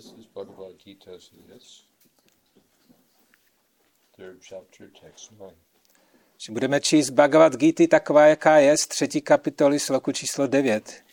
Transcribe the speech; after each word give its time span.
This 0.00 0.14
is 0.18 0.26
Bhagavad 0.34 0.78
Gita, 0.82 1.20
so 1.20 1.36
yes. 1.52 1.82
Third 4.16 4.38
chapter, 4.40 4.88
text 4.88 5.30
9. 5.38 5.52
Že 6.38 6.52
budeme 6.52 6.80
číst 6.80 7.10
Bhagavad 7.10 7.56
Gita 7.56 7.84
taková, 7.86 8.26
jaká 8.26 8.56
je, 8.58 8.76
z 8.76 8.86
třetí 8.86 9.20
kapitoly 9.20 9.80
sloku 9.80 10.12
číslo 10.12 10.46
9. 10.46 11.04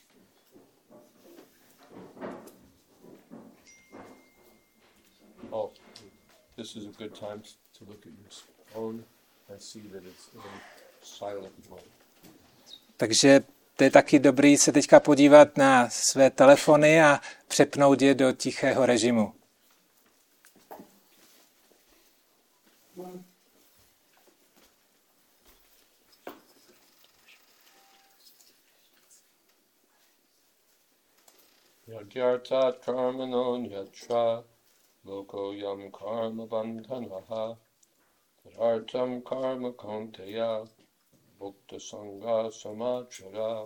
Oh, 5.49 5.69
this 6.55 6.75
is 6.75 6.85
a 6.85 6.91
good 6.97 7.19
time 7.19 7.41
to 7.79 7.85
look 7.85 8.07
at 8.07 8.13
your 8.13 8.31
phone 8.73 9.03
and 9.49 9.61
see 9.61 9.81
that 9.81 10.03
it's 10.03 10.29
in 10.33 10.41
silent 11.01 11.69
mode. 11.69 11.91
Takže 12.97 13.43
to 13.77 13.83
je 13.83 13.91
taky 13.91 14.19
dobrý 14.19 14.57
se 14.57 14.71
teďka 14.71 14.99
podívat 14.99 15.57
na 15.57 15.89
své 15.89 16.29
telefony 16.29 17.01
a 17.01 17.19
přepnout 17.47 18.01
je 18.01 18.15
do 18.15 18.31
tichého 18.31 18.85
režimu. 18.85 19.33
Yagyartat 31.87 32.85
karmano 32.85 33.57
nyatra 33.57 34.43
loko 35.05 35.53
yam 35.53 35.91
karma 35.91 36.45
bandhanaha 36.45 37.57
tadartam 38.43 39.21
karma 39.21 39.71
konteya 39.71 40.65
bhukta 41.39 41.79
sangha 41.79 42.51
samachara. 42.51 43.65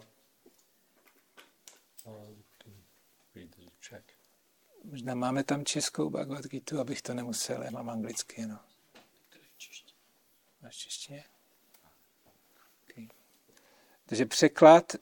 Možná 4.84 5.16
máme 5.16 5.44
tam 5.44 5.66
českou 5.66 6.10
Bhagavad 6.10 6.46
Gita, 6.46 6.82
abych 6.82 7.02
to 7.02 7.14
nemusel, 7.14 7.64
já 7.64 7.72
mám 7.72 7.90
anglicky, 7.90 8.46
no. 8.46 8.60
Máš 10.62 10.76
češtině? 10.76 11.24
Okay. 12.90 13.08
Takže 14.06 14.26
překlad. 14.26 14.94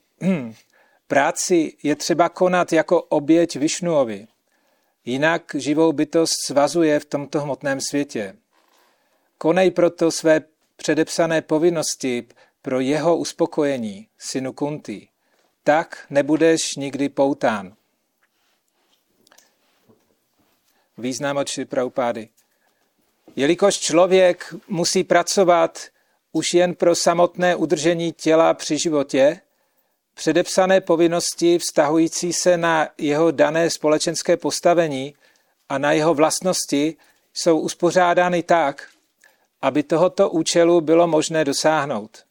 Práci 1.08 1.78
je 1.84 1.96
třeba 1.96 2.30
konat 2.30 2.74
jako 2.74 3.04
oběť 3.04 3.56
Višnuovi. 3.56 4.28
Jinak 5.06 5.56
živou 5.56 5.94
bytost 5.94 6.34
svazuje 6.46 7.00
v 7.00 7.06
tomto 7.06 7.42
hmotném 7.42 7.82
světě. 7.82 8.38
Konej 9.38 9.72
proto 9.72 10.12
své 10.12 10.42
předepsané 10.76 11.42
povinnosti 11.42 12.28
pro 12.62 12.80
jeho 12.80 13.18
uspokojení, 13.18 14.08
synu 14.18 14.54
Kunti. 14.54 15.08
Tak 15.64 16.06
nebudeš 16.10 16.76
nikdy 16.76 17.10
poután. 17.10 17.76
Význam 20.98 21.38
od 21.38 21.50
Praupády. 21.70 22.30
Jelikož 23.36 23.78
člověk 23.78 24.54
musí 24.68 25.04
pracovat 25.04 25.80
už 26.32 26.54
jen 26.54 26.76
pro 26.76 26.96
samotné 26.96 27.56
udržení 27.56 28.12
těla 28.12 28.54
při 28.54 28.78
životě, 28.78 29.42
předepsané 30.14 30.82
povinnosti 30.82 31.58
vztahující 31.58 32.34
se 32.34 32.58
na 32.58 32.88
jeho 32.98 33.32
dané 33.32 33.70
společenské 33.70 34.38
postavení 34.38 35.16
a 35.70 35.78
na 35.78 35.92
jeho 35.92 36.14
vlastnosti 36.14 36.98
jsou 37.34 37.60
uspořádány 37.60 38.44
tak, 38.44 38.88
aby 39.62 39.84
tohoto 39.84 40.30
účelu 40.30 40.82
bylo 40.82 41.08
možné 41.08 41.46
dosáhnout. 41.46 42.29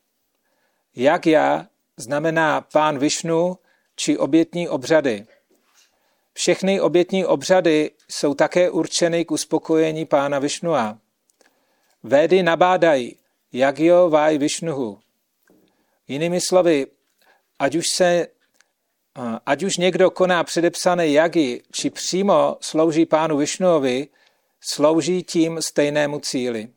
Jak 1.01 1.27
já 1.27 1.67
znamená 1.97 2.61
pán 2.61 2.99
Višnu 2.99 3.59
či 3.97 4.19
obětní 4.19 4.69
obřady. 4.69 5.27
Všechny 6.33 6.81
obětní 6.81 7.25
obřady 7.25 7.91
jsou 8.09 8.35
také 8.35 8.71
určeny 8.71 9.25
k 9.25 9.31
uspokojení 9.31 10.05
pána 10.05 10.39
Višnua. 10.39 10.99
Védy 12.03 12.43
nabádají, 12.43 13.17
jak 13.53 13.79
jo 13.79 14.11
vaj 14.11 14.39
Višnuhu. 14.39 14.99
Jinými 16.09 16.41
slovy, 16.41 16.87
ať 17.59 17.75
už, 17.75 17.89
se, 17.89 18.27
ať 19.47 19.63
už 19.63 19.77
někdo 19.77 20.11
koná 20.11 20.45
předepsané 20.45 21.09
jagy, 21.09 21.63
či 21.73 21.91
přímo 21.91 22.57
slouží 22.61 23.07
pánu 23.07 23.37
Višnuovi, 23.37 24.09
slouží 24.61 25.23
tím 25.23 25.63
stejnému 25.63 26.21
cíli. 26.21 26.69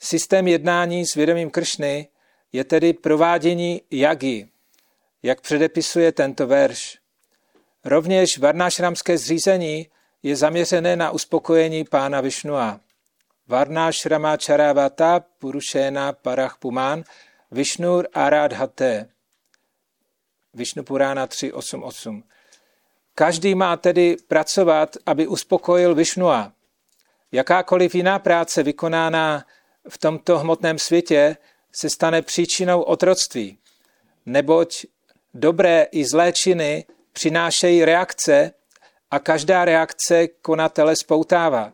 Systém 0.00 0.48
jednání 0.48 1.06
s 1.06 1.14
vědomím 1.14 1.50
Kršny 1.50 2.08
je 2.52 2.64
tedy 2.64 2.92
provádění 2.92 3.82
jagy, 3.90 4.48
jak 5.22 5.40
předepisuje 5.40 6.12
tento 6.12 6.46
verš. 6.46 6.98
Rovněž 7.84 8.38
varnášramské 8.38 9.18
zřízení 9.18 9.88
je 10.22 10.36
zaměřené 10.36 10.96
na 10.96 11.10
uspokojení 11.10 11.84
pána 11.84 12.20
Višnua. 12.20 12.80
Varnášrama 13.48 14.36
Charavata 14.46 15.20
Purušena 15.38 16.12
Parach 16.12 16.56
Puman 16.58 17.04
Vishnur 17.50 18.08
Aradhate. 18.14 19.08
Višnu 20.54 20.82
Purána 20.82 21.26
3.8.8. 21.26 22.22
Každý 23.14 23.54
má 23.54 23.76
tedy 23.76 24.16
pracovat, 24.28 24.96
aby 25.06 25.26
uspokojil 25.26 25.94
Višnua. 25.94 26.52
Jakákoliv 27.32 27.94
jiná 27.94 28.18
práce 28.18 28.62
vykonána 28.62 29.44
v 29.88 29.98
tomto 29.98 30.38
hmotném 30.38 30.78
světě 30.78 31.36
se 31.72 31.90
stane 31.90 32.22
příčinou 32.22 32.82
otroctví, 32.82 33.58
neboť 34.26 34.84
dobré 35.34 35.86
i 35.92 36.04
zlé 36.04 36.32
činy 36.32 36.84
přinášejí 37.12 37.84
reakce 37.84 38.52
a 39.10 39.18
každá 39.18 39.64
reakce 39.64 40.28
konatele 40.28 40.96
spoutává. 40.96 41.72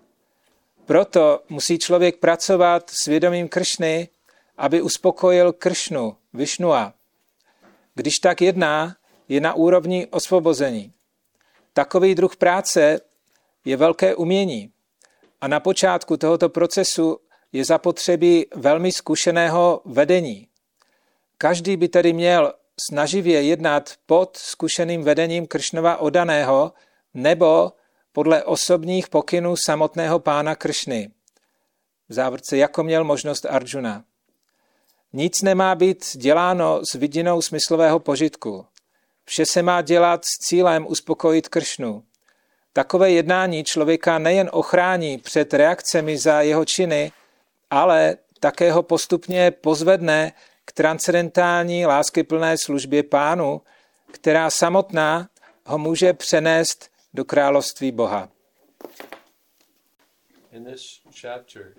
Proto 0.86 1.40
musí 1.48 1.78
člověk 1.78 2.16
pracovat 2.16 2.90
s 2.90 3.06
vědomím 3.06 3.48
Kršny, 3.48 4.08
aby 4.56 4.82
uspokojil 4.82 5.52
Kršnu, 5.52 6.16
Višnua. 6.34 6.92
Když 7.94 8.18
tak 8.18 8.42
jedná, 8.42 8.96
je 9.28 9.40
na 9.40 9.54
úrovni 9.54 10.06
osvobození. 10.06 10.92
Takový 11.72 12.14
druh 12.14 12.36
práce 12.36 13.00
je 13.64 13.76
velké 13.76 14.14
umění 14.14 14.70
a 15.40 15.48
na 15.48 15.60
počátku 15.60 16.16
tohoto 16.16 16.48
procesu 16.48 17.18
je 17.52 17.64
zapotřebí 17.64 18.46
velmi 18.54 18.92
zkušeného 18.92 19.82
vedení. 19.84 20.48
Každý 21.38 21.76
by 21.76 21.88
tedy 21.88 22.12
měl 22.12 22.52
snaživě 22.80 23.42
jednat 23.42 23.92
pod 24.06 24.36
zkušeným 24.36 25.02
vedením 25.02 25.46
Kršnova 25.46 25.96
odaného 25.96 26.72
nebo 27.14 27.72
podle 28.12 28.44
osobních 28.44 29.08
pokynů 29.08 29.56
samotného 29.56 30.18
pána 30.18 30.54
Kršny. 30.54 31.10
V 32.08 32.12
závorce 32.12 32.56
jako 32.56 32.84
měl 32.84 33.04
možnost 33.04 33.46
Arjuna. 33.46 34.04
Nic 35.12 35.42
nemá 35.42 35.74
být 35.74 36.04
děláno 36.16 36.80
s 36.84 36.94
vidinou 36.94 37.42
smyslového 37.42 37.98
požitku. 37.98 38.66
Vše 39.24 39.46
se 39.46 39.62
má 39.62 39.82
dělat 39.82 40.24
s 40.24 40.38
cílem 40.38 40.86
uspokojit 40.86 41.48
Kršnu. 41.48 42.02
Takové 42.72 43.10
jednání 43.10 43.64
člověka 43.64 44.18
nejen 44.18 44.50
ochrání 44.52 45.18
před 45.18 45.54
reakcemi 45.54 46.18
za 46.18 46.40
jeho 46.40 46.64
činy, 46.64 47.12
ale 47.82 48.16
také 48.40 48.72
ho 48.72 48.82
postupně 48.82 49.50
pozvedne 49.50 50.32
k 50.64 50.72
transcendentální 50.72 51.86
láskyplné 51.86 52.58
službě 52.58 53.02
pánu, 53.02 53.62
která 54.12 54.50
samotná 54.50 55.28
ho 55.66 55.78
může 55.78 56.12
přenést 56.12 56.90
do 57.14 57.24
království 57.24 57.92
Boha. 57.92 58.28
In 60.52 60.64
this 60.64 61.00
chapter, 61.20 61.74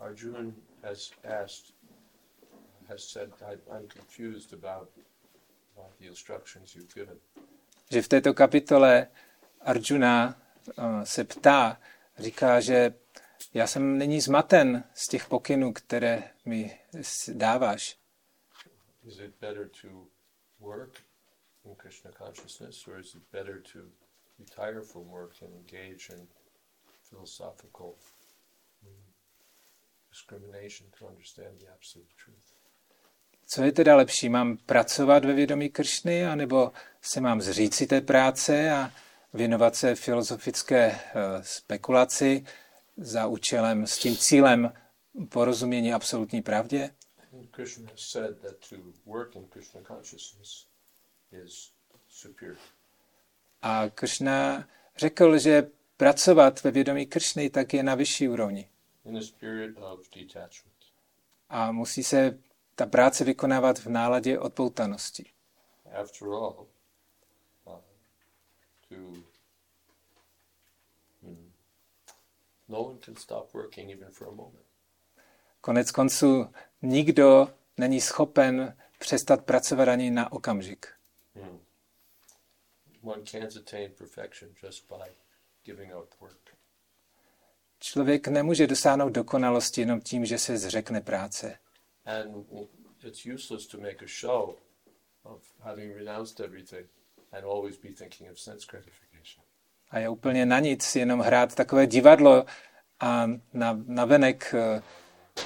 Arjuna 0.00 0.52
has 0.82 1.10
asked, 1.42 1.74
has 2.88 3.08
said, 3.12 3.30
I'm 3.70 3.88
confused 3.88 4.64
about 4.64 4.88
the 6.00 6.06
instructions 6.06 6.74
you've 6.74 6.94
given. 6.94 7.16
Že 7.90 8.02
v 8.02 8.08
této 8.08 8.34
kapitole 8.34 9.06
Arjuna 9.60 10.40
uh, 10.78 11.02
se 11.04 11.24
ptá, 11.24 11.80
říká, 12.18 12.60
že 12.60 12.94
já 13.54 13.66
jsem 13.66 13.98
není 13.98 14.20
zmaten 14.20 14.84
z 14.94 15.08
těch 15.08 15.28
pokynů, 15.28 15.72
které 15.72 16.30
mi 16.44 16.80
dáváš. 17.32 17.98
Is 19.06 19.18
it 19.18 19.34
better 19.40 19.68
to 19.82 19.88
work 20.60 21.02
in 21.64 21.74
Krishna 21.74 22.10
consciousness 22.12 22.88
or 22.88 23.00
is 23.00 23.14
it 23.14 23.22
better 23.32 23.62
to 23.72 23.78
retire 24.38 24.80
from 24.80 25.08
work 25.08 25.42
and 25.42 25.52
engage 25.54 26.12
in 26.12 26.28
philosophical 27.08 27.94
mm, 28.82 29.04
discrimination 30.10 30.90
to 30.98 31.06
understand 31.06 31.58
the 31.58 31.66
absolute 31.74 32.14
truth? 32.24 32.54
Co 33.46 33.64
je 33.64 33.72
teda 33.72 33.96
lepší? 33.96 34.28
Mám 34.28 34.56
pracovat 34.56 35.24
ve 35.24 35.32
vědomí 35.32 35.70
Kršny, 35.70 36.26
anebo 36.26 36.72
se 37.02 37.20
mám 37.20 37.40
zříci 37.40 37.86
té 37.86 38.00
práce 38.00 38.70
a 38.70 38.92
věnovat 39.34 39.76
se 39.76 39.94
filozofické 39.94 40.90
uh, 40.90 41.42
spekulaci 41.42 42.44
za 42.96 43.26
účelem, 43.26 43.86
s 43.86 43.98
tím 43.98 44.16
cílem 44.16 44.72
porozumění 45.28 45.92
absolutní 45.92 46.42
pravdě? 46.42 46.90
Krishna 47.50 47.90
said 47.96 48.40
that 48.40 48.68
to 48.68 48.76
work 49.06 49.36
in 49.36 49.44
Krishna 49.46 49.80
consciousness 49.80 50.66
is 51.32 51.72
superior. 52.08 52.58
A 53.62 53.88
Krishna 53.88 54.68
řekl, 54.96 55.38
že 55.38 55.70
pracovat 55.96 56.62
ve 56.62 56.70
vědomí 56.70 57.06
Kršny, 57.06 57.50
tak 57.50 57.74
je 57.74 57.82
na 57.82 57.94
vyšší 57.94 58.28
úrovni. 58.28 58.68
A 61.48 61.72
musí 61.72 62.04
se 62.04 62.38
ta 62.74 62.86
práce 62.86 63.24
vykonávat 63.24 63.78
v 63.78 63.86
náladě 63.86 64.38
odpoutanosti. 64.38 65.30
After 66.02 66.28
all, 66.28 66.66
uh, 67.64 67.74
to 68.88 68.94
hmm, 68.94 69.24
no 71.22 71.22
one 71.22 71.22
can 71.22 71.22
stop 71.22 71.22
working 71.22 71.42
even 71.42 71.52
for 71.52 71.52
a 72.42 72.53
moment. 72.68 73.06
Konec 75.60 75.90
konců 75.90 76.46
nikdo 76.82 77.48
není 77.76 78.00
schopen 78.00 78.76
přestat 78.98 79.44
pracovat 79.44 79.88
ani 79.88 80.10
na 80.10 80.32
okamžik. 80.32 80.86
Hmm. 81.34 81.60
One 83.02 83.22
can't 83.22 83.56
attain 83.56 83.90
perfection 83.98 84.50
just 84.62 84.88
by 84.88 85.10
giving 85.64 85.92
up 85.96 86.20
work. 86.20 86.56
Člověk 87.80 88.28
nemůže 88.28 88.66
dosáhnout 88.66 89.08
dokonalosti 89.08 89.80
jenom 89.80 90.00
tím, 90.00 90.24
že 90.24 90.38
se 90.38 90.58
zřekne 90.58 91.00
práce. 91.00 91.58
And 92.04 92.46
it's 93.04 93.26
useless 93.26 93.66
to 93.66 93.78
make 93.78 94.04
a 94.04 94.08
show 94.08 94.56
of 95.22 95.42
having 95.60 95.96
renounced 95.96 96.40
everything 96.40 96.86
and 97.32 97.44
always 97.44 97.76
be 97.76 97.88
thinking 97.88 98.30
of 98.30 98.38
sense 98.38 98.66
gratification. 98.70 99.13
A 99.94 99.98
je 99.98 100.08
úplně 100.08 100.46
na 100.46 100.60
nic 100.60 100.96
jenom 100.96 101.20
hrát 101.20 101.54
takové 101.54 101.86
divadlo 101.86 102.44
a 103.00 103.26
na, 103.52 103.78
na 103.86 104.04
venek 104.04 104.54
eh, 104.54 104.82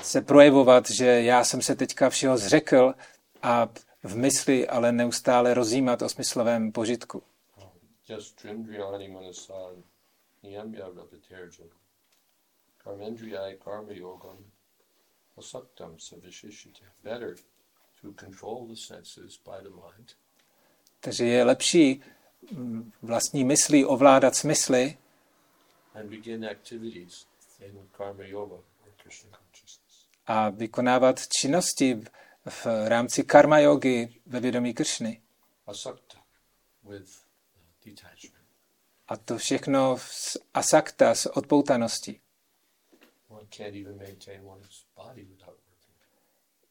se 0.02 0.22
projevovat, 0.22 0.90
že 0.90 1.06
já 1.06 1.44
jsem 1.44 1.62
se 1.62 1.76
teďka 1.76 2.10
všeho 2.10 2.38
zřekl 2.38 2.94
a 3.42 3.68
v 4.02 4.16
mysli 4.16 4.68
ale 4.68 4.92
neustále 4.92 5.54
rozjímat 5.54 6.02
o 6.02 6.08
smyslovém 6.08 6.72
požitku. 6.72 7.22
Mind. 19.96 20.16
Takže 21.00 21.24
je 21.24 21.44
lepší 21.44 22.02
vlastní 23.02 23.44
myslí 23.44 23.84
ovládat 23.84 24.36
smysly 24.36 24.98
a 30.26 30.50
vykonávat 30.50 31.28
činnosti 31.28 32.00
v- 32.48 32.66
rámci 32.88 33.24
karma 33.24 33.58
jogy 33.58 34.08
ve 34.26 34.40
vědomí 34.40 34.74
Kršny. 34.74 35.20
Uh. 36.82 37.00
A 39.08 39.16
to 39.16 39.38
všechno 39.38 39.96
z 40.00 40.36
asakta, 40.54 41.14
z 41.14 41.26
odpoutanosti. 41.26 42.20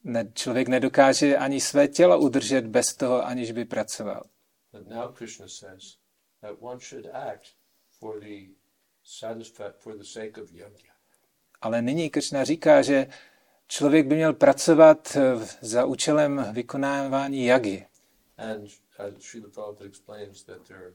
Ne, 0.04 0.32
člověk 0.34 0.68
nedokáže 0.68 1.38
ani 1.38 1.62
své 1.62 1.88
tělo 1.88 2.20
udržet 2.20 2.66
bez 2.68 2.96
toho, 2.96 3.26
aniž 3.26 3.52
by 3.52 3.66
pracoval. 3.66 4.24
But 4.78 4.88
now 4.88 5.08
Krishna 5.08 5.50
says 5.50 5.98
that 6.42 6.62
one 6.62 6.80
should 6.80 7.08
act 7.08 7.56
for 8.00 8.20
the 8.20 8.50
for 9.80 9.98
the 9.98 10.04
sake 10.04 10.38
of 10.38 10.52
yajna. 10.52 10.94
Ale 11.62 11.82
nyní 11.82 12.10
Kršna 12.10 12.44
říká, 12.44 12.82
že 12.82 13.08
člověk 13.68 14.08
by 14.08 14.16
měl 14.16 14.34
pracovat 14.34 15.16
eh, 15.16 15.48
za 15.62 15.86
účelem 15.86 16.46
vykonávání 16.54 17.46
jagy. 17.46 17.86
And 18.38 18.64
uh, 18.64 19.20
Srila 19.20 19.50
Prabhupada 19.50 19.86
explains 19.86 20.44
that 20.44 20.68
there 20.68 20.94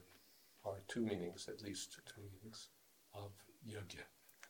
are 0.63 0.81
two 0.93 1.01
meanings, 1.01 1.47
at 1.47 1.61
least 1.61 1.99
two 2.15 2.21
meanings, 2.21 2.69
of 3.13 3.31
yajna. 3.65 4.03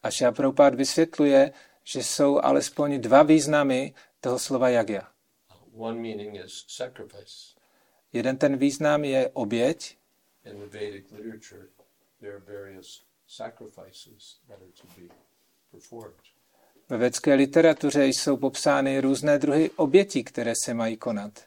A 0.03 0.11
Šaprapád 0.11 0.75
vysvětluje, 0.75 1.53
že 1.83 2.03
jsou 2.03 2.39
alespoň 2.39 3.01
dva 3.01 3.23
významy 3.23 3.93
toho 4.19 4.39
slova 4.39 4.69
jagya. 4.69 5.01
Uh, 5.49 5.83
one 5.83 6.01
meaning 6.01 6.35
is 6.45 6.65
sacrifice. 6.67 7.52
Jeden 8.13 8.37
ten 8.37 8.57
význam 8.57 9.03
je 9.03 9.29
oběť. 9.33 9.97
In 10.45 10.59
the 10.59 10.65
Vedic 10.65 11.11
literature, 11.11 11.67
there 12.19 12.33
are 12.33 12.45
various 12.59 13.03
sacrifices 13.27 14.39
that 14.47 14.61
are 14.61 14.71
to 14.81 14.87
be 14.97 15.15
performed. 15.71 16.19
Ve 16.89 16.97
vědecké 16.97 17.33
literatuře 17.33 18.05
jsou 18.05 18.37
popsány 18.37 18.99
různé 19.01 19.39
druhy 19.39 19.71
obětí, 19.75 20.23
které 20.23 20.53
se 20.63 20.73
mají 20.73 20.97
konat. 20.97 21.45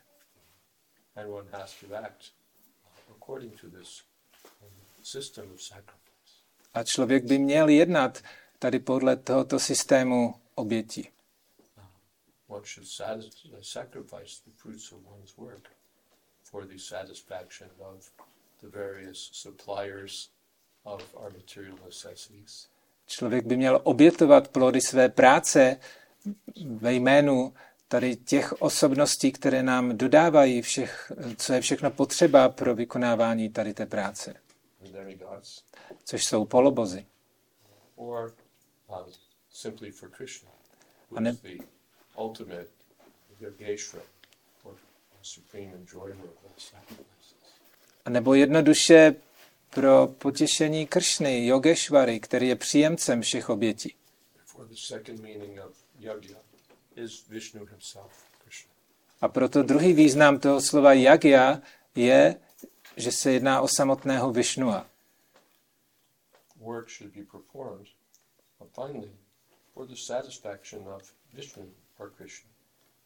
A 6.75 6.85
člověk 6.85 7.25
by 7.25 7.39
měl 7.39 7.69
jednat 7.69 8.23
tady 8.59 8.79
podle 8.79 9.17
tohoto 9.17 9.59
systému 9.59 10.35
obětí. 10.55 11.11
One 12.49 12.65
should 12.65 12.89
sacrifice 13.63 14.43
the 14.47 14.53
fruits 14.57 14.93
of 14.93 15.01
one's 15.07 15.37
work 15.37 15.76
for 16.57 16.67
the 16.67 16.79
satisfaction 16.79 17.69
of 17.81 18.11
the 18.63 18.69
various 18.69 19.31
suppliers 19.33 20.31
of 20.85 21.03
our 21.15 21.31
material 21.31 21.79
necessities. 21.85 22.69
Člověk 23.07 23.47
by 23.47 23.57
měl 23.57 23.81
obětovat 23.85 24.49
plody 24.49 24.81
své 24.81 25.09
práce 25.09 25.81
ve 26.67 26.93
jménu 26.93 27.55
tady 27.89 28.17
těch 28.17 28.63
osobností, 28.63 29.33
které 29.33 29.63
nám 29.63 29.97
dodávají 29.97 30.63
všech, 30.63 31.13
co 31.37 31.53
je 31.53 31.61
všechno 31.61 31.91
potřeba 31.91 32.49
pro 32.49 32.75
vykonávání 32.75 33.49
tady 33.49 33.75
té 33.75 33.87
práce, 33.87 34.35
což 36.05 36.25
jsou 36.25 36.45
polobozy. 36.45 37.07
or 37.97 38.35
simply 39.51 39.91
for 39.91 40.09
Krishna, 40.11 40.51
who 41.11 41.27
is 41.27 41.41
the 41.41 41.59
ultimate 42.19 42.69
yogeshwara, 43.41 44.05
or 44.65 44.73
supreme 45.16 45.16
enjoyer 45.16 45.16
of 45.16 45.16
all 45.16 45.16
sacrifices. 45.16 45.16
A 48.05 48.11
nebo 48.11 48.35
jednoduše 48.35 49.15
pro 49.71 50.07
potěšení 50.07 50.87
Kršny, 50.87 51.47
Yogeshvary, 51.47 52.21
který 52.21 52.49
je 52.49 52.57
příjemcem 52.57 53.23
všech 53.23 53.49
obětí. 53.49 53.95
A 59.21 59.29
proto 59.29 59.63
druhý 59.63 59.93
význam 59.93 60.39
toho 60.39 60.61
slova 60.61 60.93
yagya 60.93 61.63
je, 61.95 62.41
že 62.97 63.13
se 63.13 63.33
jedná 63.33 63.61
o 63.61 63.69
samotného 63.69 64.33
Vishnua. 64.33 64.87
Work 66.57 66.89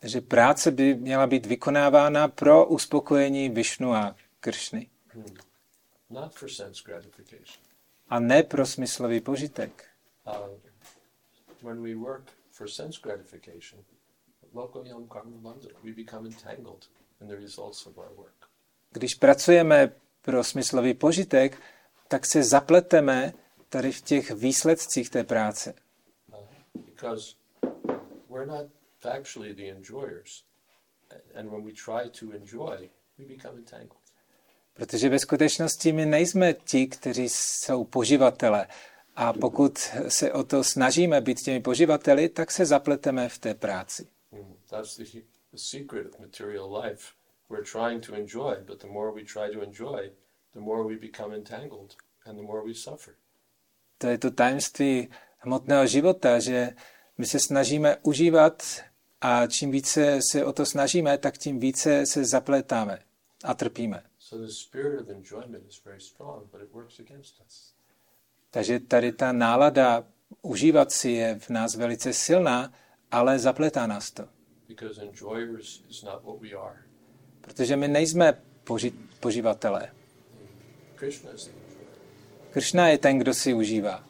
Takže 0.00 0.20
práce 0.20 0.70
by 0.70 0.94
měla 0.94 1.26
být 1.26 1.46
vykonávána 1.46 2.28
pro 2.28 2.66
uspokojení 2.66 3.48
Vishnua 3.48 4.16
Kršny. 4.40 4.90
Hmm. 5.06 5.36
Not 6.10 6.34
for 6.34 6.48
sense 6.48 6.82
gratification. 6.84 7.64
A 8.08 8.20
ne 8.20 8.42
pro 8.42 8.66
smyslový 8.66 9.20
požitek. 9.20 9.88
Uh, 10.26 10.32
when 11.62 11.82
we 11.82 11.94
work 11.94 12.24
for 12.50 12.68
sense 12.68 13.00
gratification, 13.02 13.84
lokayam 14.54 15.08
karma 15.08 15.36
bandhana, 15.36 15.78
we 15.84 15.92
become 15.92 16.28
entangled 16.28 16.88
in 17.20 17.28
the 17.28 17.36
results 17.36 17.86
of 17.86 17.98
our 17.98 18.12
work. 18.16 18.48
Když 18.90 19.14
pracujeme 19.14 19.92
pro 20.22 20.44
smyslový 20.44 20.94
požitek, 20.94 21.58
tak 22.08 22.26
se 22.26 22.44
zapleteme 22.44 23.32
tady 23.68 23.92
v 23.92 24.02
těch 24.02 24.30
výsledcích 24.30 25.10
té 25.10 25.24
práce. 25.24 25.74
Uh, 26.32 26.38
because 26.84 27.34
we're 28.28 28.46
not 28.46 28.79
factually 29.00 29.54
the 29.54 29.68
enjoyers. 29.68 30.44
And 31.34 31.50
when 31.50 31.64
we 31.64 31.72
try 31.72 32.08
to 32.10 32.32
enjoy, 32.32 32.90
we 33.18 33.24
become 33.24 33.58
entangled. 33.58 34.00
Protože 34.74 35.08
ve 35.08 35.18
skutečnosti 35.18 35.92
my 35.92 36.06
nejsme 36.06 36.54
ti, 36.54 36.86
kteří 36.86 37.28
jsou 37.28 37.84
poživatele. 37.84 38.66
A 39.16 39.32
pokud 39.32 39.78
se 40.08 40.32
o 40.32 40.44
to 40.44 40.64
snažíme 40.64 41.20
být 41.20 41.40
těmi 41.40 41.60
poživateli, 41.60 42.28
tak 42.28 42.50
se 42.50 42.66
zapleteme 42.66 43.28
v 43.28 43.38
té 43.38 43.54
práci. 43.54 44.06
Mm, 44.32 44.56
That's 44.66 44.96
the, 44.96 45.04
the 45.52 45.56
secret 45.56 46.06
of 46.06 46.20
material 46.20 46.82
life. 46.82 47.04
We're 47.50 47.64
trying 47.64 48.06
to 48.06 48.14
enjoy, 48.14 48.56
but 48.66 48.80
the 48.80 48.86
more 48.86 49.12
we 49.12 49.22
try 49.22 49.54
to 49.54 49.62
enjoy, 49.62 50.10
the 50.52 50.60
more 50.60 50.84
we 50.84 50.96
become 50.96 51.36
entangled 51.36 51.96
and 52.24 52.36
the 52.36 52.42
more 52.42 52.62
we 52.66 52.74
suffer. 52.74 53.14
To 53.98 54.06
je 54.06 54.18
to 54.18 54.30
tajemství 54.30 55.08
hmotného 55.38 55.86
života, 55.86 56.38
že 56.38 56.70
my 57.18 57.26
se 57.26 57.40
snažíme 57.40 57.96
užívat 58.02 58.62
a 59.20 59.46
čím 59.46 59.70
více 59.70 60.18
se 60.30 60.44
o 60.44 60.52
to 60.52 60.66
snažíme, 60.66 61.18
tak 61.18 61.38
tím 61.38 61.60
více 61.60 62.06
se 62.06 62.24
zapletáme 62.24 62.98
a 63.44 63.54
trpíme. 63.54 64.02
Takže 68.50 68.80
tady 68.80 69.12
ta 69.12 69.32
nálada 69.32 70.04
užívat 70.42 70.92
si 70.92 71.10
je 71.10 71.38
v 71.38 71.50
nás 71.50 71.74
velice 71.74 72.12
silná, 72.12 72.72
ale 73.10 73.38
zapletá 73.38 73.86
nás 73.86 74.10
to. 74.10 74.28
Protože 77.40 77.76
my 77.76 77.88
nejsme 77.88 78.42
poži- 78.64 78.92
poživatelé. 79.20 79.90
Krishna 82.52 82.88
je 82.88 82.98
ten, 82.98 83.18
kdo 83.18 83.34
si 83.34 83.54
užívá. 83.54 84.04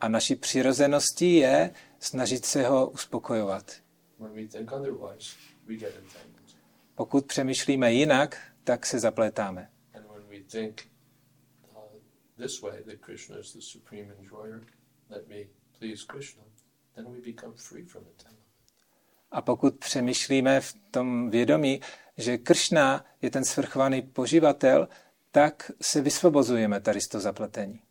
A 0.00 0.08
naší 0.08 0.36
přirozeností 0.36 1.34
je 1.34 1.74
snažit 1.98 2.44
se 2.44 2.66
ho 2.66 2.90
uspokojovat. 2.90 3.72
Pokud 6.94 7.26
přemýšlíme 7.26 7.92
jinak, 7.92 8.38
tak 8.64 8.86
se 8.86 8.98
zapletáme. 8.98 9.70
Uh. 9.94 10.02
A 19.30 19.42
pokud 19.42 19.78
přemýšlíme 19.78 20.60
v 20.60 20.74
tom 20.90 21.30
vědomí, 21.30 21.80
že 22.16 22.38
Kršna 22.38 23.04
je 23.22 23.30
ten 23.30 23.44
svrchovaný 23.44 24.02
poživatel, 24.02 24.88
tak 25.30 25.70
se 25.80 26.00
vysvobozujeme 26.00 26.80
tady 26.80 27.00
z 27.00 27.08
toho 27.08 27.22
zapletení. 27.22 27.85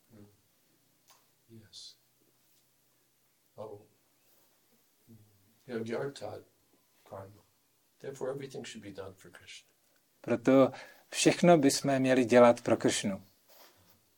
Proto 10.21 10.71
všechno 11.09 11.57
bychom 11.57 11.99
měli 11.99 12.25
dělat 12.25 12.61
pro 12.61 12.77
Kršnu. 12.77 13.21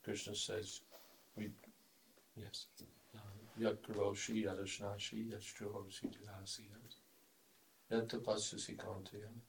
Krishna 0.01 0.33
says, 0.35 0.81
we, 1.35 1.51
yes, 2.35 2.67
yat 3.57 3.79
karoshi 3.81 4.41
yadashnashi 4.41 5.29
yashtrohosi 5.29 6.07
judasi 6.07 6.71
yat 7.89 8.07
tapasasi 8.07 8.75
kantayam 8.75 9.41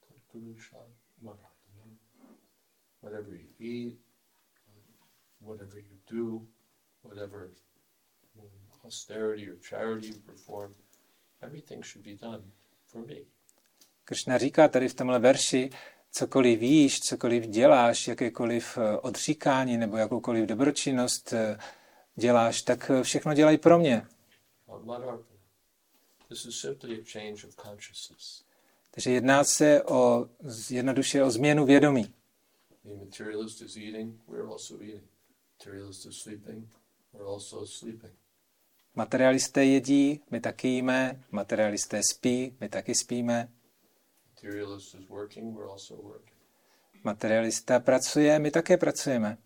tat 0.00 0.18
purusha 0.32 0.76
maradhanam. 1.22 1.98
Whatever 3.00 3.34
you 3.34 3.48
eat, 3.58 3.98
whatever 5.40 5.78
you 5.78 5.96
do, 6.06 6.46
whatever 7.02 7.50
um, 8.38 8.50
austerity 8.84 9.48
or 9.48 9.56
charity 9.56 10.08
you 10.08 10.20
perform, 10.26 10.74
everything 11.46 11.84
should 11.84 12.06
be 12.06 12.26
done 12.26 12.42
for 12.86 13.06
me. 13.06 13.14
Kršna 14.04 14.38
říká 14.38 14.68
tady 14.68 14.88
v 14.88 14.94
tomhle 14.94 15.18
verši, 15.18 15.70
cokoliv 16.10 16.60
víš, 16.60 17.00
cokoliv 17.00 17.46
děláš, 17.46 18.08
jakékoliv 18.08 18.78
eh, 18.78 18.98
odříkání 18.98 19.76
nebo 19.76 19.96
jakoukoliv 19.96 20.46
dobročinnost 20.46 21.32
eh, 21.32 21.58
děláš, 22.14 22.62
tak 22.62 22.90
eh, 22.90 23.02
všechno 23.02 23.34
dělají 23.34 23.58
pro 23.58 23.78
mě. 23.78 24.06
Madarpana. 24.84 25.36
This 26.28 26.44
is 26.46 26.60
simply 26.60 27.00
a 27.00 27.04
change 27.12 27.46
of 27.46 27.54
consciousness. 27.56 28.44
Takže 28.90 29.10
jedná 29.10 29.44
se 29.44 29.82
o, 29.82 30.28
jednoduše 30.70 31.22
o 31.22 31.30
změnu 31.30 31.66
vědomí. 31.66 32.14
The 32.84 32.94
materialist 33.04 33.62
is 33.62 33.76
eating, 33.76 34.20
we're 34.28 34.48
also 34.48 34.74
eating. 34.74 35.02
Materialist 35.58 36.06
is 36.06 36.22
sleeping, 36.22 36.68
we're 37.12 37.26
also 37.26 37.66
sleeping. 37.66 38.12
Materialisté 38.96 39.64
jedí, 39.64 40.20
my 40.30 40.40
taky 40.40 40.68
jíme, 40.68 41.24
materialisté 41.30 42.00
spí, 42.12 42.56
my 42.60 42.68
taky 42.68 42.94
spíme. 42.94 43.48
Materialista 47.04 47.80
pracuje, 47.80 48.38
my 48.38 48.50
také 48.50 48.76
pracujeme. 48.76 49.38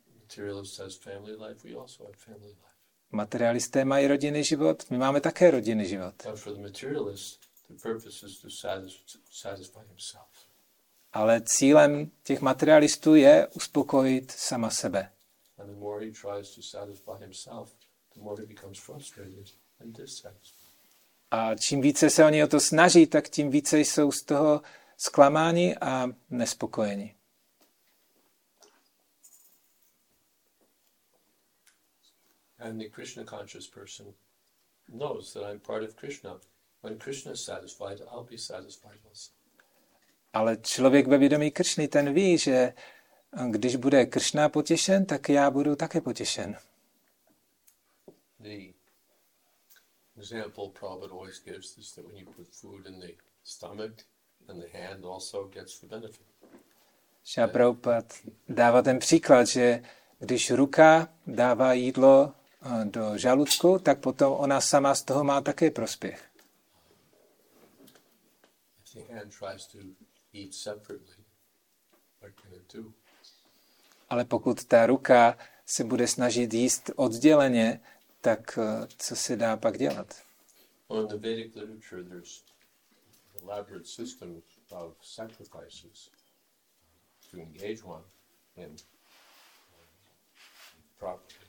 Materialisté 3.10 3.84
mají 3.84 4.06
rodinný 4.06 4.44
život, 4.44 4.90
my 4.90 4.98
máme 4.98 5.20
také 5.20 5.50
rodinný 5.50 5.88
život. 5.88 6.14
Ale 11.12 11.40
cílem 11.44 12.10
těch 12.22 12.40
materialistů 12.40 13.14
je 13.14 13.46
uspokojit 13.46 14.30
sama 14.30 14.70
sebe. 14.70 15.12
And 15.58 15.66
the 15.66 15.76
more 15.76 16.06
he 16.06 16.12
tries 16.12 16.54
to 16.54 16.62
satisfy 16.62 17.12
himself, 17.18 17.74
A 21.30 21.54
čím 21.54 21.80
více 21.80 22.10
se 22.10 22.24
oni 22.24 22.44
o 22.44 22.48
to 22.48 22.60
snaží, 22.60 23.06
tak 23.06 23.28
tím 23.28 23.50
více 23.50 23.78
jsou 23.78 24.12
z 24.12 24.22
toho 24.22 24.62
zklamáni 24.96 25.76
a 25.76 26.06
nespokojeni. 26.30 27.14
And 32.58 32.78
the 32.78 32.88
Krishna 32.88 33.24
conscious 33.24 33.66
person 33.66 34.06
knows 34.88 35.32
that 35.32 35.42
I'm 35.42 35.60
part 35.60 35.82
of 35.82 35.94
Krishna. 35.94 36.40
When 36.82 36.98
Krishna 36.98 37.32
is 37.32 37.44
satisfied, 37.44 38.00
I'll 38.00 38.26
be 38.30 38.38
satisfied 38.38 39.00
also. 39.08 39.30
Ale 40.32 40.56
člověk 40.56 41.06
ve 41.06 41.18
vědomí 41.18 41.50
Kršny, 41.50 41.88
ten 41.88 42.14
ví, 42.14 42.38
že 42.38 42.72
když 43.50 43.76
bude 43.76 44.06
Kršna 44.06 44.48
potěšen, 44.48 45.06
tak 45.06 45.28
já 45.28 45.50
budu 45.50 45.76
také 45.76 46.00
potěšen. 46.00 46.56
The 48.42 48.72
example 50.16 50.70
Prabhupada 50.70 51.12
always 51.12 51.38
gives 51.44 51.78
is 51.78 51.92
that 51.92 52.06
when 52.06 52.16
you 52.16 52.26
put 52.26 52.48
food 52.54 52.86
in 52.86 53.00
the 53.00 53.14
stomach, 53.42 54.04
then 54.46 54.60
the 54.60 54.78
hand 54.78 55.04
also 55.04 55.48
gets 55.48 55.80
the 55.80 55.86
benefit. 55.86 56.26
Šá 57.24 57.48
Prabhupada 57.48 58.08
dává 58.48 58.82
ten 58.82 58.98
příklad, 58.98 59.44
že 59.46 59.82
když 60.18 60.50
ruka 60.50 61.08
dává 61.26 61.72
jídlo 61.72 62.34
eh, 62.62 62.84
do 62.84 63.18
žaludku, 63.18 63.78
tak 63.78 64.00
potom 64.00 64.32
ona 64.32 64.60
sama 64.60 64.94
z 64.94 65.02
toho 65.02 65.24
má 65.24 65.40
také 65.40 65.70
prospěch. 65.70 66.30
Ale 74.08 74.24
pokud 74.24 74.64
ta 74.64 74.86
ruka 74.86 75.38
se 75.66 75.84
bude 75.84 76.08
snažit 76.08 76.54
jíst 76.54 76.90
odděleně, 76.96 77.80
tak 78.20 78.58
eh, 78.58 78.86
co 78.96 79.16
se 79.16 79.36
dá 79.36 79.56
pak 79.56 79.78
dělat? 79.78 80.22
Well, 80.90 81.02
in 81.02 81.08
the 81.08 81.16
Vedic 81.16 81.54
literature, 81.54 82.02
there's 82.02 82.44
elaborate 83.42 83.84
systems 83.84 84.42
of 84.70 84.94
sacrifices 85.02 86.10
to 87.30 87.36
engage 87.36 87.82
one 87.84 88.04
in 88.56 88.76
properly. 90.98 91.40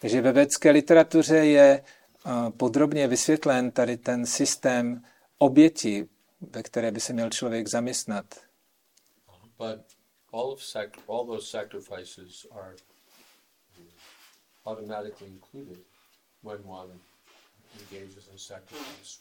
Takže 0.00 0.20
ve 0.20 0.32
védské 0.32 0.70
literatuře 0.70 1.36
je 1.36 1.84
eh, 2.26 2.50
podrobně 2.50 3.08
vysvětlen 3.08 3.70
tady 3.70 3.96
ten 3.96 4.26
systém 4.26 5.04
oběti, 5.38 6.08
ve 6.40 6.62
které 6.62 6.90
by 6.90 7.00
se 7.00 7.12
měl 7.12 7.30
člověk 7.30 7.68
zaměstnat. 7.68 8.24
But 9.58 9.86
all 10.32 10.50
of 10.52 10.60
sac- 10.60 11.00
all 11.08 11.26
those 11.26 11.46
sacrifices 11.46 12.46
are 12.50 12.76
automatically 14.64 15.30
included 15.30 15.78
when 16.42 16.58
one 16.66 16.90
engages 17.80 18.28
in 18.32 18.38
sacrifice 18.38 19.18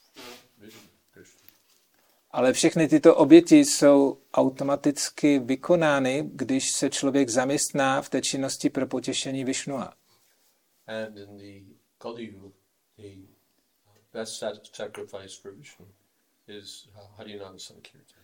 vision 0.58 0.84
Krishna. 1.14 1.42
Ale 2.32 2.54
všechny 2.54 2.88
tyto 2.88 3.16
oběti 3.16 3.56
jsou 3.56 4.18
automaticky 4.34 5.40
vykonány, 5.40 6.24
když 6.34 6.72
se 6.72 6.90
člověk 6.90 7.30
zaměstná 7.30 8.02
v 8.02 8.10
té 8.10 8.22
činnosti 8.22 8.70
pro 8.70 8.88
potěšení 8.88 9.44
Višnua. 9.44 9.94
And 10.88 11.18
in 11.18 11.38
the 11.38 11.76
Kali 11.98 12.24
Yuga, 12.24 12.50
the 12.98 13.10
best 14.14 14.42
sat- 14.42 14.76
sacrifice 14.76 15.42
for 15.42 15.52
Vishnu 15.52 15.88
is 16.48 16.86
uh, 16.88 17.18
Harinam 17.18 17.60
Sankirtan. 17.60 18.22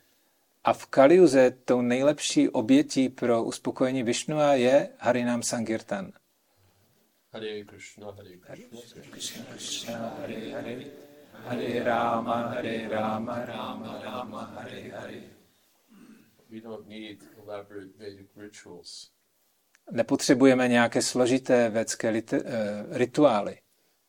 A 0.64 0.74
v 0.74 0.86
Kaliuze 0.86 1.52
tou 1.52 1.82
nejlepší 1.82 2.50
obětí 2.50 3.10
pro 3.10 3.44
uspokojení 3.44 4.04
Višnua 4.04 4.54
je 4.54 4.90
Harinam 4.98 5.44
Sankirtan. 5.44 6.12
Hare 7.32 7.64
Krishna, 7.66 8.12
Hare 8.12 8.38
Krishna, 9.12 9.98
Hare 9.98 10.52
Hare, 10.52 10.86
Hare 11.46 11.84
Rama, 11.84 12.50
Hare 12.54 12.88
Rama, 12.90 13.46
Rama 13.46 14.02
Rama, 14.04 14.42
Hare 14.46 14.92
Hare. 14.92 15.22
We 16.50 16.62
don't 16.62 16.88
need 16.88 17.24
elaborate 17.44 17.98
Vedic 17.98 18.28
rituals. 18.36 19.12
Nepotřebujeme 19.92 20.68
nějaké 20.68 21.02
složité 21.02 21.72
lite- 22.10 22.44
eh, 22.46 22.98
rituály. 22.98 23.62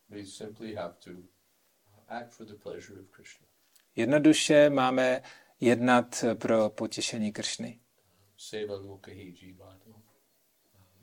We 0.09 0.25
simply 0.25 0.75
have 0.75 0.93
to 1.03 1.11
act 2.07 2.33
for 2.33 2.47
the 2.47 2.53
pleasure 2.55 2.99
of 3.01 3.07
Krishna. 3.11 3.47
Jednoduše 3.95 4.69
máme 4.69 5.21
jednat 5.59 6.23
pro 6.35 6.69
potěšení 6.69 7.31
Kršny. 7.33 7.79
Seva 8.37 8.75
lokahi 8.75 9.35
jivado. 9.41 9.95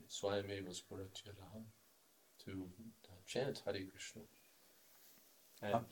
Swayameva 0.07 0.73
spuratyadaha. 0.73 1.76
To 2.47 3.11
chant 3.33 3.61
Hare 3.65 3.85
Krishna 3.85 4.21
and 5.61 5.85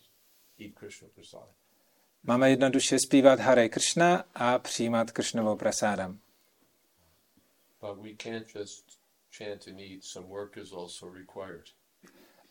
eat 0.57 0.75
Krishna 0.75 1.07
prasad. 1.15 1.49
Máme 2.23 2.49
jednoduše 2.49 2.99
zpívat 2.99 3.39
Hare 3.39 3.69
Kršna 3.69 4.23
a 4.35 4.59
přijímat 4.59 5.11
Kršnovou 5.11 5.55
prasádam. 5.55 6.19
But 7.81 8.03
we 8.03 8.09
can't 8.23 8.55
just 8.55 8.99
chant 9.37 9.67
and 9.67 9.79
eat. 9.79 10.03
Some 10.03 10.27
work 10.27 10.57
is 10.57 10.71
also 10.71 11.13
required. 11.13 11.65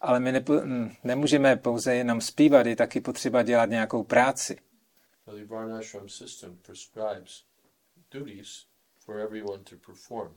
Ale 0.00 0.20
my 0.20 0.32
nepo, 0.32 0.52
mm, 0.52 0.96
nemůžeme 1.04 1.56
pouze 1.56 1.94
jenom 1.94 2.20
zpívat, 2.20 2.66
je 2.66 2.76
taky 2.76 3.00
potřeba 3.00 3.42
dělat 3.42 3.70
nějakou 3.70 4.04
práci. 4.04 4.58
So 5.24 5.40
the 5.40 5.46
Varnashram 5.46 6.08
system 6.08 6.58
prescribes 6.66 7.44
duties 8.10 8.66
for 8.98 9.18
everyone 9.18 9.64
to 9.64 9.76
perform. 9.86 10.36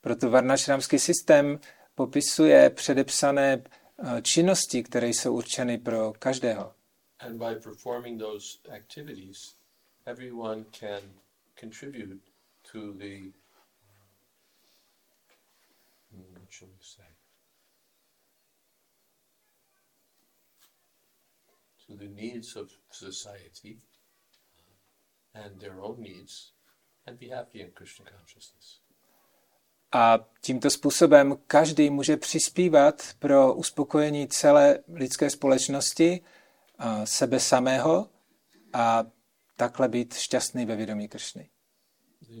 Proto 0.00 0.30
varnašramský 0.30 0.98
systém 0.98 1.60
popisuje 2.06 2.70
předepsané 2.70 3.62
eh, 3.62 4.22
činnosti, 4.22 4.82
které 4.82 5.08
jsou 5.08 5.36
určeny 5.36 5.78
pro 5.78 6.12
každého. 6.12 6.74
And 7.18 7.38
by 7.38 7.60
performing 7.60 8.20
those 8.20 8.58
activities, 8.76 9.54
everyone 10.06 10.64
can 10.80 11.00
contribute 11.60 12.20
to 12.72 12.92
the, 12.92 13.32
hmm, 16.10 16.34
what 16.34 16.50
shall 16.50 16.68
we 16.68 16.82
say? 16.82 17.06
To 21.86 21.96
the 21.96 22.08
needs 22.08 22.56
of 22.56 22.68
society 22.90 23.78
and 25.34 25.60
their 25.60 25.80
own 25.80 26.00
needs 26.00 26.52
and 27.06 27.18
be 27.18 27.28
happy 27.28 27.60
in 27.60 27.70
Krishna 27.70 28.06
consciousness. 28.10 28.81
A 29.92 30.18
tímto 30.40 30.70
způsobem 30.70 31.38
každý 31.46 31.90
může 31.90 32.16
přispívat 32.16 33.02
pro 33.18 33.54
uspokojení 33.54 34.28
celé 34.28 34.78
lidské 34.88 35.30
společnosti, 35.30 36.20
a 36.78 37.06
sebe 37.06 37.40
samého 37.40 38.10
a 38.72 39.04
takhle 39.56 39.88
být 39.88 40.14
šťastný 40.14 40.66
ve 40.66 40.76
vědomí 40.76 41.08
Kršny. 41.08 41.50
Uh. 42.28 42.40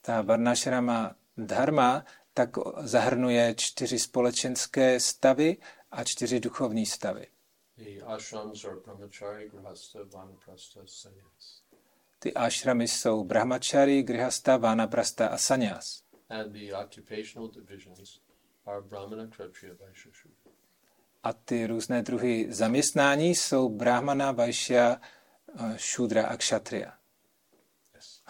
Ta 0.00 0.22
Varnashrama 0.22 1.16
dharma 1.36 2.04
tak 2.34 2.50
zahrnuje 2.80 3.54
čtyři 3.54 3.98
společenské 3.98 5.00
stavy 5.00 5.56
a 5.90 6.04
čtyři 6.04 6.40
duchovní 6.40 6.86
stavy. 6.86 7.26
The 7.78 8.00
ashrams 8.06 8.64
are 8.64 8.76
brahmachari, 8.76 9.50
grihastha, 9.50 10.04
vanaprastha, 10.04 10.86
sannyas. 10.86 11.62
Ty 12.18 12.32
ashramy 12.34 12.88
jsou 12.88 13.24
brahmachari, 13.24 14.02
grihasta, 14.02 14.56
vanaprasta 14.56 15.28
a 15.28 15.36
sannyas. 15.36 16.02
And 16.28 16.52
the 16.52 16.72
occupational 16.72 17.48
divisions 17.48 18.20
are 18.66 18.80
brahmana, 18.80 19.26
kshatriya, 19.26 19.74
vaishya, 19.74 20.12
shudra. 20.12 20.52
A 21.22 21.32
ty 21.32 21.66
různé 21.66 22.02
druhy 22.02 22.46
zaměstnání 22.50 23.34
jsou 23.34 23.68
brahmana, 23.68 24.32
vaishya, 24.32 25.00
eh, 25.58 25.78
šudra 25.78 26.26
a 26.26 26.36
kshatriya. 26.36 26.98
Yes. 27.94 28.22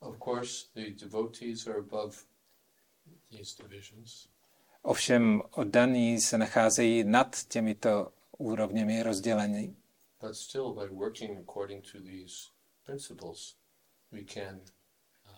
of 0.00 0.18
course, 0.18 0.68
the 0.74 0.90
devotees 0.90 1.66
are 1.66 1.78
above 1.78 2.16
these 3.30 3.62
divisions. 3.62 4.28
Ovšem 4.88 5.42
oddaní 5.50 6.20
se 6.20 6.38
nacházejí 6.38 7.04
nad 7.04 7.36
těmito 7.48 8.12
úrovněmi 8.38 9.02
rozdělení. 9.02 9.76
But 10.20 10.36
still, 10.36 10.72
by 10.72 10.88
working 10.88 11.38
according 11.40 11.84
to 11.92 11.98
these 11.98 12.34
principles, 12.86 13.54
we 14.12 14.20
can 14.34 14.54
uh, 14.54 15.32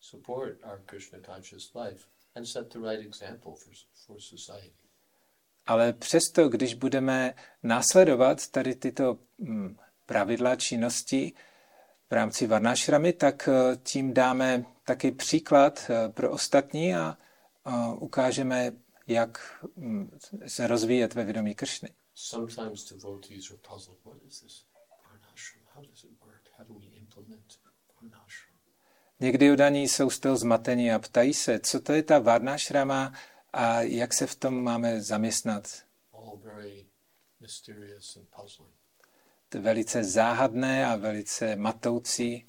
support 0.00 0.58
our 0.64 0.82
Krishna 0.86 1.18
conscious 1.26 1.74
life 1.74 2.04
and 2.34 2.44
set 2.44 2.72
the 2.72 2.78
right 2.78 3.06
example 3.06 3.52
for, 3.64 3.72
for 4.06 4.20
society. 4.20 4.74
Ale 5.66 5.92
přesto, 5.92 6.48
když 6.48 6.74
budeme 6.74 7.34
následovat 7.62 8.48
tady 8.48 8.74
tyto 8.74 9.18
mm, 9.38 9.76
pravidla 10.06 10.56
činnosti 10.56 11.32
v 12.10 12.12
rámci 12.12 12.46
Varnášramy, 12.46 13.12
tak 13.12 13.48
eh, 13.48 13.76
tím 13.76 14.14
dáme 14.14 14.64
taky 14.84 15.12
příklad 15.12 15.90
eh, 15.90 16.08
pro 16.08 16.30
ostatní 16.30 16.94
a 16.94 17.00
a 17.00 17.16
ukážeme, 17.98 18.72
jak 19.06 19.62
mm, 19.76 20.18
se 20.46 20.66
rozvíjet 20.66 21.14
ve 21.14 21.24
vědomí 21.24 21.54
Kršny. 21.54 21.88
Sometimes 22.14 22.90
devotees 22.90 23.50
are 23.50 23.60
puzzled 23.68 23.98
what 24.04 24.16
is 24.22 24.40
this 24.40 24.66
Varnashram? 25.04 25.64
How 25.74 25.82
does 25.82 26.04
it 26.04 26.10
work? 26.20 26.50
How 26.58 26.66
do 26.66 26.74
we 26.74 26.86
implement 26.86 27.58
Varnashram? 28.02 28.54
Někdy 29.20 29.52
udaní 29.52 29.88
jsou 29.88 30.10
z 30.10 30.18
toho 30.18 30.36
zmatení 30.36 30.92
a 30.92 30.98
ptají 30.98 31.34
se, 31.34 31.60
co 31.60 31.80
to 31.80 31.92
je 31.92 32.02
ta 32.02 32.18
Varnášrama 32.18 33.12
a 33.52 33.80
jak 33.80 34.14
se 34.14 34.26
v 34.26 34.34
tom 34.34 34.62
máme 34.62 35.02
zaměstnat. 35.02 35.82
To 39.48 39.56
je 39.56 39.62
velice 39.62 40.04
záhadné 40.04 40.86
a 40.86 40.96
velice 40.96 41.56
matoucí. 41.56 42.46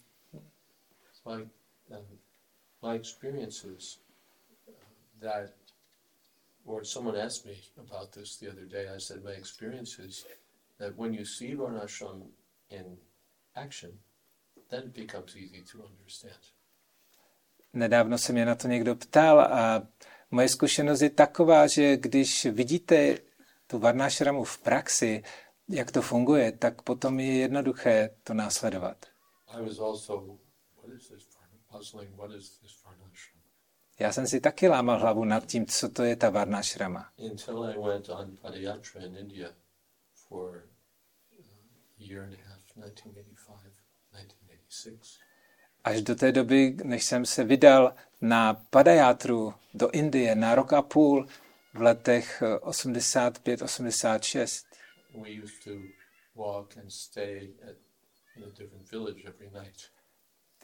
Like 1.26 1.50
um, 1.90 2.20
my 2.84 2.96
experiences 2.96 4.05
that, 5.26 5.50
or 6.66 6.86
someone 6.86 7.18
asked 7.26 7.46
me 7.46 7.58
about 7.78 8.12
this 8.12 8.38
the 8.38 8.50
other 8.52 8.66
day. 8.66 8.86
I 8.96 9.00
said 9.00 9.24
my 9.24 9.32
experience 9.38 10.00
is 10.00 10.26
that 10.80 10.94
when 10.98 11.14
you 11.14 11.26
see 11.26 11.56
Varnashram 11.56 12.22
in 12.70 12.98
action, 13.56 13.92
then 14.70 14.84
it 14.84 14.94
becomes 14.94 15.36
easy 15.36 15.64
to 15.72 15.84
understand. 15.84 16.40
Nedávno 17.74 18.18
se 18.18 18.34
mě 18.34 18.46
na 18.46 18.56
to 18.56 18.68
někdo 18.68 18.96
ptal 18.96 19.40
a 19.42 19.88
moje 20.32 20.50
zkušenost 20.50 21.02
je 21.02 21.10
taková, 21.10 21.68
že 21.68 21.98
když 21.98 22.46
vidíte 22.46 23.18
tu 23.68 23.80
Varnášramu 23.80 24.44
v 24.44 24.58
praxi, 24.58 25.24
jak 25.70 25.92
to 25.92 26.02
funguje, 26.02 26.52
tak 26.52 26.82
potom 26.82 27.20
je 27.20 27.34
jednoduché 27.38 28.10
to 28.24 28.34
následovat. 28.34 29.06
I 29.48 29.62
was 29.62 29.80
also, 29.80 30.40
what 30.78 30.94
is 30.96 31.08
this 31.08 31.28
Varna- 31.36 31.78
puzzling? 31.78 32.16
What 32.16 32.32
is 32.32 32.58
this 32.60 32.84
Varnashram? 32.84 33.35
Já 34.00 34.12
jsem 34.12 34.28
si 34.28 34.40
taky 34.40 34.68
lámal 34.68 35.00
hlavu 35.00 35.26
nad 35.26 35.46
tím, 35.46 35.66
co 35.66 35.90
to 35.90 36.04
je 36.04 36.16
ta 36.16 36.30
India 39.16 39.50
for 40.14 40.70
uh, 41.32 41.38
a 42.00 42.04
year 42.04 42.24
and 42.24 42.34
a 42.34 42.38
half, 42.50 42.62
1985, 42.66 43.72
1986. 44.12 45.20
Až 45.84 46.02
do 46.02 46.16
té 46.16 46.32
doby, 46.32 46.78
než 46.84 47.06
jsem 47.06 47.26
se 47.26 47.44
vydal 47.44 47.96
na 48.22 48.54
Padajátru 48.54 49.54
do 49.74 49.92
Indie 49.92 50.36
na 50.36 50.56
rok 50.56 50.74
a 50.74 50.82
půl 50.82 51.28
v 51.74 51.82
letech 51.82 52.42
eh, 52.42 52.56
85-86, 52.56 54.66
We 55.14 55.30
used 55.44 55.64
to 55.64 55.72
walk 56.36 56.78
and 56.78 56.92
stay 56.92 57.54
at, 57.64 57.76
in 58.36 58.44
a 58.44 58.50
different 58.50 58.92
village 58.92 59.24
every 59.28 59.50
night. 59.50 59.95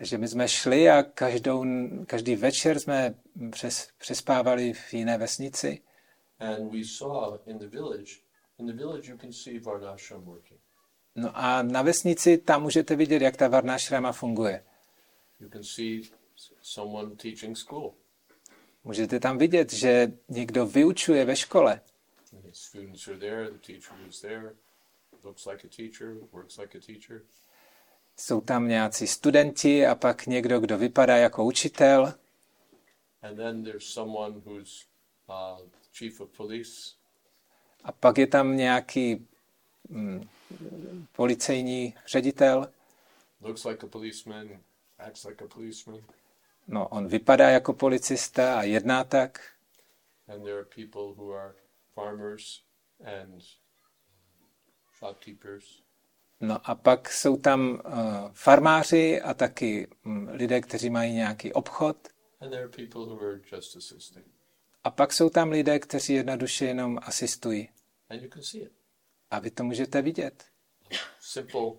Takže 0.02 0.18
my 0.18 0.28
jsme 0.28 0.48
šli 0.48 0.90
a 0.90 1.04
každou, 1.04 1.66
každý 2.06 2.36
večer 2.36 2.80
jsme 2.80 3.16
přes, 3.52 3.90
přespávali 3.98 4.74
v 4.74 4.94
jiné 4.94 5.18
vesnici. 5.18 5.82
And 6.40 6.72
we 6.72 6.84
saw 6.84 7.38
in 7.46 7.58
the 7.58 7.68
village, 7.68 8.12
in 8.58 8.66
the 8.66 8.74
village 8.74 9.12
you 9.12 9.18
can 9.18 9.34
see 9.34 9.60
Varnashram 9.60 10.24
working. 10.24 10.60
No 11.16 11.32
a 11.34 11.62
na 11.62 11.82
vesnici 11.82 12.38
tam 12.38 12.62
můžete 12.62 12.96
vidět, 12.96 13.22
jak 13.22 13.38
ta 13.38 13.48
Varnášrama 13.48 14.12
funguje. 14.12 14.64
You 15.40 15.50
can 15.50 15.64
see 15.64 16.02
someone 16.62 17.16
teaching 17.16 17.58
school. 17.58 17.94
Můžete 18.84 19.20
tam 19.20 19.38
vidět, 19.38 19.74
že 19.74 20.12
někdo 20.30 20.66
vyučuje 20.66 21.26
ve 21.26 21.36
škole. 21.36 21.82
The 22.32 22.50
students 22.52 23.08
are 23.08 23.20
there, 23.20 23.52
the 23.52 23.58
teacher 23.58 24.08
is 24.10 24.22
there, 24.22 24.56
looks 25.24 25.46
like 25.46 25.68
a 25.68 25.70
teacher, 25.78 26.16
works 26.32 26.58
like 26.58 26.78
a 26.78 26.82
teacher. 26.82 27.22
Jsou 28.20 28.42
tam 28.42 28.68
nějací 28.68 29.08
studenti 29.08 29.86
a 29.88 29.96
pak 29.96 30.26
někdo, 30.26 30.60
kdo 30.60 30.78
vypadá 30.78 31.18
jako 31.18 31.46
učitel. 31.46 32.14
And 33.22 33.36
then 33.36 33.64
there's 33.64 33.86
someone 33.94 34.40
who's 34.46 34.86
uh, 35.30 35.68
chief 35.94 36.22
of 36.22 36.30
police, 36.38 36.96
A 37.84 37.92
pak 37.92 38.18
je 38.18 38.28
tam 38.28 38.58
nějaký 38.58 39.28
mm, 39.90 40.28
policejní 41.12 41.96
ředitel. 42.08 42.68
looks 43.42 43.66
like 43.66 43.86
a 43.86 43.90
policeman, 43.90 44.50
acts 45.00 45.24
like 45.24 45.46
a 45.46 45.48
policeman. 45.48 46.02
No, 46.68 46.88
on 46.88 47.08
vypadá 47.08 47.50
jako 47.50 47.74
policista 47.74 48.60
a 48.60 48.64
jedná 48.64 49.04
tak. 49.04 49.52
And 50.28 50.44
there 50.44 50.56
are 50.56 50.66
people 50.76 51.02
who 51.24 51.34
are 51.34 51.54
farmers 51.94 52.62
and 53.06 53.44
shopkeepers. 55.00 55.81
No 56.42 56.70
a 56.70 56.76
pak 56.76 57.10
jsou 57.10 57.38
tam 57.38 57.70
uh, 57.72 57.80
farmáři 58.34 59.22
a 59.22 59.34
taky 59.34 59.88
mm, 60.04 60.28
lidé, 60.28 60.62
kteří 60.62 60.90
mají 60.90 61.14
nějaký 61.14 61.54
obchod. 61.54 61.98
And 62.40 62.50
there 62.50 62.64
are 62.64 62.88
who 62.94 63.20
are 63.20 63.42
just. 63.52 63.78
A 64.84 64.92
pak 64.92 65.14
jsou 65.14 65.30
tam 65.30 65.52
lidé, 65.52 65.80
kteří 65.80 66.14
jednoduše 66.14 66.66
jenom 66.66 67.00
asistují. 67.02 67.70
And 68.10 68.22
you 68.22 68.30
can 68.30 68.44
see 68.44 68.62
it. 68.62 68.72
A 69.32 69.40
vy 69.40 69.52
to 69.52 69.64
můžete 69.64 70.02
vidět. 70.02 70.46
Simple, 71.20 71.72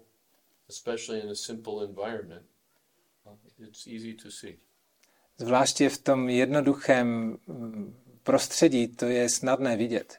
especially 0.69 1.21
in 1.21 1.31
a 1.31 1.35
simple 1.35 1.85
environment, 1.85 2.47
uh, 3.25 3.67
it's 3.69 3.87
easy 3.87 4.15
to 4.15 4.31
see. 4.31 4.57
Zvláště 5.39 5.89
v 5.89 5.99
tom 5.99 6.29
jednoduchém 6.29 7.39
mm, 7.47 7.97
prostředí 8.23 8.89
to 8.89 9.05
je 9.05 9.29
snadné 9.29 9.77
vidět. 9.77 10.19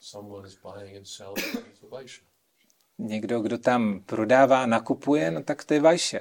Someone 0.00 0.48
is 0.48 0.58
buying 0.62 0.96
and 0.96 1.04
selling. 1.04 2.29
Někdo, 3.00 3.40
kdo 3.40 3.58
tam 3.58 4.00
prodává, 4.00 4.66
nakupuje, 4.66 5.30
no 5.30 5.42
tak 5.42 5.64
to 5.64 5.74
je 5.74 5.80
Vaishya. 5.80 6.20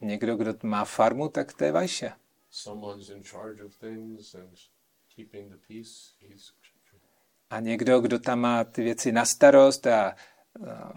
Někdo, 0.00 0.36
kdo 0.36 0.54
má 0.62 0.84
farmu, 0.84 1.28
tak 1.28 1.52
to 1.52 1.64
je 1.64 1.72
he's 6.28 6.52
A 7.50 7.60
někdo, 7.60 8.00
kdo 8.00 8.18
tam 8.18 8.40
má 8.40 8.64
ty 8.64 8.82
věci 8.82 9.12
na 9.12 9.24
starost 9.24 9.86
a, 9.86 10.16
a 10.70 10.94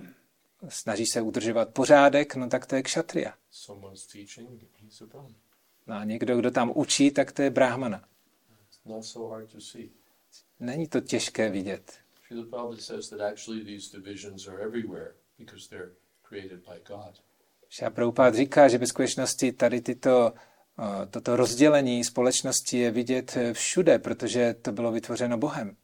snaží 0.70 1.06
se 1.06 1.22
udržovat 1.22 1.74
pořádek, 1.74 2.36
no 2.36 2.50
tak 2.50 2.66
to 2.66 2.76
je 2.76 2.84
kšatria. 2.84 3.34
No 5.88 5.96
a 5.96 6.04
někdo, 6.04 6.38
kdo 6.38 6.52
tam 6.52 6.72
učí, 6.76 7.12
tak 7.12 7.32
to 7.32 7.42
je 7.42 7.50
brahmana. 7.50 8.08
Není 10.60 10.88
to 10.88 11.02
těžké 11.02 11.50
vidět. 11.50 12.07
Srila 12.28 12.46
Prabhupada 12.46 12.82
says 12.82 13.10
that 13.10 13.22
actually 13.22 13.64
these 13.64 13.90
divisions 13.90 14.48
are 14.48 14.60
everywhere 14.60 15.16
because 15.38 15.70
they're 15.70 15.92
created 16.24 16.60
by 16.66 16.80
God. 16.88 17.20
Šá 17.70 17.90
Prabhupád 17.90 18.36
říká, 18.36 18.68
že 18.68 18.78
ve 18.78 18.88
skutečnosti 18.88 19.52
tady 19.52 19.82
tyto, 19.82 20.34
uh, 20.80 20.86
toto 21.10 21.36
rozdělení 21.36 22.04
společnosti 22.04 22.78
je 22.78 22.92
vidět 22.92 23.38
eh, 23.38 23.54
všude, 23.54 24.00
protože 24.00 24.54
to 24.54 24.72
bylo 24.72 24.92
vytvořeno 24.92 25.38
Bohem. 25.38 25.76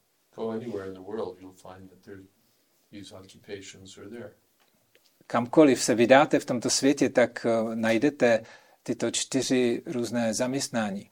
Kamkoliv 5.26 5.82
se 5.82 5.94
vydáte 5.94 6.38
v 6.38 6.44
tomto 6.44 6.70
světě, 6.70 7.08
tak 7.08 7.46
uh, 7.62 7.74
najdete 7.74 8.44
tyto 8.82 9.10
čtyři 9.10 9.82
různé 9.86 10.34
zaměstnání. 10.34 11.10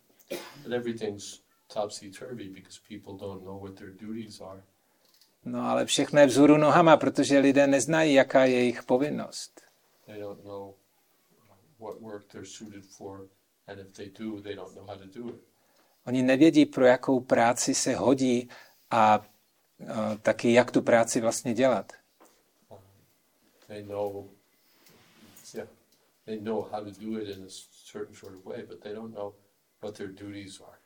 But 0.62 0.72
everything's 0.72 1.40
topsy-turvy 1.74 2.48
because 2.48 2.80
people 2.88 3.26
don't 3.26 3.44
know 3.44 3.60
what 3.62 3.74
their 3.74 3.90
duties 3.90 4.40
are. 4.40 4.62
No 5.44 5.62
ale 5.70 5.86
všechno 5.86 6.20
je 6.20 6.26
vzhůru 6.26 6.56
nohama, 6.56 6.96
protože 6.96 7.38
lidé 7.38 7.66
neznají, 7.66 8.14
jaká 8.14 8.44
je 8.44 8.54
jejich 8.54 8.82
povinnost. 8.82 9.60
Oni 16.06 16.22
nevědí, 16.22 16.66
pro 16.66 16.84
jakou 16.84 17.20
práci 17.20 17.74
se 17.74 17.94
hodí 17.94 18.48
a 18.90 19.26
taky, 20.22 20.52
jak 20.52 20.70
tu 20.70 20.82
práci 20.82 21.20
vlastně 21.20 21.54
dělat. 21.54 21.92
They 23.66 23.82
know, 23.82 24.30
yeah, 25.54 25.68
they 26.24 26.40
know 26.40 26.62
how 26.62 26.84
to 26.84 26.90
do 27.00 27.18
it 27.20 27.28
in 27.28 27.44
a 27.44 27.48
certain 27.92 28.14
sort 28.14 28.34
of 28.36 28.44
way, 28.44 28.62
but 28.62 28.80
they 28.80 28.94
don't 28.94 29.14
know 29.14 29.34
what 29.82 29.96
their 29.96 30.08
duties 30.08 30.60
are. 30.60 30.81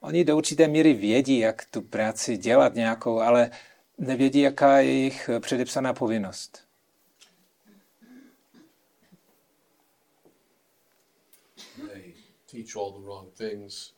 Oni 0.00 0.24
do 0.24 0.36
určité 0.36 0.68
míry 0.68 0.92
vědí, 0.92 1.38
jak 1.38 1.64
tu 1.64 1.82
práci 1.82 2.36
dělat 2.36 2.74
nějakou, 2.74 3.20
ale 3.20 3.50
nevědí, 3.98 4.40
jaká 4.40 4.78
je 4.78 4.84
jejich 4.92 5.30
předepsaná 5.40 5.94
povinnost. 5.94 6.68
They 11.76 12.14
teach 12.50 12.76
all 12.76 12.92
the 12.92 13.04
wrong 13.04 13.32
things. 13.34 13.94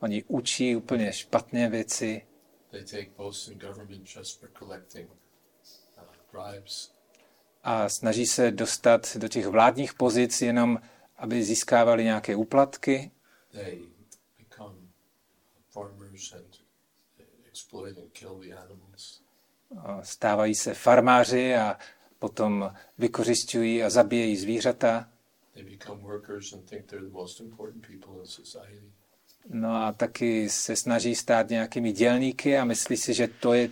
Oni 0.00 0.24
učí 0.28 0.76
úplně 0.76 1.12
špatné 1.12 1.68
věci 1.70 2.26
They 2.70 2.84
take 2.84 3.10
posts 3.16 3.48
in 3.48 3.58
government 3.58 4.16
just 4.16 4.40
for 4.40 4.50
collecting 4.58 5.10
uh, 5.10 6.04
bribes. 6.32 6.92
a 7.62 7.88
snaží 7.88 8.26
se 8.26 8.50
dostat 8.50 9.16
do 9.16 9.28
těch 9.28 9.46
vládních 9.46 9.94
pozic 9.94 10.42
jenom, 10.42 10.78
aby 11.16 11.42
získávali 11.44 12.04
nějaké 12.04 12.36
úplatky. 12.36 13.10
They 13.50 13.78
become 14.38 14.76
farmers 14.76 14.78
and 14.78 14.78
exploit 14.78 14.78
and 14.78 14.80
kill 14.80 14.80
the 14.80 14.80
animals. 14.80 14.88
A 15.58 15.61
Stávají 20.02 20.54
se 20.54 20.74
farmáři 20.74 21.54
a 21.54 21.78
potom 22.18 22.74
vykořišťují 22.98 23.82
a 23.82 23.90
zabíjejí 23.90 24.36
zvířata. 24.36 25.08
They 25.54 25.64
become 25.64 26.02
workers 26.02 26.52
and 26.52 26.70
think 26.70 26.86
they're 26.86 27.06
the 27.06 27.12
most 27.12 27.40
important 27.40 27.86
people 27.86 28.20
in 28.20 28.26
society. 28.26 28.92
No 29.48 29.76
a 29.76 29.92
taky 29.92 30.48
se 30.48 30.76
snaží 30.76 31.14
stát 31.14 31.48
nějakými 31.48 31.92
dělníky 31.92 32.58
a 32.58 32.64
myslí 32.64 32.96
si, 32.96 33.14
že 33.14 33.28
to 33.28 33.52
je 33.52 33.70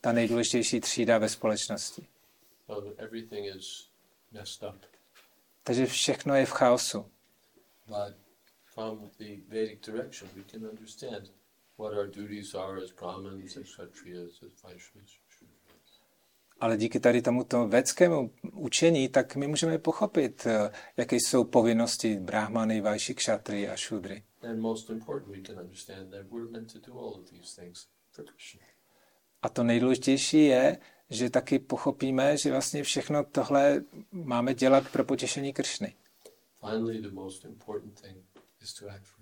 ta 0.00 0.12
nejdůležitější 0.12 0.80
třída 0.80 1.18
ve 1.18 1.28
společnosti. 1.28 2.06
Takže 5.62 5.86
všechno 5.86 6.34
je 6.34 6.46
v 6.46 6.50
chaosu. 6.50 7.06
But 7.86 8.16
from 8.64 9.10
the 9.18 9.36
Vedic 9.48 9.80
direction, 9.86 10.30
we 10.36 10.42
can 10.44 10.66
understand 10.66 11.30
what 11.80 11.92
our 11.98 12.06
duties 12.06 12.54
are 12.54 12.76
as 12.84 12.92
Brahmins, 12.92 13.56
as 13.56 13.64
Kshatriyas, 13.64 14.42
as 14.42 14.62
Vaishyas. 14.62 15.10
Ale 16.60 16.76
díky 16.76 17.00
tady 17.00 17.22
tomuto 17.22 17.68
védskému 17.68 18.30
učení, 18.52 19.08
tak 19.08 19.36
my 19.36 19.46
můžeme 19.46 19.78
pochopit, 19.78 20.46
eh, 20.46 20.70
jaké 20.96 21.16
jsou 21.16 21.44
povinnosti 21.44 22.16
brahmany, 22.16 22.80
vajši, 22.80 23.14
kšatry 23.14 23.68
a 23.68 23.76
šudry. 23.76 24.22
A 29.42 29.48
to 29.48 29.62
nejdůležitější 29.62 30.44
je, 30.44 30.78
že 31.10 31.30
taky 31.30 31.58
pochopíme, 31.58 32.36
že 32.36 32.50
vlastně 32.50 32.82
všechno 32.82 33.24
tohle 33.24 33.84
máme 34.12 34.54
dělat 34.54 34.88
pro 34.92 35.04
potěšení 35.04 35.52
Kršny. 35.52 35.94
Finally, 36.60 37.00
the 37.00 37.10
most 37.10 37.44
important 37.44 38.00
thing 38.00 38.16
is 38.62 38.74
to 38.74 38.88
act 38.88 39.06
for. 39.06 39.19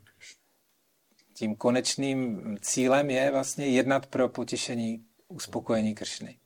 Tím 1.38 1.56
konečným 1.56 2.58
cílem 2.60 3.10
je 3.10 3.30
vlastně 3.30 3.66
jednat 3.66 4.06
pro 4.06 4.28
potěšení, 4.28 5.06
uspokojení 5.28 5.94
Kršny. 5.94 6.38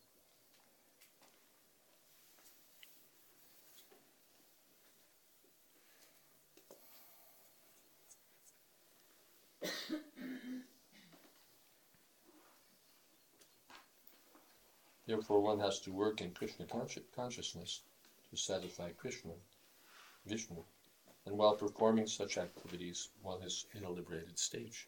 Therefore, 15.07 15.53
one 15.53 15.63
has 15.63 15.81
to 15.81 15.91
work 15.93 16.21
in 16.21 16.31
Krishna 16.35 16.67
consci- 16.67 17.05
consciousness 17.15 17.83
to 18.31 18.37
satisfy 18.37 18.93
Krishna, 18.97 19.33
Vishnu. 20.27 20.65
And 21.27 21.37
while 21.37 21.57
performing 21.57 22.07
such 22.07 22.39
activities, 22.39 23.11
one 23.23 23.47
is 23.47 23.67
in 23.75 23.85
a 23.85 23.91
liberated 23.91 24.39
stage. 24.39 24.87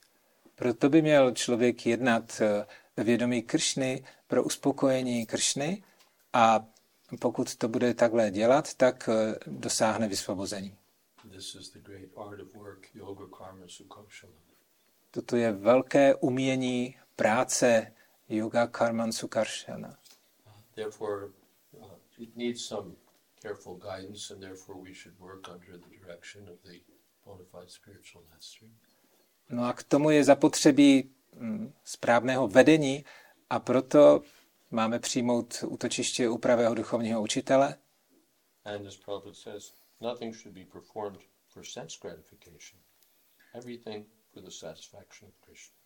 Proto 0.55 0.88
by 0.88 1.03
měl 1.03 1.33
člověk 1.35 1.87
jednat 1.87 2.40
eh, 2.40 2.66
ve 2.97 3.05
vědomí 3.05 3.42
Kršny 3.42 4.05
pro 4.27 4.44
uspokojení 4.44 5.27
Kršny 5.27 5.85
a 6.33 6.66
pokud 7.20 7.57
to 7.57 7.68
bude 7.68 7.94
takhle 7.94 8.31
dělat, 8.31 8.75
tak 8.75 9.09
eh, 9.09 9.35
dosáhne 9.47 10.09
vysvobození. 10.09 10.77
This 11.31 11.55
is 11.55 11.70
the 11.70 11.79
great 11.79 12.09
art 12.16 12.40
of 12.40 12.55
work, 12.55 12.94
yoga, 12.94 13.27
karma, 13.38 13.68
sukhaushala. 13.68 14.33
Toto 15.11 15.37
je 15.37 15.53
velké 15.53 16.14
umění 16.14 16.97
práce 17.16 17.92
yoga 18.29 18.66
karman 18.66 19.12
sukarshana. 19.12 19.99
Therefore, 20.75 21.27
uh, 21.73 21.87
it 22.18 22.37
needs 22.37 22.64
some 22.64 22.92
careful 23.44 23.76
guidance, 23.76 24.33
and 24.33 24.42
therefore 24.42 24.80
we 24.80 24.94
should 24.94 25.18
work 25.20 25.48
under 25.48 25.78
the 25.78 25.98
direction 25.98 26.48
of 26.48 26.57
the 26.62 26.80
bona 27.24 27.44
fide 27.52 27.70
spiritual 27.70 28.24
master. 28.35 28.68
No 29.50 29.64
a 29.64 29.72
k 29.72 29.83
tomu 29.83 30.11
je 30.11 30.24
zapotřebí 30.24 31.11
mm, 31.33 31.72
správného 31.85 32.48
vedení 32.48 33.04
a 33.50 33.59
proto 33.59 34.22
máme 34.70 34.98
přijmout 34.98 35.64
útočiště 35.66 36.28
u 36.28 36.38
pravého 36.38 36.74
duchovního 36.74 37.22
učitele. 37.22 37.76
And 38.64 38.87
as 38.87 38.96
Prabhupada 38.96 39.35
says, 39.35 39.72
nothing 40.00 40.37
should 40.37 40.54
be 40.54 40.64
performed 40.64 41.20
for 41.48 41.64
sense 41.64 41.98
gratification. 42.02 42.80
Everything 43.54 44.07
for 44.33 44.42
the 44.42 44.50
satisfaction 44.50 45.28
of 45.28 45.35
Krishna. 45.40 45.76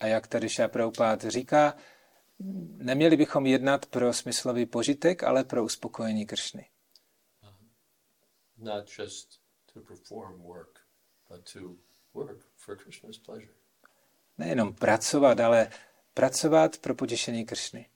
A 0.00 0.06
jak 0.06 0.26
tady 0.26 0.48
Šapraupát 0.48 1.24
říká, 1.24 1.76
neměli 2.76 3.16
bychom 3.16 3.46
jednat 3.46 3.86
pro 3.86 4.12
smyslový 4.12 4.66
požitek, 4.66 5.22
ale 5.22 5.44
pro 5.44 5.64
uspokojení 5.64 6.26
Kršny. 6.26 6.66
Not 8.58 8.98
just 8.98 9.40
to 9.74 9.80
perform 9.80 10.42
work, 10.42 10.80
but 11.28 11.52
to 11.52 11.76
work 12.14 12.38
for 12.56 12.76
Krishna's 12.76 13.18
pleasure. 13.18 13.52
Nejenom 14.38 14.74
pracovat, 14.74 15.40
ale 15.40 15.70
pracovat 16.14 16.78
pro 16.78 16.94
potěšení 16.94 17.46
Kršny. 17.46 17.86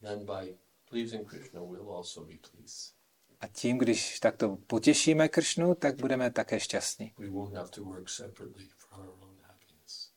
Then 0.00 0.26
by 0.26 0.58
pleasing 0.90 1.28
Krishna, 1.28 1.60
we'll 1.60 1.90
also 1.92 2.24
be 2.24 2.34
pleased. 2.50 2.94
A 3.40 3.46
tím, 3.46 3.78
když 3.78 4.20
takto 4.20 4.56
potěšíme 4.66 5.28
Kršnu, 5.28 5.74
tak 5.74 5.96
budeme 5.96 6.30
také 6.30 6.60
šťastní. 6.60 7.14
We 7.18 7.30
won't 7.30 7.54
have 7.54 7.68
to 7.68 7.84
work 7.84 8.08
separately 8.08 8.68
for 8.76 8.98
our 8.98 9.08
own 9.20 9.38
happiness. 9.42 10.10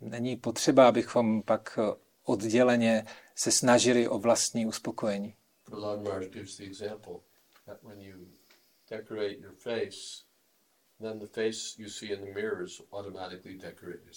Není 0.00 0.36
potřeba, 0.36 0.88
abychom 0.88 1.42
pak 1.42 1.78
odděleně 2.24 3.06
se 3.34 3.52
snažili 3.52 4.08
o 4.08 4.18
vlastní 4.18 4.66
uspokojení. 4.66 5.34
Prahlad 5.64 6.02
Maharaj 6.02 6.28
gives 6.28 6.56
the 6.56 6.64
example 6.64 7.14
that 7.66 7.82
when 7.82 8.00
you 8.00 8.16
decorate 8.90 9.38
your 9.40 9.52
face, 9.52 10.24
then 11.00 11.18
the 11.18 11.26
face 11.26 11.74
you 11.78 11.88
see 11.88 12.12
in 12.12 12.20
the 12.20 12.32
mirror 12.32 12.62
is 12.64 12.80
automatically 12.92 13.58
decorated. 13.58 14.16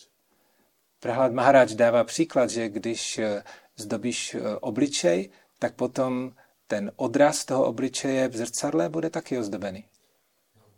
Prahlad 0.99 1.33
Maharaj 1.33 1.75
dává 1.75 2.03
příklad, 2.03 2.49
že 2.49 2.69
když 2.69 3.17
eh, 3.17 3.43
zdobíš 3.75 4.35
eh, 4.35 4.55
obličej, 4.55 5.29
tak 5.59 5.75
potom 5.75 6.35
ten 6.67 6.91
odraz 6.95 7.45
toho 7.45 7.65
obličeje 7.65 8.27
v 8.27 8.35
zrcadle 8.35 8.89
bude 8.89 9.09
taky 9.09 9.37
ozdobený. 9.37 9.89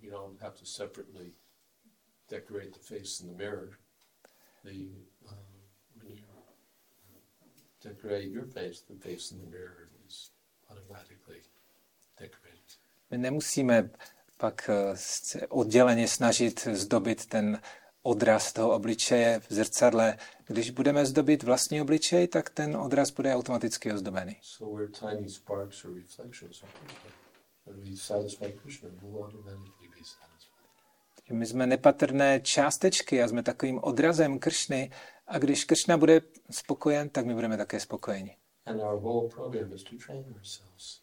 You 0.01 0.11
don't 0.11 0.41
have 0.41 0.57
to 0.59 0.65
separately 0.65 1.33
decorate 2.29 2.71
the 2.71 2.79
face 2.79 3.23
in 3.23 3.27
the 3.27 3.43
mirror, 3.43 3.77
the 4.63 4.71
um, 5.27 5.37
when 5.95 6.07
you 6.07 6.23
decorate 7.83 8.29
your 8.31 8.45
face, 8.45 8.81
the 8.81 8.95
face 8.95 9.31
in 9.31 9.39
the 9.39 9.49
mirror 9.57 9.89
is 10.07 10.31
automatically. 10.69 11.41
My 13.11 13.17
nemusíme 13.17 13.89
pak 14.37 14.69
eh, 14.69 15.45
odděleně 15.49 16.07
snažit 16.07 16.67
zdobit 16.71 17.25
ten 17.25 17.61
odraz 18.01 18.53
toho 18.53 18.71
obličeje 18.71 19.39
v 19.39 19.53
zrcadle. 19.53 20.17
Když 20.47 20.69
budeme 20.69 21.05
zdobit 21.05 21.43
vlastní 21.43 21.81
obličej, 21.81 22.27
tak 22.27 22.49
ten 22.49 22.77
odraz 22.77 23.11
bude 23.11 23.35
automaticky 23.35 23.93
ozdobený. 23.93 24.37
So 24.41 24.87
satisfied. 27.95 28.55
My 31.29 31.45
jsme 31.45 31.67
nepatrné 31.67 32.39
částečky 32.39 33.23
a 33.23 33.27
jsme 33.27 33.43
takovým 33.43 33.79
odrazem 33.83 34.39
Kršny 34.39 34.91
a 35.27 35.37
když 35.37 35.65
Kršna 35.65 35.97
bude 35.97 36.21
spokojen, 36.51 37.09
tak 37.09 37.25
my 37.25 37.33
budeme 37.33 37.57
také 37.57 37.79
spokojeni. 37.79 38.37
And 38.65 38.81
our 38.81 38.99
whole 38.99 39.29
program 39.29 39.73
is 39.73 39.83
to 39.83 39.95
train 40.05 40.25
ourselves 40.37 41.00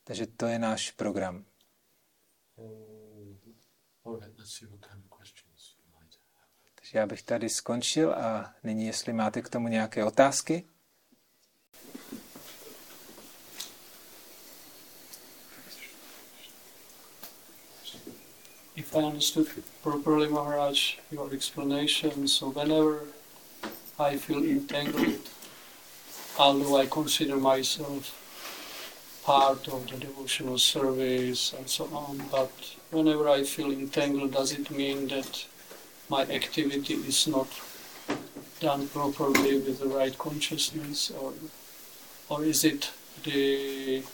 Takže 0.04 0.26
to 0.26 0.46
je 0.46 0.58
náš 0.58 0.90
program. 0.90 1.44
Have. 4.88 6.08
Takže 6.74 6.98
já 6.98 7.06
bych 7.06 7.22
tady 7.22 7.48
skončil 7.48 8.12
a 8.14 8.54
nyní, 8.62 8.86
jestli 8.86 9.12
máte 9.12 9.42
k 9.42 9.48
tomu 9.48 9.68
nějaké 9.68 10.04
otázky. 10.04 10.68
I 18.94 18.98
understood. 18.98 19.48
Properly, 19.82 20.28
Maharaj, 20.28 20.98
your 21.10 21.32
explanation, 21.32 22.28
so 22.28 22.50
whenever 22.50 23.00
I 23.98 24.16
feel 24.16 24.44
entangled, 24.44 25.28
although 26.38 26.76
I 26.76 26.86
consider 26.86 27.36
myself 27.36 28.20
part 29.24 29.66
of 29.66 29.88
the 29.88 29.96
devotional 29.96 30.58
service 30.58 31.52
and 31.54 31.68
so 31.68 31.86
on, 31.86 32.22
but 32.30 32.52
whenever 32.92 33.28
I 33.28 33.42
feel 33.42 33.72
entangled, 33.72 34.32
does 34.32 34.52
it 34.52 34.70
mean 34.70 35.08
that 35.08 35.44
my 36.08 36.22
activity 36.22 36.94
is 36.94 37.26
not 37.26 37.48
done 38.60 38.86
properly 38.86 39.58
with 39.58 39.80
the 39.80 39.88
right 39.88 40.16
consciousness, 40.16 41.10
or, 41.10 41.32
or 42.28 42.44
is 42.44 42.62
it 42.62 42.90
the 43.24 44.04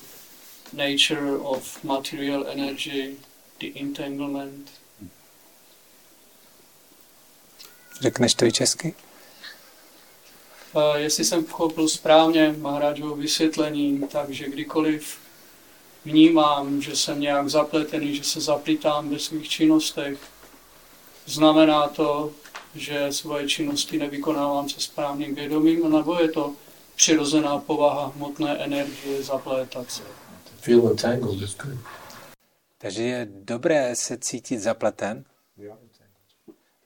nature 0.73 1.39
of 1.45 1.85
material 1.85 2.47
energy 2.47 3.19
the 3.61 3.81
entanglement. 3.81 4.71
Řekneš 8.01 8.35
to 8.35 8.45
i 8.45 8.53
česky? 8.53 8.95
Uh, 10.73 10.95
jestli 10.95 11.25
jsem 11.25 11.45
pochopil 11.45 11.89
správně 11.89 12.55
Maharážovo 12.59 13.17
vysvětlení, 13.17 14.09
takže 14.13 14.49
kdykoliv 14.49 15.19
vnímám, 16.05 16.83
že 16.83 16.97
jsem 16.97 17.21
nějak 17.21 17.49
zapletený, 17.49 18.17
že 18.17 18.25
se 18.25 18.41
zaplítám 18.41 19.11
ve 19.11 19.19
svých 19.19 19.49
činnostech, 19.49 20.19
znamená 21.27 21.89
to, 21.89 22.33
že 22.75 23.07
svoje 23.11 23.49
činnosti 23.49 23.99
nevykonávám 23.99 24.69
se 24.69 24.81
správným 24.81 25.35
vědomím, 25.35 25.93
nebo 25.93 26.21
je 26.21 26.29
to 26.29 26.55
přirozená 26.97 27.59
povaha 27.59 28.13
hmotné 28.17 28.59
energie 28.59 29.23
zaplétat 29.23 29.91
se. 29.91 30.03
Feel 30.61 30.89
entangled 30.89 31.43
is 31.43 31.57
good. 31.57 31.79
Takže 32.83 33.03
je 33.03 33.27
dobré 33.27 33.97
se 33.97 34.19
cítit 34.19 34.59
zapleten. 34.59 35.25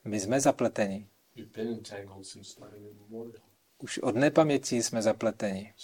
My 0.04 0.20
jsme 0.20 0.40
zapleteni. 0.40 1.08
Už 3.78 3.98
od 3.98 4.16
nepaměti 4.16 4.82
jsme 4.82 5.02
zapleteni. 5.02 5.74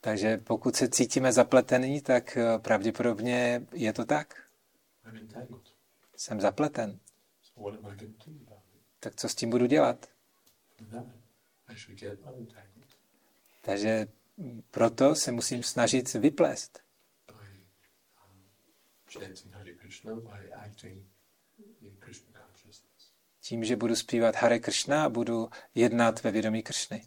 Takže 0.00 0.38
pokud 0.38 0.76
se 0.76 0.88
cítíme 0.88 1.32
zapletení, 1.32 2.00
tak 2.00 2.36
eh, 2.36 2.58
pravděpodobně 2.58 3.66
je 3.72 3.92
to 3.92 4.04
tak. 4.04 4.42
Jsem 6.16 6.40
zapleten. 6.40 7.00
Tak 9.00 9.16
co 9.16 9.28
s 9.28 9.34
tím 9.34 9.50
budu 9.50 9.66
dělat? 9.66 10.06
Takže 13.62 14.06
proto 14.70 15.14
se 15.14 15.32
musím 15.32 15.62
snažit 15.62 16.12
vyplést. 16.14 16.80
Tím, 23.40 23.64
že 23.64 23.76
budu 23.76 23.96
zpívat 23.96 24.34
Hare 24.34 24.58
Krishna 24.58 25.04
a 25.04 25.08
budu 25.08 25.50
jednat 25.74 26.22
ve 26.22 26.30
vědomí 26.30 26.62
Kršny. 26.62 27.06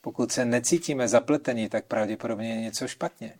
Pokud 0.00 0.32
se 0.32 0.44
necítíme 0.44 1.08
zapletení, 1.08 1.68
tak 1.68 1.84
pravděpodobně 1.86 2.54
je 2.54 2.60
něco 2.60 2.88
špatně. 2.88 3.38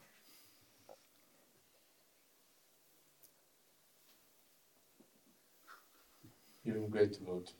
Even 6.67 6.87
great 6.91 7.11
devotees, 7.11 7.60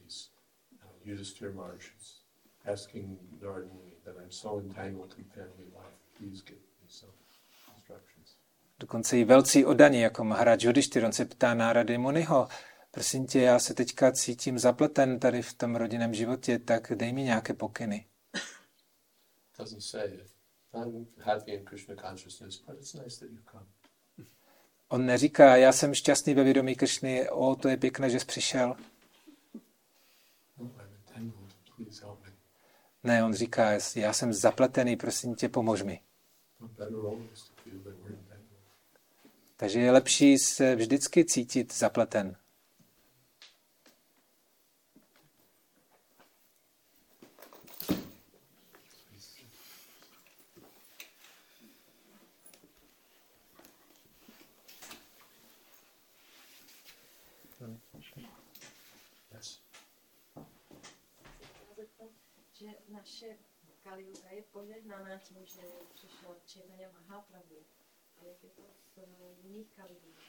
Yudhisthira 1.11 1.53
Maharaj 1.55 1.85
is 2.01 2.21
asking 2.67 3.19
Muni 3.41 3.95
that 4.05 4.15
I'm 4.17 4.31
so 4.31 4.61
entangled 4.61 5.15
in 5.19 5.25
family 5.25 5.67
life, 5.75 5.97
please 6.19 6.43
give 6.43 6.59
me 6.83 6.89
some 6.89 7.13
instructions. 7.77 8.37
Dokonce 8.81 9.19
i 9.19 9.25
velcí 9.25 9.65
odaní, 9.65 10.01
jako 10.01 10.25
Maharaj 10.25 10.59
Yudhishthir, 10.61 11.05
on 11.05 11.13
se 11.13 11.25
ptá 11.25 11.55
Nárady 11.55 11.99
Muniho, 11.99 12.49
prosím 12.91 13.27
tě, 13.27 13.41
já 13.41 13.59
se 13.59 13.75
teďka 13.75 14.13
cítím 14.13 14.59
zapleten 14.59 15.21
tady 15.21 15.43
v 15.43 15.55
tom 15.55 15.77
rodinném 15.77 16.15
životě, 16.15 16.59
tak 16.59 16.93
dej 16.95 17.13
mi 17.13 17.23
nějaké 17.23 17.55
pokyny. 17.55 18.07
Doesn't 19.59 19.81
say 19.81 20.15
it. 20.15 20.31
I'm 20.75 21.07
happy 21.19 21.53
in 21.53 21.65
Krishna 21.65 21.95
consciousness, 21.95 22.63
but 22.67 22.77
it's 22.79 22.95
nice 22.95 23.21
that 23.21 23.31
you 23.31 23.39
come. 23.51 23.67
On 24.89 25.07
neříká, 25.07 25.57
já 25.57 25.73
jsem 25.73 25.95
šťastný 25.95 26.35
ve 26.35 26.45
vědomí 26.45 26.77
Kršny, 26.77 27.31
o, 27.31 27.55
to 27.55 27.69
je 27.69 27.77
pěkné, 27.77 28.11
že 28.11 28.21
jsi 28.21 28.27
přišel. 28.27 28.77
No, 30.59 30.67
I'm 30.67 30.71
entangled. 30.97 31.01
please 31.07 31.39
help 31.39 31.61
me. 31.61 31.70
Ne, 33.05 33.25
on 33.25 33.35
říká, 33.35 33.71
já 33.97 34.13
jsem 34.13 34.33
zapletený, 34.33 34.97
prosím 34.97 35.35
tě, 35.35 35.49
pomož 35.49 35.83
mi. 35.83 36.01
We're 36.61 38.17
entangled. 38.17 38.61
Takže 39.57 39.81
je 39.81 39.91
lepší 39.91 40.39
se 40.39 40.77
vždycky 40.77 41.25
cítit 41.25 41.75
zapleten. 41.75 42.37
Že 63.11 63.27
naše 63.27 63.37
Kaliuga 63.85 64.29
je 64.31 64.43
požehnaná 64.53 65.19
tím, 65.19 65.37
že 65.45 65.63
přišel 65.95 66.37
Chaitanya 66.53 66.89
Mahaprabhu. 66.93 67.57
A 68.19 68.25
jak 68.25 68.43
je 68.43 68.51
to 68.51 68.63
v 68.63 68.99
eh, 68.99 69.47
jiných 69.47 69.67
Kaliugách? 69.77 70.21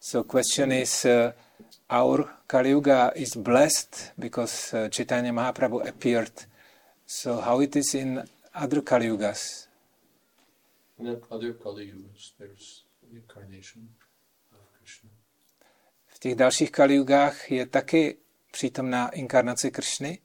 So 0.00 0.28
question 0.28 0.72
is, 0.72 1.04
uh, 1.04 1.32
our 1.90 2.28
Kali 2.46 2.70
Yuga 2.70 3.10
is 3.14 3.36
blessed 3.36 4.12
because 4.18 4.76
uh, 4.76 4.88
Chaitanya 4.88 5.32
Mahaprabhu 5.32 5.88
appeared. 5.88 6.46
So 7.06 7.40
how 7.40 7.60
it 7.62 7.76
is 7.76 7.94
in 7.94 8.22
other 8.54 8.82
Kali 8.82 9.06
Yugas? 9.06 9.68
And 10.98 11.08
then 11.08 11.20
other 11.30 11.52
Kali 11.54 11.86
Yugas, 11.86 12.32
there's 12.38 12.84
incarnation 13.12 13.88
of 14.52 14.78
Krishna. 14.78 15.10
V 16.06 16.18
těch 16.18 16.34
dalších 16.34 16.72
Kali 16.72 16.94
Yugách 16.94 17.50
je 17.50 17.66
taky 17.66 18.23
přítomná 18.54 19.08
inkarnace 19.08 19.70
Kršny, 19.70 20.18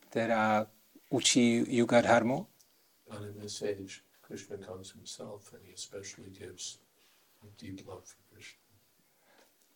která 0.00 0.66
učí 1.10 1.76
Yuga 1.76 2.00
Dharmu. 2.00 2.46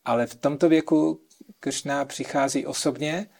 Ale 0.04 0.26
v 0.26 0.34
tomto 0.34 0.68
věku 0.68 1.20
Kršna 1.60 2.04
přichází 2.04 2.66
osobně 2.66 3.30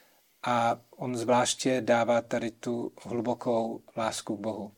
a 0.42 0.80
on 0.90 1.16
zvláště 1.16 1.80
dává 1.80 2.22
tady 2.22 2.50
tu 2.50 2.92
hlubokou 3.02 3.82
lásku 3.96 4.36
k 4.36 4.40
Bohu. 4.40 4.74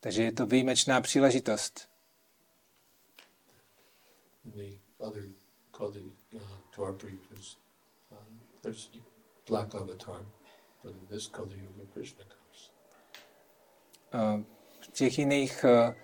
Takže 0.00 0.22
je 0.22 0.32
to 0.32 0.46
výjimečná 0.46 1.00
příležitost. 1.00 1.93
The 4.44 4.78
other 5.00 5.28
Kali 5.72 6.12
uh, 6.34 6.38
Dwaparikas, 6.76 7.56
um, 8.12 8.40
there's 8.62 8.88
black 9.46 9.74
avatar, 9.74 10.20
but 10.82 10.92
in 10.92 11.06
this 11.10 11.26
Kali 11.28 11.56
Yuga, 11.56 11.86
Krishna 11.92 12.24
comes. 12.24 12.70
Eh, 14.14 14.44
V 14.80 14.86
těch 14.92 15.18
jiných 15.18 15.64
eh, 15.64 15.94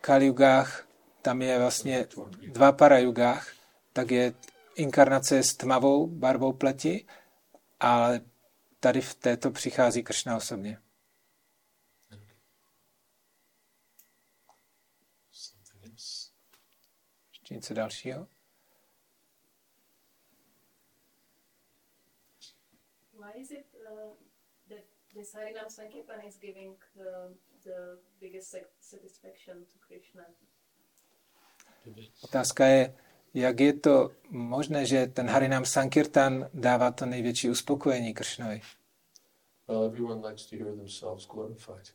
Kali-yugách, 0.00 0.88
tam 1.22 1.42
je 1.42 1.58
vlastně 1.58 2.06
dva 2.52 2.72
parajugách, 2.72 3.52
tak 3.92 4.10
je 4.10 4.34
inkarnace 4.74 5.42
s 5.42 5.56
tmavou 5.56 6.06
barvou 6.06 6.52
pleti, 6.52 7.06
ale 7.80 8.20
tady 8.80 9.00
v 9.00 9.14
této 9.14 9.50
přichází 9.50 10.02
Kršna 10.02 10.36
osobně. 10.36 10.78
Something 15.30 15.84
else. 15.84 16.30
Ještě 17.50 17.54
něco 17.54 17.74
dalšího? 17.74 18.26
Why 23.12 23.40
is 23.40 23.50
it 23.50 23.66
uh, 23.74 24.12
that 24.68 24.84
this 25.14 25.34
Harinam 25.34 25.70
Sankirtan 25.70 26.20
is 26.28 26.38
giving 26.38 26.78
the, 26.94 27.34
the 27.64 27.98
biggest 28.20 28.54
satisfaction 28.80 29.64
to 29.64 29.78
Krishna? 29.80 30.24
Otázka 32.22 32.66
je, 32.66 32.94
jak 33.34 33.60
je 33.60 33.72
to 33.72 34.10
možné, 34.28 34.86
že 34.86 35.06
ten 35.06 35.26
Harinam 35.26 35.64
Sankirtan 35.64 36.48
dává 36.54 36.90
to 36.90 37.06
největší 37.06 37.50
uspokojení 37.50 38.14
Kršnovi. 38.14 38.60
Well, 39.68 39.84
everyone 39.84 40.28
likes 40.28 40.46
to 40.46 40.56
hear 40.56 40.76
themselves 40.76 41.26
glorified. 41.26 41.94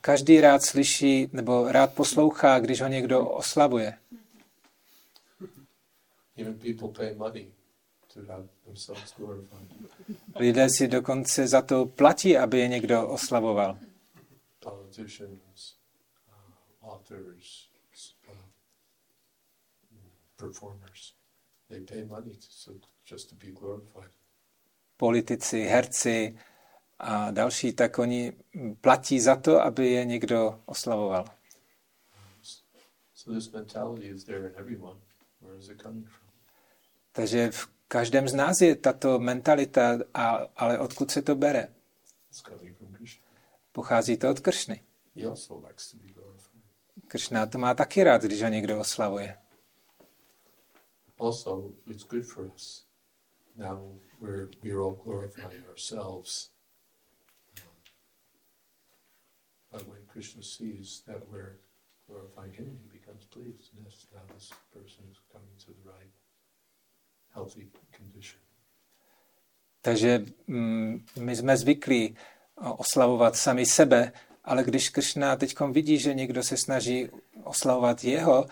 Každý 0.00 0.40
rád 0.40 0.62
slyší 0.62 1.28
nebo 1.32 1.72
rád 1.72 1.94
poslouchá, 1.94 2.58
když 2.58 2.80
ho 2.80 2.88
někdo 2.88 3.28
oslavuje. 3.28 3.98
Even 6.38 6.54
people 6.54 6.88
pay 6.88 7.14
money 7.14 7.46
to 8.14 8.20
have 8.32 8.44
themselves 8.64 9.14
glorified. 9.16 9.66
Lidé 10.34 10.70
si 10.70 10.88
dokonce 10.88 11.46
za 11.48 11.62
to 11.62 11.86
platí, 11.86 12.36
aby 12.36 12.58
je 12.58 12.68
někdo 12.68 13.08
oslavoval. 13.08 13.78
Politicians, 14.60 15.76
uh, 16.28 16.90
authors, 16.90 17.68
uh, 18.28 18.34
performers, 20.36 21.14
they 21.68 21.80
pay 21.80 22.04
money 22.04 22.34
to, 22.34 22.46
so 22.50 22.72
just 23.10 23.28
to 23.28 23.34
be 23.34 23.52
glorified. 23.52 24.10
Politici, 24.96 25.60
herci 25.60 26.38
a 26.98 27.30
další, 27.30 27.72
tak 27.72 27.98
oni 27.98 28.32
platí 28.80 29.20
za 29.20 29.36
to, 29.36 29.62
aby 29.62 29.90
je 29.90 30.04
někdo 30.04 30.60
oslavoval. 30.66 31.24
So 33.14 33.32
this 33.34 33.52
mentality 33.52 34.06
is 34.06 34.24
there 34.24 34.46
in 34.46 34.52
everyone. 34.56 34.96
Where 35.40 35.58
is 35.58 35.68
it 35.68 35.82
coming 35.82 36.08
from? 36.08 36.27
Takže 37.18 37.50
v 37.50 37.66
každém 37.88 38.28
z 38.28 38.34
nás 38.34 38.60
je 38.60 38.76
tato 38.76 39.18
mentalita, 39.18 39.98
a, 40.14 40.46
ale 40.56 40.78
odkud 40.78 41.10
se 41.10 41.22
to 41.22 41.34
bere? 41.34 41.74
Pochází 43.72 44.16
to 44.16 44.30
od 44.30 44.40
Kršny. 44.40 44.84
Kršna 47.08 47.46
to 47.46 47.58
má 47.58 47.74
taky 47.74 48.04
rád, 48.04 48.22
když 48.22 48.42
ho 48.42 48.48
někdo 48.48 48.80
oslavuje. 48.80 49.38
Also, 51.18 51.72
it's 51.86 52.04
good 52.04 52.26
for 52.26 52.46
us. 52.54 52.86
Now 53.56 54.00
we're 54.20 54.48
we're 54.62 54.80
all 54.80 54.94
glorifying 55.04 55.68
ourselves. 55.68 56.50
But 59.72 59.82
when 59.82 60.06
Krishna 60.06 60.42
sees 60.42 61.02
that 61.06 61.28
we're 61.28 61.58
glorifying 62.06 62.54
him, 62.54 62.78
he 62.82 62.98
becomes 62.98 63.24
pleased. 63.24 63.74
Yes, 63.74 64.06
now 64.14 64.34
this 64.34 64.52
person 64.72 65.04
is 65.10 65.18
coming 65.32 65.56
to 65.66 65.72
the 65.72 65.90
right. 65.90 66.17
Takže 69.80 70.24
mm, 70.46 71.06
my 71.20 71.36
jsme 71.36 71.56
zvyklí 71.56 72.16
o, 72.56 72.76
oslavovat 72.76 73.36
sami 73.36 73.66
sebe, 73.66 74.12
ale 74.44 74.64
když 74.64 74.88
Kršna 74.88 75.36
teď 75.36 75.60
vidí, 75.72 75.98
že 75.98 76.14
někdo 76.14 76.42
se 76.42 76.56
snaží 76.56 77.08
oslavovat 77.44 78.04
jeho, 78.04 78.46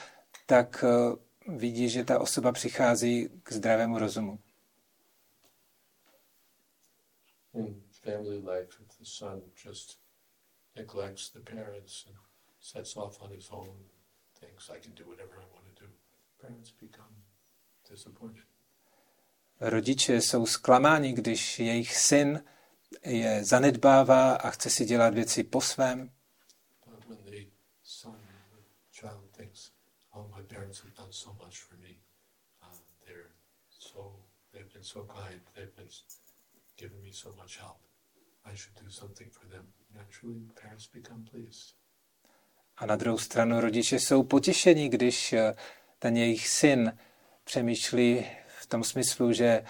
tak 0.46 0.84
eh, 0.84 1.52
vidí, 1.56 1.88
že 1.88 2.04
ta 2.04 2.20
osoba 2.20 2.52
přichází 2.52 3.28
k 3.42 3.52
zdravému 3.52 3.98
rozumu. 3.98 4.38
In 7.54 7.82
family 7.90 8.38
life, 8.38 8.82
if 8.82 8.98
the 8.98 9.04
son 9.04 9.42
just 9.64 10.00
neglects 10.76 11.32
the 11.32 11.40
parents 11.40 12.06
and 12.06 12.16
sets 12.60 12.96
off 12.96 13.22
on 13.22 13.30
his 13.30 13.50
own, 13.50 13.88
thinks 14.40 14.70
I 14.70 14.80
can 14.80 14.94
do 14.94 15.04
whatever 15.04 15.32
I 15.38 15.46
want 15.54 15.74
to 15.74 15.84
do, 15.84 15.90
parents 16.40 16.70
become 16.80 17.14
disappointed. 17.90 18.55
Rodiče 19.60 20.20
jsou 20.20 20.46
zklamáni, 20.46 21.12
když 21.12 21.58
jejich 21.58 21.96
syn 21.96 22.44
je 23.04 23.44
zanedbává 23.44 24.34
a 24.34 24.50
chce 24.50 24.70
si 24.70 24.84
dělat 24.84 25.14
věci 25.14 25.44
po 25.44 25.60
svém. 25.60 26.10
Pleased. 41.30 41.76
A 42.76 42.86
na 42.86 42.96
druhou 42.96 43.18
stranu 43.18 43.60
rodiče 43.60 44.00
jsou 44.00 44.22
potěšeni, 44.22 44.88
když 44.88 45.32
eh, 45.32 45.54
ten 45.98 46.16
jejich 46.16 46.48
syn 46.48 46.98
přemýšlí 47.44 48.26
v 48.60 48.66
tom 48.66 48.84
smyslu, 48.84 49.32
že 49.32 49.64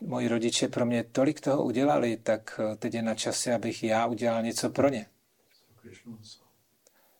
moji 0.00 0.28
rodiče 0.28 0.68
pro 0.68 0.86
mě 0.86 1.04
tolik 1.04 1.40
toho 1.40 1.64
udělali, 1.64 2.16
tak 2.16 2.60
eh, 2.72 2.76
teď 2.76 2.94
je 2.94 3.02
na 3.02 3.14
čase, 3.14 3.54
abych 3.54 3.82
já 3.82 4.06
udělal 4.06 4.42
něco 4.42 4.70
pro 4.70 4.88
ně. 4.88 5.06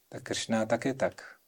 Tak 0.09 0.23
Kršná 0.23 0.67
také 0.67 0.95
tak. 0.95 1.39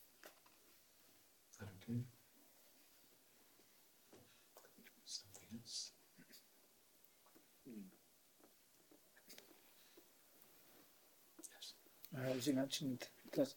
As 12.17 12.47
you 12.47 12.55
mentioned, 12.55 13.09
that 13.33 13.55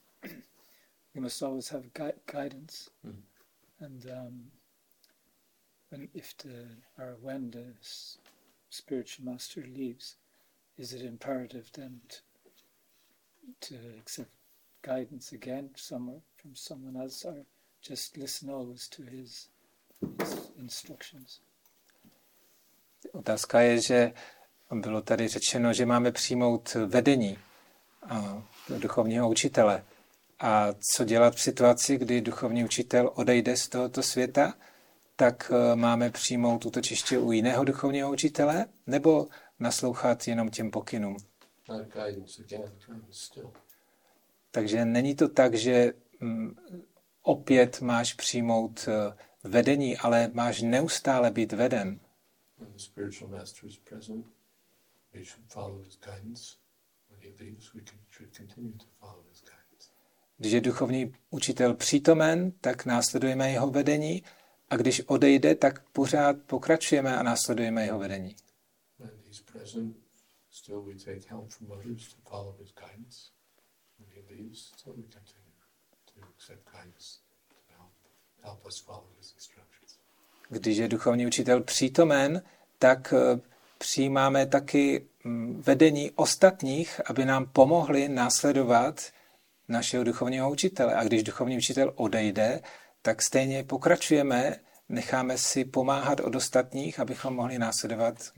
we 1.14 1.22
must 1.22 1.42
always 1.44 1.70
have 1.70 1.84
gui- 1.94 2.20
guidance, 2.26 2.90
Mhm. 3.04 3.24
and 3.80 4.06
um, 4.06 4.52
when 5.90 6.10
if 6.14 6.36
the 6.38 6.68
or 6.98 7.18
when 7.22 7.52
the 7.52 7.66
spiritual 8.70 9.26
master 9.26 9.62
leaves, 9.62 10.16
is 10.78 10.94
it 10.94 11.02
imperative 11.02 11.72
then 11.74 12.02
to, 12.10 13.70
to 13.70 13.76
accept 14.00 14.30
guidance 14.82 15.32
again 15.32 15.70
somewhere 15.76 16.22
from 16.36 16.56
someone 16.56 16.96
else, 17.02 17.26
or 17.26 17.46
just 17.82 18.18
listen 18.18 18.50
always 18.50 18.88
to 18.88 19.04
his, 19.04 19.50
his 20.20 20.52
instructions? 20.60 21.40
Otázka 23.12 23.62
je, 23.62 23.82
že 23.82 24.14
bylo 24.72 25.02
tady 25.02 25.28
řečeno, 25.28 25.74
že 25.74 25.86
máme 25.86 26.12
přijmout 26.12 26.74
vedení 26.74 27.38
duchovního 28.78 29.30
učitele. 29.30 29.86
A 30.40 30.74
co 30.96 31.04
dělat 31.06 31.36
v 31.36 31.42
situaci, 31.42 31.98
kdy 31.98 32.22
duchovní 32.22 32.64
učitel 32.64 33.12
odejde 33.16 33.58
z 33.58 33.68
tohoto 33.68 34.04
světa, 34.04 34.54
tak 35.20 35.52
eh, 35.52 35.76
máme 35.76 36.10
přijmout 36.10 36.66
útočiště 36.66 37.20
u 37.20 37.32
jiného 37.32 37.64
duchovního 37.64 38.12
učitele, 38.12 38.66
nebo 38.88 39.28
naslouchat 39.60 40.28
jenom 40.28 40.50
těm 40.50 40.72
pokynům. 40.72 41.18
Takže 44.52 44.86
není 44.86 45.16
to 45.16 45.28
tak, 45.28 45.54
že 45.54 45.94
mm, 46.20 46.56
opět 47.22 47.82
máš 47.82 48.14
přijmout 48.14 48.88
eh, 48.88 49.18
vedení, 49.44 49.98
ale 49.98 50.30
máš 50.34 50.62
neustále 50.62 51.32
být 51.32 51.54
veden. 51.54 52.00
Když 60.38 60.52
je 60.52 60.62
duchovní 60.62 61.14
učitel 61.30 61.74
přítomen, 61.74 62.52
tak 62.62 62.86
následujeme 62.86 63.52
jeho 63.52 63.70
vedení 63.70 64.24
a 64.70 64.76
když 64.76 65.02
odejde, 65.02 65.56
tak 65.56 65.90
pořád 65.90 66.36
pokračujeme 66.48 67.18
a 67.18 67.24
následujeme 67.24 67.86
jeho 67.86 68.00
vedení. 68.00 68.36
Když 80.50 80.78
je 80.78 80.88
duchovní 80.88 81.28
učitel 81.28 81.64
přítomen, 81.64 82.42
tak 82.80 83.14
eh, 83.14 83.42
přijímáme 83.78 84.46
taky 84.46 85.08
mm, 85.24 85.62
vedení 85.62 86.12
ostatních, 86.12 87.02
aby 87.06 87.26
nám 87.26 87.46
pomohli 87.46 88.10
následovat 88.10 89.12
našeho 89.68 90.04
duchovního 90.04 90.52
učitele. 90.52 90.96
A 90.96 91.04
když 91.04 91.24
duchovní 91.24 91.58
učitel 91.58 91.94
odejde, 91.96 92.62
tak 93.08 93.22
stejně 93.22 93.64
pokračujeme, 93.64 94.56
necháme 94.90 95.38
si 95.38 95.66
pomáhat 95.66 96.20
od 96.20 96.36
ostatních, 96.36 97.00
abychom 97.00 97.36
mohli 97.36 97.60
následovat 97.60 98.32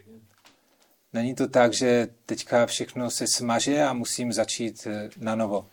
again. 0.00 0.26
Není 1.12 1.34
to 1.34 1.48
tak, 1.48 1.72
že 1.72 2.08
teďka 2.26 2.66
všechno 2.66 3.10
se 3.10 3.26
smaže 3.26 3.82
a 3.82 3.92
musím 3.92 4.32
začít 4.32 4.86
eh, 4.86 5.10
na 5.16 5.34
novo. 5.34 5.70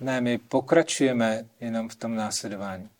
Ne, 0.00 0.20
my 0.20 0.38
pokračujeme 0.38 1.48
jenom 1.60 1.88
v 1.88 1.94
tom 1.94 2.14
následování. 2.14 2.90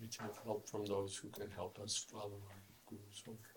We 0.00 0.06
take 0.06 0.37
help 0.48 0.66
from 0.66 0.86
those 0.86 1.20
who 1.22 1.28
can 1.28 1.50
help 1.50 1.78
us 1.84 2.06
follow 2.10 2.40
our 2.50 2.62
Guru's 2.88 3.26
work. 3.26 3.48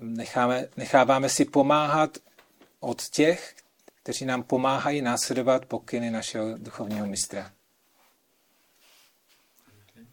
Necháme, 0.00 0.68
necháváme 0.76 1.28
si 1.28 1.44
pomáhat 1.44 2.18
od 2.80 3.08
těch, 3.08 3.56
kteří 4.02 4.24
nám 4.24 4.42
pomáhají 4.42 5.02
následovat 5.02 5.66
pokyny 5.66 6.10
našeho 6.10 6.58
duchovního 6.58 7.06
mistra. 7.06 7.52
Okay? 9.82 10.06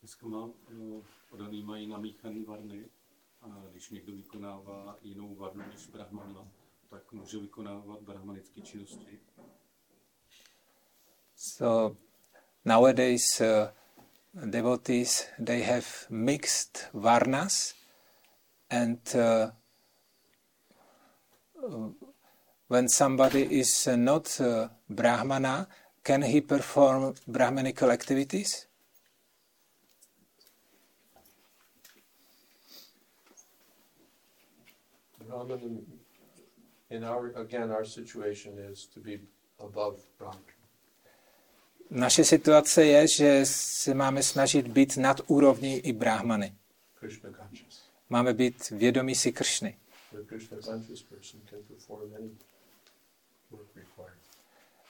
Dneska 0.00 0.26
mám 0.26 0.52
no, 0.70 1.02
podaný 1.30 1.62
mají 1.62 1.86
namíchaný 1.86 2.44
varny 2.44 2.84
a 3.42 3.62
když 3.70 3.90
někdo 3.90 4.12
vykonává 4.12 4.98
jinou 5.02 5.34
varnu 5.34 5.64
než 5.68 5.86
brahmana, 5.86 6.48
tak 6.90 7.12
může 7.12 7.38
vykonávat 7.38 8.00
brahmanické 8.00 8.60
činnosti. 8.60 9.20
So 11.44 11.96
nowadays 12.64 13.40
uh, 13.40 13.70
devotees 14.50 15.26
they 15.38 15.62
have 15.62 16.06
mixed 16.10 16.88
varnas 16.94 17.74
and 18.70 18.98
uh, 19.14 19.50
uh, 21.62 21.88
when 22.68 22.88
somebody 22.88 23.42
is 23.60 23.86
uh, 23.86 23.96
not 23.96 24.40
uh, 24.40 24.68
brahmana 24.88 25.68
can 26.02 26.22
he 26.22 26.40
perform 26.40 27.14
brahmanical 27.28 27.90
activities 27.90 28.66
in 36.90 37.04
our, 37.04 37.26
again, 37.36 37.70
our 37.70 37.84
situation 37.84 38.58
is 38.58 38.86
to 38.94 39.00
be 39.00 39.20
above 39.60 40.00
Brahman. 40.18 40.53
Naše 41.94 42.24
situace 42.24 42.84
je, 42.84 43.08
že 43.08 43.40
se 43.46 43.94
máme 43.94 44.22
snažit 44.22 44.68
být 44.68 44.96
nad 44.96 45.20
úrovní 45.26 45.78
i 45.78 45.92
brahmany. 45.92 46.54
Máme 48.10 48.34
být 48.34 48.70
vědomí 48.70 49.14
si 49.14 49.32
Kršny. 49.32 49.78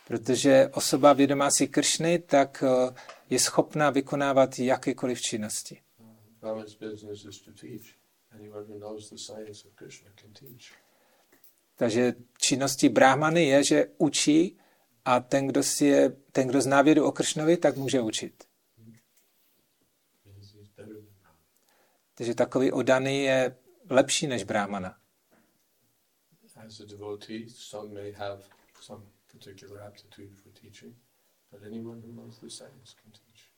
Protože 0.06 0.70
osoba 0.72 1.12
vědomá 1.12 1.50
si 1.50 1.68
Kršny, 1.68 2.18
tak 2.18 2.64
eh, 2.66 2.94
je 3.30 3.38
schopná 3.38 3.90
vykonávat 3.90 4.58
jakékoliv 4.58 5.20
činnosti. 5.20 5.80
Teach. 10.32 10.78
Takže 11.76 12.14
činností 12.38 12.88
brahmany 12.88 13.44
je, 13.44 13.64
že 13.64 13.86
učí 13.98 14.58
a 15.04 15.20
ten, 15.20 15.46
kdo, 15.46 15.62
si 15.62 15.84
je, 15.84 16.10
ten, 16.32 16.48
kdo 16.48 16.60
zná 16.60 16.82
vědu 16.82 17.04
o 17.04 17.12
Kršnovi, 17.12 17.56
tak 17.56 17.76
může 17.76 18.00
učit. 18.00 18.44
Takže 22.14 22.34
takový 22.34 22.72
odaný 22.72 23.22
je 23.22 23.56
lepší 23.90 24.26
než 24.26 24.44
brahmana. 24.44 24.98
As 26.66 26.80
a 26.80 26.84
devotee, 26.84 27.48
some 27.48 27.94
may 27.94 28.12
have 28.12 28.42
some 28.80 29.04
particular 29.32 29.82
aptitude 29.82 30.34
for 30.34 30.52
teaching, 30.52 30.96
but 31.50 31.62
anyone 31.62 32.00
who 32.00 32.12
knows 32.12 32.38
the 32.40 32.48
science 32.48 32.94
can 33.02 33.12
teach. 33.12 33.50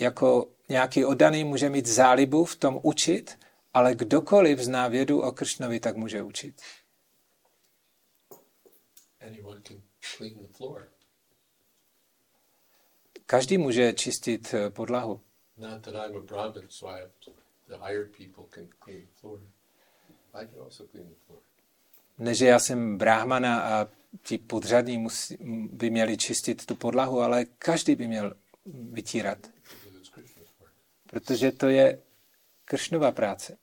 Jako 0.00 0.52
nějaký 0.68 1.04
odaný 1.04 1.44
může 1.44 1.70
mít 1.70 1.86
zálibu 1.86 2.44
v 2.44 2.56
tom 2.56 2.80
učit, 2.82 3.38
ale 3.74 3.94
kdokoliv 3.94 4.58
zná 4.58 4.88
vědu 4.88 5.20
o 5.20 5.32
Kršnovi, 5.32 5.80
tak 5.80 5.96
může 5.96 6.22
učit. 6.22 6.62
Anyone 9.26 9.60
can 9.60 9.82
clean 10.16 10.34
the 10.34 10.52
floor. 10.52 10.88
Každý 13.26 13.58
může 13.58 13.92
čistit 13.92 14.54
eh, 14.54 14.70
podlahu. 14.70 15.20
Not 15.56 15.82
that 15.82 15.94
I'm 15.94 16.16
a 16.16 16.20
Brahmin, 16.20 16.66
so 16.68 16.96
I 16.96 17.00
have 17.00 17.12
the 17.68 17.76
hired 17.76 18.16
people 18.16 18.44
can 18.50 18.68
clean 18.84 19.00
the 19.00 19.20
floor. 19.20 19.40
I 20.34 20.46
can 20.46 20.60
also 20.60 20.86
clean 20.86 21.08
the 21.08 21.14
floor. 21.26 21.40
Ne, 22.18 22.34
že 22.34 22.46
já 22.46 22.58
jsem 22.58 22.98
brahmana 22.98 23.62
a 23.62 23.88
ti 24.22 24.38
podřadní 24.38 24.98
musí, 24.98 25.36
by 25.72 25.90
měli 25.90 26.16
čistit 26.16 26.66
tu 26.66 26.76
podlahu, 26.76 27.20
ale 27.20 27.44
každý 27.44 27.94
by 27.94 28.08
měl 28.08 28.36
vytírat, 28.66 29.38
protože 31.06 31.52
to 31.52 31.68
je 31.68 32.02
Kršnova 32.64 33.12
práce. 33.12 33.58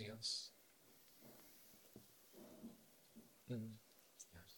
Something 0.00 0.16
else? 0.16 0.50
Yes. 3.48 4.56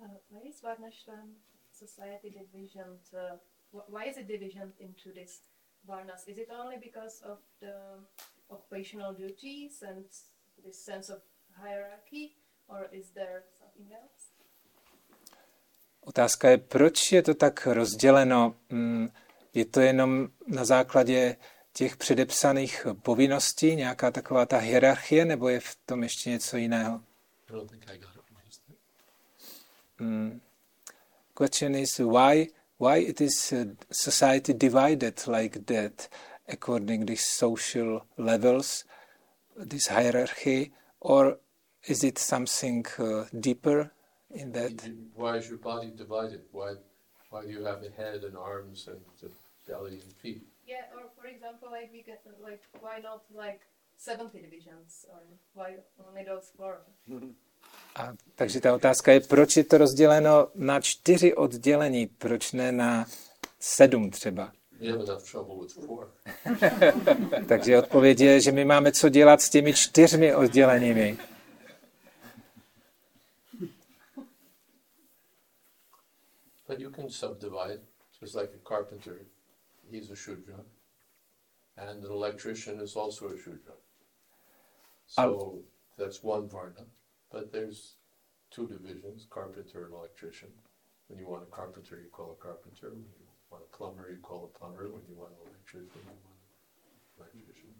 Uh, 0.00 0.06
why 0.30 0.40
is 0.48 0.60
Varnashram 0.62 1.34
society 1.72 2.30
division 2.30 2.98
uh, 3.14 3.36
wh- 3.72 3.88
why 3.90 4.04
is 4.04 4.16
it 4.18 4.28
division 4.28 4.72
into 4.78 5.12
this 5.12 5.42
varnas? 5.88 6.28
Is 6.28 6.38
it 6.38 6.48
only 6.50 6.76
because 6.78 7.22
of 7.24 7.38
the 7.60 7.74
occupational 8.50 9.14
duties 9.14 9.82
and 9.82 10.04
this 10.64 10.84
sense 10.84 11.08
of 11.10 11.22
hierarchy, 11.60 12.36
or 12.68 12.88
is 12.92 13.10
there 13.14 13.44
something 13.58 13.92
else? 13.92 14.30
Otázka 16.00 16.50
je, 16.50 16.58
proč 16.58 17.12
je 17.12 17.22
to 17.22 17.34
tak 17.34 17.66
rozděleno? 17.66 18.54
Mm, 18.70 19.08
Je 19.54 19.64
to 19.64 19.80
jenom 19.80 20.28
na 20.46 20.64
základě 20.64 21.36
těch 21.72 21.96
předepsaných 21.96 22.86
povinností, 23.02 23.76
nějaká 23.76 24.10
taková 24.10 24.46
ta 24.46 24.58
hierarchie, 24.58 25.24
nebo 25.24 25.48
je 25.48 25.60
v 25.60 25.76
tom 25.86 26.02
ještě 26.02 26.30
něco 26.30 26.56
jiného? 26.56 27.00
I 27.48 27.52
don't 27.52 27.70
think 27.70 27.84
I 27.90 27.98
got 27.98 28.08
it. 28.16 28.22
What 28.30 28.44
is 28.48 28.58
that? 28.58 28.76
Mm. 30.00 30.40
Question 31.34 31.74
is 31.74 31.98
why 31.98 32.48
why 32.78 32.96
it 32.96 33.20
is 33.20 33.52
uh, 33.52 33.64
society 33.92 34.52
divided 34.52 35.26
like 35.26 35.58
that 35.60 36.08
according 36.48 37.06
these 37.06 37.24
social 37.24 38.04
levels, 38.16 38.84
this 39.56 39.86
hierarchy, 39.86 40.72
or 41.00 41.38
is 41.86 42.02
it 42.04 42.18
something 42.18 42.84
uh, 42.98 43.24
deeper 43.38 43.92
in 44.30 44.52
that? 44.52 44.72
Why 45.14 45.36
is 45.36 45.48
your 45.48 45.58
body 45.58 45.92
divided? 45.96 46.42
Why, 46.50 46.74
why 47.30 47.42
do 47.42 47.50
you 47.50 47.64
have 47.64 47.82
a 47.82 47.90
head 47.90 48.24
and 48.24 48.36
arms 48.36 48.88
and 48.88 49.00
the 49.20 49.30
belly 49.66 50.00
and 50.02 50.12
feet? 50.22 50.42
Yeah, 50.66 50.84
or 50.94 51.10
for 51.16 51.26
example, 51.26 51.68
like 51.70 51.90
we 51.92 52.02
get 52.02 52.20
like 52.40 52.62
why 52.80 53.00
not 53.02 53.22
like 53.34 53.60
seventy 53.96 54.42
divisions, 54.42 55.06
or 55.12 55.20
why 55.54 55.76
only 56.08 56.24
those 56.24 56.50
four? 56.56 56.80
A, 57.94 58.14
takže 58.34 58.60
ta 58.60 58.74
otázka 58.74 59.12
je, 59.12 59.20
proč 59.20 59.56
je 59.56 59.64
to 59.64 59.78
rozděleno 59.78 60.48
na 60.54 60.80
čtyři 60.80 61.34
oddělení, 61.34 62.06
proč 62.06 62.52
ne 62.52 62.72
na 62.72 63.06
sedm 63.60 64.10
třeba? 64.10 64.52
Takže 67.48 67.78
odpověď 67.78 68.20
je, 68.20 68.40
že 68.40 68.52
my 68.52 68.64
máme 68.64 68.92
co 68.92 69.08
dělat 69.08 69.40
s 69.40 69.50
těmi 69.50 69.74
čtyřmi 69.74 70.34
odděleními. 70.34 71.18
But 76.68 76.80
you 76.80 76.90
can 76.90 77.10
subdivide, 77.10 77.80
just 78.22 78.34
like 78.34 78.52
a 78.54 78.58
carpenter, 78.68 79.14
he's 79.92 80.10
a 80.10 80.16
Shudra, 80.16 80.60
and 81.76 82.04
an 82.04 82.10
electrician 82.10 82.80
is 82.80 82.96
also 82.96 83.28
a 83.28 83.38
Shudra. 83.38 83.76
So 85.06 85.22
oh. 85.22 85.62
that's 85.98 86.22
one 86.22 86.48
Varna, 86.48 86.86
but 87.30 87.52
there's 87.52 87.96
two 88.50 88.66
divisions, 88.66 89.26
carpenter 89.30 89.84
and 89.84 89.94
electrician. 89.94 90.48
When 91.08 91.18
you 91.18 91.28
want 91.28 91.42
a 91.42 91.54
carpenter, 91.54 92.00
you 92.02 92.08
call 92.10 92.36
a 92.38 92.42
carpenter. 92.42 92.90
When 92.90 93.04
you 93.04 93.26
want 93.50 93.64
a 93.70 93.76
plumber, 93.76 94.08
you 94.10 94.18
call 94.22 94.50
a 94.54 94.58
plumber. 94.58 94.88
When 94.88 95.02
you 95.08 95.16
want 95.16 95.32
an 95.32 95.48
electrician, 95.48 95.90
you 95.94 96.00
want 96.06 96.16
an 96.16 97.42
electrician. 97.42 97.71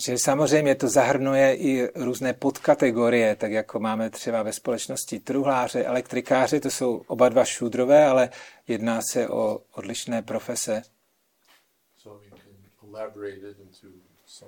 Že 0.00 0.18
samozřejmě 0.18 0.74
to 0.74 0.88
zahrnuje 0.88 1.56
i 1.56 1.88
různé 1.94 2.32
podkategorie, 2.32 3.36
tak 3.36 3.52
jako 3.52 3.80
máme 3.80 4.10
třeba 4.10 4.42
ve 4.42 4.52
společnosti 4.52 5.20
truhláře, 5.20 5.84
elektrikáře, 5.84 6.60
to 6.60 6.70
jsou 6.70 7.02
oba 7.06 7.28
dva 7.28 7.44
šudrové, 7.44 8.06
ale 8.06 8.30
jedná 8.68 9.02
se 9.02 9.28
o 9.28 9.60
odlišné 9.72 10.22
profese. 10.22 10.82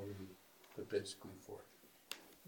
It. 0.05 0.33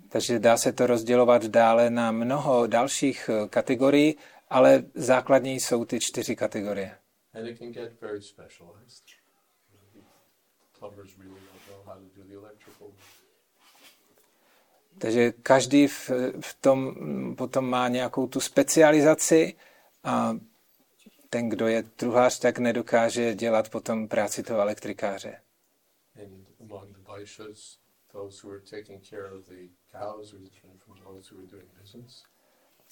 Takže 0.08 0.38
dá 0.38 0.56
se 0.56 0.72
to 0.72 0.86
rozdělovat 0.86 1.44
dále 1.44 1.90
na 1.90 2.12
mnoho 2.12 2.66
dalších 2.66 3.30
eh, 3.32 3.48
kategorií, 3.48 4.16
ale 4.48 4.84
základní 4.94 5.60
jsou 5.60 5.84
ty 5.84 6.00
čtyři 6.00 6.36
kategorie. 6.36 6.98
And 7.34 7.46
it 7.46 7.58
can 7.58 7.72
get 7.72 8.00
very 8.00 8.22
specialized. 8.22 9.04
Plumbers 10.78 11.18
really 11.18 11.40
don't 11.40 11.66
know 11.68 11.82
how 11.86 11.94
to 11.94 12.08
do 12.16 12.22
the 12.28 12.34
electrical. 12.34 12.86
work. 12.86 13.24
Takže 14.98 15.32
každý 15.32 15.86
v, 15.86 16.10
v 16.40 16.56
tom 16.60 16.94
potom 17.36 17.70
má 17.70 17.88
nějakou 17.88 18.26
tu 18.26 18.40
specializaci 18.40 19.54
a 20.04 20.36
ten, 21.30 21.48
kdo 21.48 21.68
je 21.68 21.82
truhlář, 21.82 22.38
tak 22.38 22.58
nedokáže 22.58 23.34
dělat 23.34 23.68
potom 23.68 24.08
práci 24.08 24.42
toho 24.42 24.60
elektrikáře. 24.60 25.40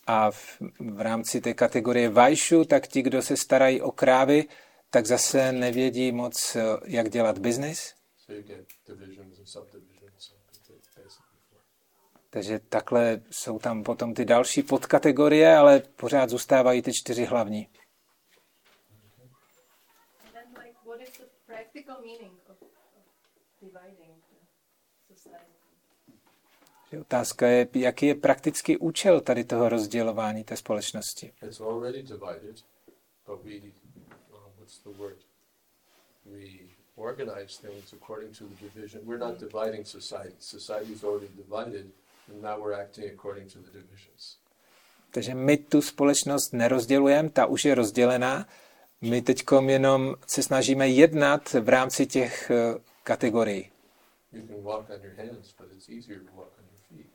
A 0.07 0.31
v, 0.31 0.61
v 0.81 1.01
rámci 1.01 1.41
té 1.41 1.55
kategorie 1.55 2.09
vajšu, 2.09 2.65
tak 2.65 2.87
ti, 2.87 3.03
kdo 3.03 3.23
se 3.23 3.37
starají 3.37 3.81
o 3.81 3.93
krávy, 3.93 4.49
tak 4.91 5.07
zase 5.07 5.53
nevědí 5.53 6.13
moc, 6.13 6.57
jak 6.85 7.11
dělat 7.11 7.39
biznis. 7.39 7.95
So 8.19 8.33
you 8.33 8.43
get 8.43 8.67
divisions 8.87 9.39
and 9.39 9.47
subdivisions. 9.47 10.35
So 10.63 10.75
it's 10.75 10.89
basically 10.97 11.41
four. 11.51 11.61
Takže 12.33 12.59
takhle 12.59 13.21
jsou 13.31 13.59
tam 13.59 13.83
potom 13.83 14.15
ty 14.15 14.25
další 14.25 14.63
podkategorie, 14.63 15.57
ale 15.57 15.81
pořád 15.81 16.31
zůstávají 16.31 16.83
ty 16.83 16.93
čtyři 16.93 17.25
hlavní. 17.25 17.69
Otázka 27.01 27.47
je, 27.47 27.69
jaký 27.75 28.07
je 28.07 28.15
praktický 28.15 28.77
účel 28.77 29.21
tady 29.21 29.45
toho 29.45 29.69
rozdělování 29.69 30.45
té 30.45 30.57
společnosti. 30.57 31.33
It's 31.43 31.61
already 31.61 32.03
divided, 32.03 32.65
but 33.27 33.45
we, 33.45 33.57
uh, 33.57 33.63
what's 34.59 34.83
the 34.83 34.91
word? 34.99 35.19
We 36.27 36.49
organize 36.97 37.61
things 37.61 37.93
according 37.93 38.39
to 38.39 38.45
the 38.45 38.55
division. 38.55 39.07
We're 39.07 39.19
not 39.19 39.39
dividing 39.39 39.87
society. 39.87 40.37
Society 40.39 40.93
is 40.93 41.05
already 41.05 41.29
divided, 41.29 41.87
and 42.29 42.43
now 42.43 42.65
we're 42.65 42.83
acting 42.83 43.13
according 43.15 43.53
to 43.53 43.59
the 43.59 43.71
divisions. 43.71 44.39
Takže 45.11 45.35
my 45.35 45.57
tu 45.57 45.83
společnost 45.83 46.53
nerozdělujeme, 46.53 47.31
ta 47.31 47.47
už 47.47 47.65
je 47.65 47.75
rozdělená. 47.75 48.49
My 49.01 49.23
teď 49.23 49.45
jenom 49.67 50.15
se 50.27 50.43
snažíme 50.43 50.89
jednat 50.89 51.53
v 51.53 51.69
rámci 51.69 52.07
těch 52.07 52.51
kategorií. 53.03 53.71
You 54.33 54.47
can 54.47 54.63
walk 54.63 54.91
on 54.91 55.03
your 55.03 55.15
hands, 55.17 55.53
but 55.59 55.69
it's 55.73 55.89
easier 55.89 56.21
to 56.21 56.33
walk 56.37 56.53
on 56.59 56.65
your 56.65 56.81
feet. 56.89 57.07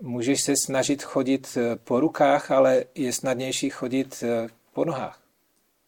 Můžeš 0.00 0.42
se 0.42 0.52
snažit 0.56 1.02
chodit 1.02 1.56
eh, 1.56 1.76
po 1.76 2.00
rukách, 2.00 2.50
ale 2.50 2.84
je 2.94 3.12
snadnější 3.12 3.70
chodit 3.70 4.22
eh, 4.22 4.48
po 4.72 4.84
nohách. 4.84 5.22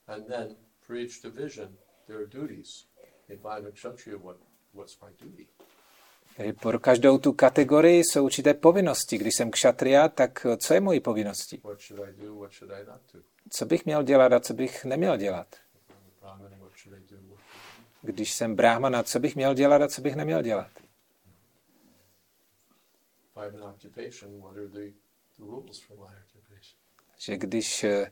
And 0.07 0.27
then, 0.27 0.57
for 0.81 0.97
each 0.97 1.23
division, 1.23 1.77
there 2.07 2.19
are 2.19 2.27
duties. 2.27 2.87
If 3.29 3.41
I'm 3.45 3.67
a 3.67 4.19
what, 4.19 4.37
what's 4.75 5.01
my 5.01 5.27
duty? 5.27 5.47
Pro 6.61 6.79
každou 6.79 7.19
tu 7.19 7.33
kategorii 7.33 8.05
jsou 8.05 8.25
určité 8.25 8.55
povinnosti. 8.55 9.19
Když 9.19 9.35
jsem 9.35 9.51
kšatria, 9.51 10.09
tak 10.09 10.47
co 10.57 10.75
je 10.75 10.81
mojí 10.81 11.01
povinností? 11.01 11.63
Co 13.51 13.67
bych 13.67 13.87
měl 13.87 14.03
dělat 14.03 14.33
a 14.33 14.41
co 14.41 14.55
bych 14.55 14.85
neměl 14.85 15.17
dělat? 15.17 15.47
Když 18.03 18.33
jsem 18.33 18.57
brahmana, 18.57 19.03
co 19.03 19.21
bych 19.21 19.37
měl 19.37 19.55
dělat 19.55 19.83
a 19.83 19.89
co 19.89 20.03
bych 20.03 20.17
neměl 20.17 20.43
dělat? 20.43 20.71
Že 27.19 27.37
když 27.37 27.85
eh, 27.85 28.11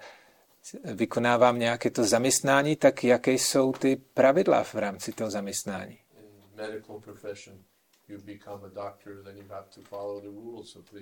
vykonávám 0.85 1.59
nějaké 1.59 1.91
to 1.91 2.05
zaměstnání, 2.05 2.77
tak 2.77 3.05
jaké 3.05 3.33
jsou 3.33 3.73
ty 3.73 3.97
pravidla 3.97 4.65
v 4.65 4.75
rámci 4.75 5.13
toho 5.13 5.31
zaměstnání? 5.31 5.99
In 6.19 6.57
medical 6.57 7.01
profession, 7.01 7.65
you 8.09 8.19
become 8.19 8.67
a 8.67 8.69
doctor, 8.69 9.23
then 9.25 9.37
you 9.37 9.49
have 9.49 9.69
to 9.75 9.81
follow 9.81 10.21
the 10.21 10.29
rules 10.29 10.77
of 10.77 10.85
the 10.91 11.01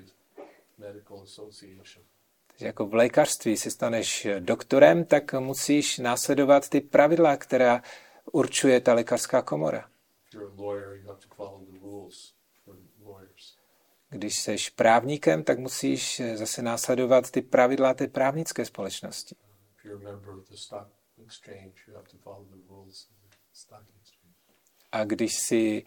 medical 0.79 1.23
association. 1.23 2.05
Takže 2.47 2.67
jako 2.67 2.87
v 2.87 2.95
lékařství 2.95 3.57
se 3.57 3.71
staneš 3.71 4.27
doktorem, 4.39 5.05
tak 5.05 5.33
musíš 5.33 5.99
následovat 5.99 6.69
ty 6.69 6.81
pravidla, 6.81 7.37
která 7.37 7.83
určuje 8.33 8.81
ta 8.81 8.95
lékařská 8.95 9.43
komora. 9.43 9.89
If 10.27 10.35
you're 10.35 10.53
a 10.59 10.63
lawyer, 10.63 10.97
you 10.97 11.09
have 11.09 11.21
to 11.21 11.35
follow 11.35 11.67
the 11.67 11.79
rules 11.79 12.35
for 12.65 12.77
lawyers. 13.05 13.57
Když 14.09 14.41
jsi 14.41 14.57
právníkem, 14.77 15.45
tak 15.45 15.59
musíš 15.59 16.23
zase 16.35 16.63
následovat 16.63 17.31
ty 17.31 17.43
pravidla 17.43 17.95
té 17.95 18.07
právnické 18.07 18.65
společnosti. 18.65 19.37
A 24.93 25.05
když 25.05 25.39
jsi 25.39 25.85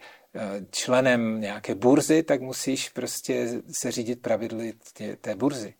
členem 0.70 1.40
nějaké 1.40 1.74
burzy, 1.74 2.22
tak 2.22 2.40
musíš 2.40 2.88
prostě 2.88 3.62
se 3.70 3.90
řídit 3.90 4.22
pravidly 4.22 4.74
tě- 4.94 5.16
té 5.16 5.34
burzy. 5.34 5.74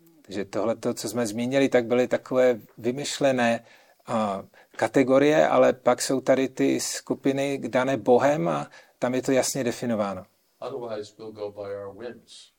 Uh. 0.00 0.22
Takže 0.22 0.44
tohle, 0.44 0.76
co 0.94 1.08
jsme 1.08 1.26
zmínili, 1.26 1.68
tak 1.68 1.86
byly 1.86 2.08
takové 2.08 2.60
vymyšlené 2.78 3.64
a, 4.06 4.44
kategorie, 4.76 5.48
ale 5.48 5.72
pak 5.72 6.02
jsou 6.02 6.20
tady 6.20 6.48
ty 6.48 6.80
skupiny 6.80 7.58
dané 7.58 7.96
Bohem 7.96 8.48
a 8.48 8.70
tam 8.98 9.14
je 9.14 9.22
to 9.22 9.32
jasně 9.32 9.64
definováno. 9.64 10.26
Otherwise, 10.60 11.14
we'll 11.18 11.32
go 11.32 11.50
by 11.50 11.74
our 11.74 11.98
whims. 11.98 12.51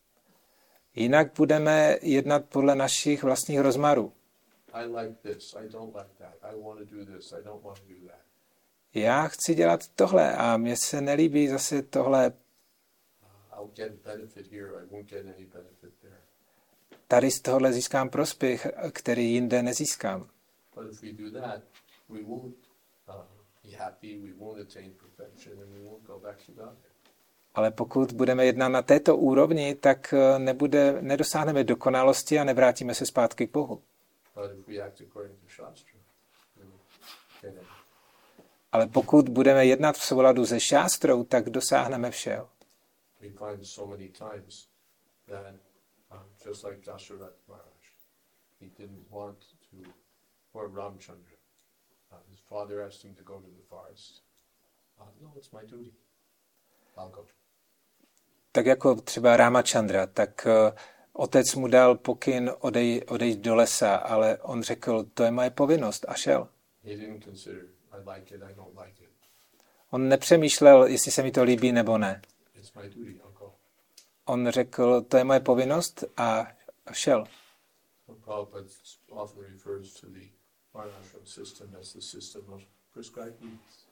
Jinak 0.96 1.34
budeme 1.38 1.98
jednat 2.02 2.46
podle 2.46 2.76
našich 2.76 3.24
vlastních 3.24 3.60
rozmarů. 3.60 4.14
Já 8.94 9.28
chci 9.28 9.56
dělat 9.56 9.88
tohle 9.88 10.36
a 10.36 10.58
mně 10.58 10.78
se 10.78 11.02
nelíbí 11.02 11.48
zase 11.48 11.82
tohle. 11.82 12.34
Tady 17.08 17.32
z 17.32 17.42
tohohle 17.42 17.74
získám 17.74 18.10
prospěch, 18.10 18.68
který 18.92 19.34
jinde 19.34 19.64
nezískám. 19.64 20.30
Uh, 20.76 20.86
be 23.64 23.72
happy. 23.72 24.18
We 24.18 24.34
won't 24.34 24.60
attain 24.60 24.94
perfection, 24.94 25.62
and 25.62 25.72
we 25.74 25.80
won't 25.80 26.04
go 26.04 26.20
back 26.20 26.46
to 26.46 26.52
God. 26.52 26.78
Ale 27.56 27.72
pokud 27.72 28.12
budeme 28.12 28.46
jednat 28.46 28.70
na 28.70 28.82
této 28.82 29.18
úrovni, 29.18 29.76
tak 29.76 30.14
eh, 30.14 30.40
nebude, 30.40 31.02
nedosáhneme 31.02 31.64
dokonalosti 31.64 32.40
a 32.40 32.44
nevrátíme 32.44 32.96
se 32.96 33.06
zpátky 33.06 33.48
k 33.48 33.52
Bohu. 33.52 33.84
Ale 38.72 38.88
pokud 38.88 39.30
budeme 39.30 39.66
jednat 39.66 39.96
v 39.96 40.06
souladu 40.06 40.46
se 40.46 40.60
šástrou, 40.60 41.24
tak 41.24 41.50
dosáhneme 41.50 42.12
všeho. 42.12 42.50
Um, 45.32 45.60
uh, 52.12 52.18
his 52.30 52.40
father 52.40 52.82
asked 52.82 53.04
him 53.04 53.16
to 53.16 53.24
go 53.24 53.42
to 53.42 53.48
the 53.48 53.64
forest. 53.70 54.22
Uh, 55.00 55.06
no, 55.22 55.34
it's 55.36 55.52
my 55.52 55.66
duty. 55.66 55.94
I'll 56.98 57.10
go. 57.10 57.26
Tak 58.56 58.66
jako 58.66 58.96
třeba 58.96 59.38
Ramachandra, 59.38 60.06
tak 60.06 60.48
eh, 60.48 60.74
otec 61.14 61.56
mu 61.56 61.68
dal 61.68 61.96
pokyn 61.96 62.52
odej, 62.60 63.02
odejít 63.08 63.40
do 63.40 63.56
lesa, 63.56 63.96
ale 63.96 64.38
on 64.38 64.64
řekl, 64.64 65.06
to 65.14 65.24
je 65.24 65.32
moje 65.32 65.50
povinnost 65.50 66.06
a 66.08 66.14
šel. 66.14 66.48
On 69.90 70.10
nepřemýšlel, 70.10 70.84
jestli 70.84 71.12
se 71.12 71.24
mi 71.24 71.32
to 71.32 71.44
líbí 71.44 71.72
nebo 71.72 71.98
ne. 71.98 72.22
On 74.26 74.50
řekl, 74.50 75.02
to 75.02 75.18
je 75.18 75.24
moje 75.24 75.40
povinnost 75.40 76.04
a 76.18 76.48
šel. 76.92 77.26
Prabhupada 78.26 78.68
often 79.10 79.44
refers 79.44 79.94
to 79.94 80.08
the 80.08 80.28
Varnashram 80.74 81.26
system 81.26 81.76
as 81.80 81.94
the 81.94 82.02
system 82.02 82.54
of 82.54 82.62
prescribed 82.94 83.42
needs. 83.42 83.83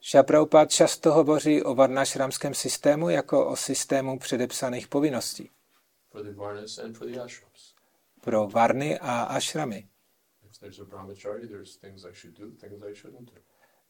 Šapraupat 0.00 0.70
často 0.70 1.12
hovoří 1.12 1.62
o 1.62 1.74
varnašramském 1.74 2.54
systému 2.54 3.08
jako 3.08 3.46
o 3.46 3.56
systému 3.56 4.18
předepsaných 4.18 4.88
povinností 4.88 5.50
pro 8.20 8.48
varny 8.48 8.98
a 8.98 9.22
ašramy. 9.22 9.88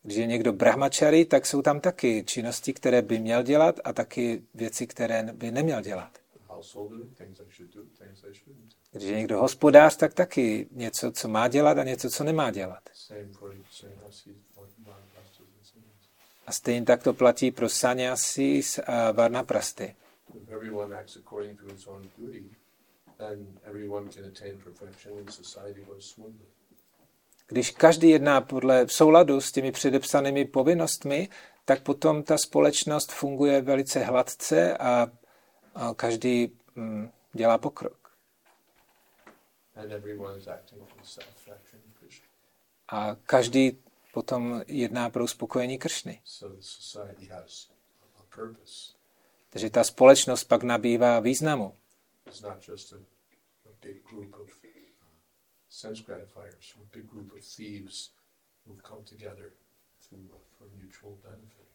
Když 0.02 0.16
je 0.16 0.26
někdo 0.26 0.52
brahmačary, 0.52 1.24
tak 1.24 1.46
jsou 1.46 1.62
tam 1.62 1.80
taky 1.80 2.24
činnosti, 2.26 2.72
které 2.72 3.02
by 3.02 3.18
měl 3.18 3.42
dělat 3.42 3.80
a 3.84 3.92
taky 3.92 4.42
věci, 4.54 4.86
které 4.86 5.22
by 5.32 5.50
neměl 5.50 5.82
dělat. 5.82 6.18
Když 8.92 9.08
je 9.08 9.16
někdo 9.16 9.40
hospodář, 9.40 9.96
tak 9.96 10.14
taky 10.14 10.68
něco, 10.70 11.12
co 11.12 11.28
má 11.28 11.48
dělat 11.48 11.78
a 11.78 11.84
něco, 11.84 12.10
co 12.10 12.24
nemá 12.24 12.50
dělat. 12.50 12.82
Same 12.92 13.28
for 13.32 13.56
sannyasis, 13.70 14.36
for 14.54 14.66
varnastas 14.78 15.40
and 15.40 15.66
sannyas. 15.66 16.08
A 16.50 16.52
stejně 16.52 16.86
tak 16.86 17.02
to 17.02 17.14
platí 17.14 17.50
pro 17.50 17.68
sanyasis 17.68 18.80
a 18.86 19.10
varnaprasty. 19.12 19.96
Když 27.46 27.70
každý 27.70 28.10
jedná 28.10 28.40
podle 28.40 28.86
v 28.86 28.92
souladu 28.92 29.40
s 29.40 29.52
těmi 29.52 29.72
předepsanými 29.72 30.44
povinnostmi, 30.44 31.28
tak 31.64 31.82
potom 31.82 32.22
ta 32.22 32.38
společnost 32.38 33.12
funguje 33.12 33.60
velice 33.62 34.00
hladce 34.00 34.76
a, 34.76 35.06
a 35.74 35.94
každý 35.94 36.58
mm, 36.74 37.10
dělá 37.32 37.58
pokrok. 37.58 38.12
A 42.88 43.16
každý 43.26 43.78
potom 44.12 44.62
jedná 44.66 45.10
pro 45.10 45.24
uspokojení 45.24 45.78
Kršny. 45.78 46.22
Takže 49.50 49.70
ta 49.70 49.84
společnost 49.84 50.44
pak 50.44 50.62
nabývá 50.62 51.20
významu. 51.20 51.74
Uh, 52.26 52.34
benefit. 61.22 61.66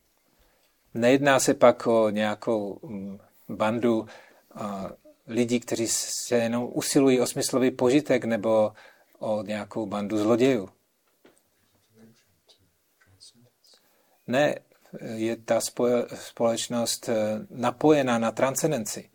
Nejedná 0.93 1.39
se 1.39 1.53
pak 1.53 1.87
o 1.87 2.09
nějakou 2.09 2.79
mm, 2.83 3.19
bandu 3.49 4.07
a, 4.53 4.91
lidí, 5.27 5.59
kteří 5.59 5.87
se 5.87 6.35
jenom 6.35 6.69
usilují 6.73 7.19
o 7.19 7.27
smyslový 7.27 7.71
požitek 7.71 8.25
nebo 8.25 8.73
o 9.19 9.43
nějakou 9.43 9.85
bandu 9.85 10.17
zlodějů. 10.17 10.69
Ne, 14.27 14.55
je 15.15 15.35
ta 15.35 15.59
společnost 16.15 17.09
eh, 17.09 17.39
napojená 17.49 18.19
na 18.19 18.31
transcendenci. 18.31 19.09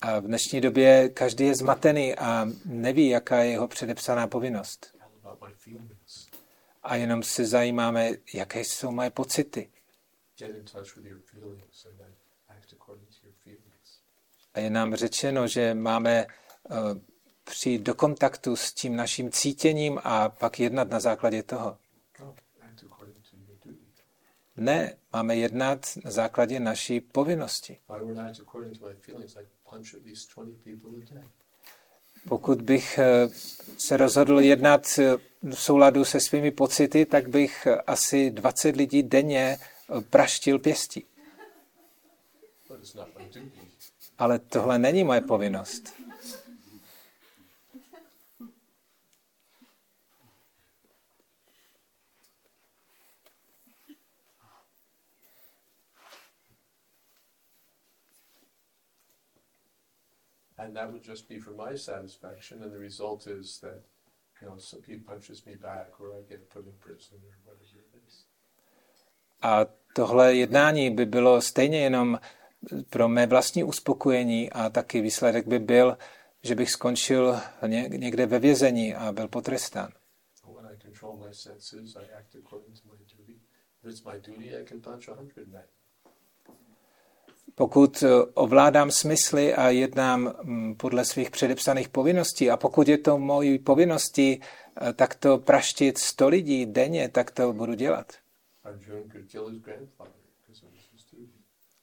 A 0.00 0.20
v 0.20 0.26
dnešní 0.26 0.60
době 0.60 1.08
každý 1.08 1.44
je 1.44 1.54
zmatený 1.54 2.14
a 2.14 2.46
neví, 2.64 3.08
jaká 3.08 3.38
je 3.42 3.50
jeho 3.50 3.68
předepsaná 3.68 4.26
povinnost. 4.26 4.96
A 6.82 6.96
jenom 6.96 7.22
se 7.22 7.46
zajímáme, 7.46 8.10
jaké 8.34 8.60
jsou 8.60 8.90
moje 8.90 9.10
pocity 9.10 9.70
act 12.48 12.72
according 12.72 13.06
to 13.10 13.26
your 13.26 13.34
feelings. 13.44 14.00
A 14.54 14.60
je 14.60 14.70
nám 14.70 14.94
řečeno, 14.94 15.46
že 15.48 15.74
máme 15.74 16.26
uh, 16.26 16.76
přijít 17.44 17.82
do 17.82 17.94
kontaktu 17.94 18.56
s 18.56 18.72
tím 18.72 18.96
naším 18.96 19.30
cítěním 19.30 20.00
a 20.04 20.28
pak 20.28 20.60
jednat 20.60 20.90
na 20.90 21.00
základě 21.00 21.42
toho. 21.42 21.78
Ne, 24.56 24.96
máme 25.12 25.36
jednat 25.36 25.86
na 26.04 26.10
základě 26.10 26.60
naší 26.60 27.00
povinnosti. 27.00 27.72
If 27.72 27.90
I 27.90 28.04
were 28.04 28.14
to 28.14 28.20
act 28.20 28.40
according 28.40 28.78
to 28.78 28.86
my 28.86 28.94
feelings, 28.94 29.36
I'd 29.36 29.48
punch 29.70 29.94
at 29.94 30.06
least 30.06 30.34
20 30.36 30.64
people 30.64 30.90
a 30.90 31.14
day. 31.14 31.24
Pokud 32.28 32.62
bych 32.62 32.98
eh, 32.98 33.28
se 33.78 33.96
rozhodl 33.96 34.40
jednat 34.40 34.98
eh, 34.98 35.16
v 35.50 35.54
souladu 35.54 36.04
se 36.04 36.20
svými 36.20 36.50
pocity, 36.50 37.06
tak 37.06 37.28
bych 37.28 37.66
eh, 37.66 37.80
asi 37.86 38.30
20 38.30 38.76
lidí 38.76 39.02
denně 39.02 39.58
eh, 39.58 40.00
praštil 40.00 40.58
pěstí. 40.58 41.06
Ale 44.18 44.38
tohle 44.38 44.78
není 44.78 45.04
moje 45.04 45.20
povinnost. 45.20 46.04
And 60.58 60.74
that 60.74 60.90
would 60.90 61.04
just 61.04 61.28
be 61.28 61.38
for 61.40 61.52
my 61.52 61.78
satisfaction, 61.78 62.62
and 62.62 62.72
the 62.72 62.78
result 62.78 63.26
is 63.26 63.60
that, 63.60 63.82
you 64.40 64.48
know, 64.48 64.58
some 64.58 64.82
he 64.86 64.96
punches 64.98 65.44
me 65.44 65.56
back, 65.56 66.00
or 66.00 66.14
I 66.18 66.22
get 66.28 66.48
put 66.48 66.66
in 66.66 66.72
prison, 66.78 67.18
or 67.18 67.36
whatever 67.44 67.78
it 67.78 68.02
is. 68.06 68.26
A 69.42 69.66
tohle 69.94 70.34
jednání 70.34 70.90
by 70.90 71.06
bylo 71.06 71.42
stejně 71.42 71.80
jenom 71.80 72.20
pro 72.90 73.08
mé 73.08 73.26
vlastní 73.26 73.64
uspokojení 73.64 74.50
a 74.50 74.70
taky 74.70 75.00
výsledek 75.00 75.46
by 75.46 75.58
byl, 75.58 75.98
že 76.42 76.54
bych 76.54 76.70
skončil 76.70 77.40
ně- 77.66 77.88
někde 77.88 78.26
ve 78.26 78.38
vězení 78.38 78.94
a 78.94 79.12
byl 79.12 79.28
potrestán. 79.28 79.92
Pokud 87.54 88.02
eh, 88.02 88.08
ovládám 88.34 88.90
smysly 88.90 89.54
a 89.54 89.68
jednám 89.68 90.34
mm, 90.42 90.74
podle 90.74 91.04
svých 91.04 91.30
předepsaných 91.30 91.88
povinností 91.88 92.50
a 92.50 92.56
pokud 92.56 92.88
je 92.88 92.98
to 92.98 93.18
mojí 93.18 93.58
povinností 93.58 94.40
eh, 94.40 94.92
tak 94.92 95.14
to 95.14 95.38
praštit 95.38 95.98
100 95.98 96.28
lidí 96.28 96.66
denně, 96.66 97.08
tak 97.08 97.30
to 97.30 97.52
budu 97.52 97.74
dělat. 97.74 98.12
Arjuna 98.64 99.02
could 99.12 99.28
kill 99.30 99.48
his 99.48 99.58
grandfather 99.60 100.12
because 100.40 100.66
it 100.66 100.72
was 100.72 100.84
his 100.92 101.04
duty. 101.12 101.38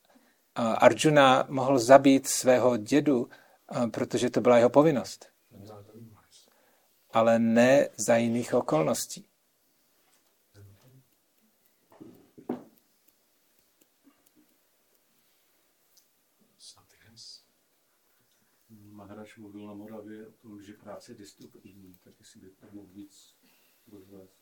A 0.10 0.18
Arjuna 0.56 1.46
mohl 1.50 1.80
zabít 1.80 2.28
svého 2.28 2.78
dědu 2.78 3.30
protože 3.92 4.30
to 4.30 4.42
byla 4.42 4.58
jeho 4.58 4.70
povinnost, 4.70 5.26
ale 7.12 7.40
ne 7.40 7.90
za 7.98 8.16
jiných 8.16 8.54
okolností. 8.54 9.28
Maharaš 18.70 19.38
mluvil 19.38 19.68
na 19.68 19.74
Moravě 19.74 20.28
o 20.28 20.32
tom, 20.32 20.62
že 20.62 20.74
práce 20.74 21.12
je 21.12 21.16
destruktivní, 21.16 21.98
tak 22.04 22.14
jestli 22.20 22.40
by 22.40 22.50
to 22.50 22.68
mohl 22.72 22.88
víc 22.88 23.36
rozvést. 23.92 24.41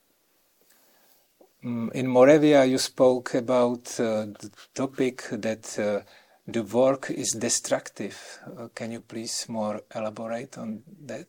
Mm, 1.64 1.90
In 1.94 2.08
Moravia, 2.08 2.64
you 2.66 2.78
spoke 2.78 3.34
about 3.36 4.00
uh, 4.00 4.26
the 4.40 4.50
topic 4.74 5.24
that 5.32 5.78
uh, 5.78 6.02
the 6.48 6.64
work 6.64 7.10
is 7.12 7.32
destructive. 7.34 8.18
Uh, 8.58 8.68
can 8.74 8.92
you 8.92 9.02
please 9.02 9.46
more 9.50 9.82
elaborate 9.94 10.58
on 10.58 10.82
that? 11.06 11.28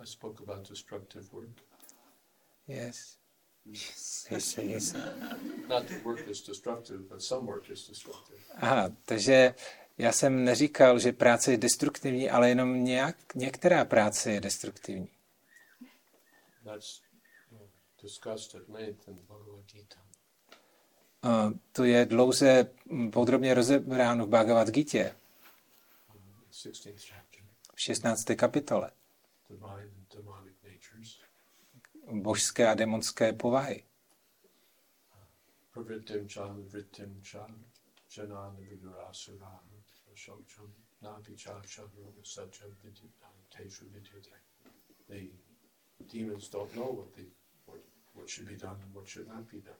I 0.00 0.04
spoke 0.04 0.40
about 0.42 0.68
destructive 0.68 1.32
work. 1.32 1.56
Yes. 2.68 3.16
Yes, 4.30 4.58
yes. 4.58 4.94
Not 5.68 5.88
that 5.88 6.04
work 6.04 6.28
is 6.28 6.40
destructive, 6.42 7.08
but 7.08 7.22
some 7.22 7.46
work 7.46 7.70
is 7.70 7.86
destructive. 7.88 8.38
Aha, 8.60 8.90
takže 9.04 9.54
já 9.98 10.12
jsem 10.12 10.44
neříkal, 10.44 10.98
že 10.98 11.12
práce 11.12 11.50
je 11.50 11.56
destruktivní, 11.56 12.30
ale 12.30 12.48
jenom 12.48 12.84
nějak, 12.84 13.34
některá 13.34 13.84
práce 13.84 14.32
je 14.32 14.40
destruktivní. 14.40 15.08
That's 16.64 17.00
discussed 18.02 18.54
at 18.54 18.68
length 18.68 19.08
in 19.08 19.18
Bhagavad 19.28 19.64
Gita. 19.72 19.98
Uh, 21.24 21.52
to 21.72 21.84
je 21.84 22.06
dlouze 22.06 22.70
podrobně 23.12 23.54
rozebráno 23.54 24.26
v 24.26 24.28
Bhagavad 24.28 24.68
Gita, 24.68 24.98
16th 26.50 26.98
chapter, 26.98 27.42
v 27.74 27.80
16. 27.80 28.24
kapitole. 28.36 28.90
divine 29.48 29.90
and 29.96 30.08
demonic 30.16 30.54
natures. 30.62 31.20
Božské 32.12 32.68
a 32.68 32.74
demonské 32.74 33.32
povahy. 33.32 33.84
The 45.98 46.04
demons 46.04 46.48
don't 46.48 46.76
know 46.76 46.92
what 46.92 47.14
they 47.14 47.24
what, 48.16 48.28
should 48.28 48.48
be 48.48 48.56
done 48.56 48.76
and 48.82 48.94
what 48.94 49.06
should 49.08 49.28
not 49.28 49.50
be 49.52 49.60
done. 49.60 49.76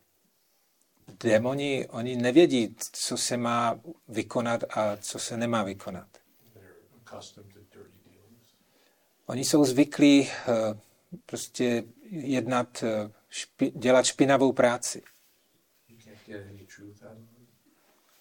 Démoni, 1.20 1.86
oni 1.88 2.16
nevědí, 2.16 2.74
co 2.92 3.16
se 3.16 3.36
má 3.36 3.80
vykonat 4.08 4.64
a 4.70 4.96
co 4.96 5.18
se 5.18 5.36
nemá 5.36 5.62
vykonat. 5.62 6.08
Oni 9.26 9.44
jsou 9.44 9.64
zvyklí 9.64 10.28
eh, 10.28 10.80
prostě 11.26 11.84
jednat, 12.10 12.82
eh, 12.82 13.10
špi, 13.28 13.70
dělat 13.70 14.04
špinavou 14.04 14.52
práci. 14.52 15.02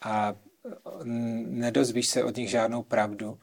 A 0.02 0.36
eh, 0.66 1.06
nedozvíš 1.46 2.08
se 2.08 2.24
od 2.24 2.36
nich 2.36 2.50
žádnou 2.50 2.84
pravdu. 2.84 3.40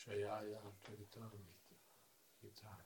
Shaya 0.00 0.40
Charitamrita 0.82 1.60
Gita. 2.40 2.76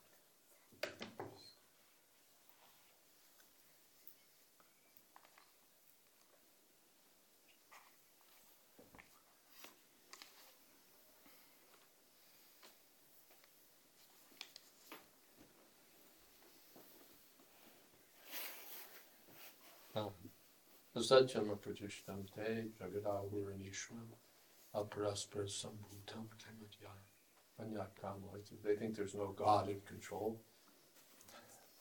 Tam. 19.93 20.11
Zaczynamy 20.95 21.57
gdzieś 21.57 22.03
tam 22.03 22.27
tej, 22.27 22.73
Jagadał 22.81 23.35
Uranishwam. 23.35 24.17
Aparaspara 24.75 25.49
Sambhutam. 25.49 26.29
They 28.63 28.77
think 28.77 28.97
there's 28.97 29.15
no 29.15 29.33
God 29.33 29.69
in 29.69 29.81
control. 29.89 30.41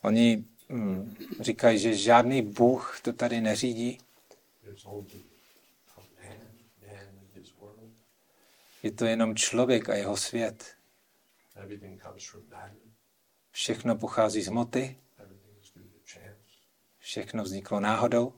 Oni 0.02 0.44
hm, 0.68 1.16
říkají, 1.40 1.78
že 1.78 1.96
žádný 1.96 2.42
Bůh 2.42 3.00
to 3.02 3.12
tady 3.12 3.40
neřídí. 3.40 3.98
There's 4.62 4.86
only 4.86 5.24
a 5.96 6.00
man, 6.00 6.38
man 6.80 7.18
and 7.20 7.34
his 7.34 7.54
world. 7.60 7.92
Je 8.82 8.92
to 8.92 9.04
jenom 9.04 9.36
člověk 9.36 9.88
a 9.88 9.94
jeho 9.94 10.16
svět. 10.16 10.76
Všechno 13.50 13.96
pochází 13.96 14.42
z 14.42 14.48
chance, 14.48 14.94
všechno 16.98 17.42
vzniklo 17.42 17.80
náhodou. 17.80 18.34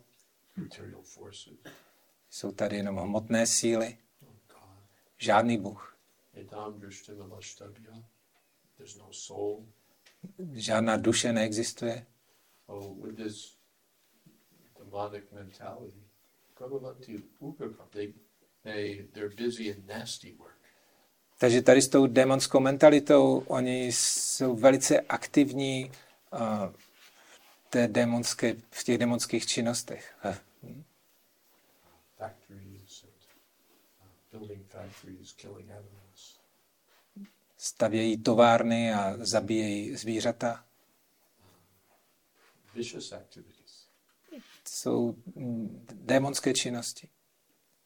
Jsou 2.30 2.52
tady 2.52 2.76
jenom 2.76 2.96
hmotné 2.96 3.46
síly. 3.46 3.98
Žádný 5.18 5.58
Bůh. 5.58 5.96
Žádná 10.52 10.96
duše 10.96 11.32
neexistuje. 11.32 12.06
Takže 21.38 21.62
tady 21.62 21.82
s 21.82 21.88
tou 21.88 22.06
démonskou 22.06 22.60
mentalitou 22.60 23.38
oni 23.38 23.86
jsou 23.86 24.56
velice 24.56 25.00
aktivní 25.00 25.92
uh, 26.32 26.40
v, 26.40 27.70
té 27.70 27.88
démonské, 27.88 28.54
v 28.70 28.84
těch 28.84 28.98
démonských 28.98 29.46
činnostech. 29.46 30.14
Eh, 30.24 30.38
Stavějí 37.56 38.22
továrny 38.22 38.94
a 38.94 39.16
zabíjejí 39.18 39.96
zvířata. 39.96 40.64
Jsou 44.68 45.16
mm, 45.34 45.86
démonské 45.92 46.54
činnosti. 46.54 47.08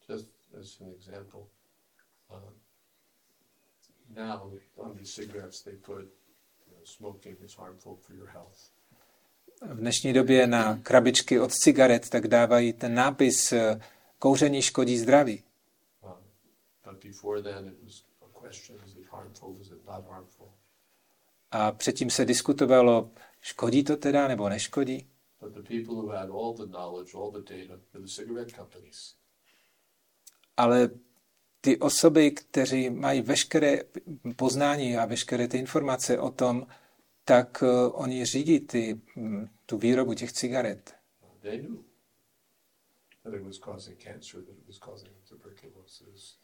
Just 0.09 0.27
as 0.61 0.81
an 0.81 0.87
example, 0.95 1.41
uh, 2.29 2.39
now 4.09 4.59
on 4.75 4.97
these 4.97 5.13
cigarettes 5.21 5.61
they 5.61 5.75
put 5.75 5.97
you 5.97 6.73
know, 6.73 6.85
smoking 6.85 7.41
is 7.41 7.57
harmful 7.57 7.95
for 7.95 8.15
your 8.15 8.27
health. 8.27 8.71
V 9.61 9.79
dnešní 9.79 10.13
době 10.13 10.47
na 10.47 10.77
krabičky 10.77 11.39
od 11.39 11.53
cigaret 11.53 12.09
tak 12.09 12.27
dávají 12.27 12.73
ten 12.73 12.93
nápis 12.93 13.51
eh, 13.51 13.81
kouření 14.19 14.61
škodí 14.61 14.97
zdraví. 14.97 15.43
But 16.91 16.99
before 17.03 17.41
then, 17.41 17.67
it 17.67 17.77
was 17.83 18.03
a 18.21 18.39
question: 18.39 18.75
is 18.85 18.95
it 18.95 19.07
harmful? 19.11 19.57
Is 19.61 19.71
it 19.71 19.85
not 19.87 20.07
harmful? 20.09 20.53
A 21.51 21.71
předtím 21.71 22.09
se 22.09 22.25
diskutovalo, 22.25 23.11
škodí 23.41 23.83
to 23.83 23.97
teda 23.97 24.27
nebo 24.27 24.49
neškodí. 24.49 25.07
But 25.39 25.53
the 25.53 25.61
people 25.61 25.95
who 25.95 26.07
had 26.07 26.29
all 26.29 26.53
the 26.53 26.65
knowledge, 26.65 27.13
all 27.13 27.31
the 27.31 27.53
data, 27.53 27.79
were 27.93 28.01
the 28.01 28.07
cigarette 28.07 28.55
companies. 28.55 29.15
Ale 30.57 30.89
ty 31.61 31.77
osoby, 31.77 32.31
kteří 32.31 32.89
mají 32.89 33.21
veškeré 33.21 33.83
poznání 34.35 34.97
a 34.97 35.05
veškeré 35.05 35.47
ty 35.47 35.57
informace 35.57 36.19
o 36.19 36.31
tom, 36.31 36.67
tak 37.25 37.61
uh, 37.61 38.01
oni 38.01 38.25
řídí 38.25 38.59
ty, 38.59 39.01
mm, 39.15 39.49
tu 39.65 39.77
výrobu 39.77 40.13
těch 40.13 40.31
cigaret. 40.31 40.95
They 41.41 41.59
knew 41.59 41.83
that 43.23 43.33
it 43.33 43.43
was 43.43 43.59
causing 43.59 44.03
cancer, 44.03 44.41
that 44.41 44.57
it 44.57 44.67
was 44.67 44.77
causing 44.79 45.11
tuberculosis, 45.29 46.41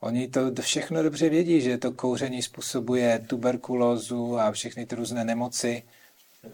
Oni 0.00 0.28
to 0.28 0.62
všechno 0.62 1.02
dobře 1.02 1.28
vědí, 1.28 1.60
že 1.60 1.78
to 1.78 1.92
kouření 1.92 2.42
způsobuje 2.42 3.26
tuberkulózu 3.28 4.38
a 4.38 4.52
všechny 4.52 4.86
ty 4.86 4.94
různé 4.94 5.24
nemoci. 5.24 5.82
No, 6.42 6.50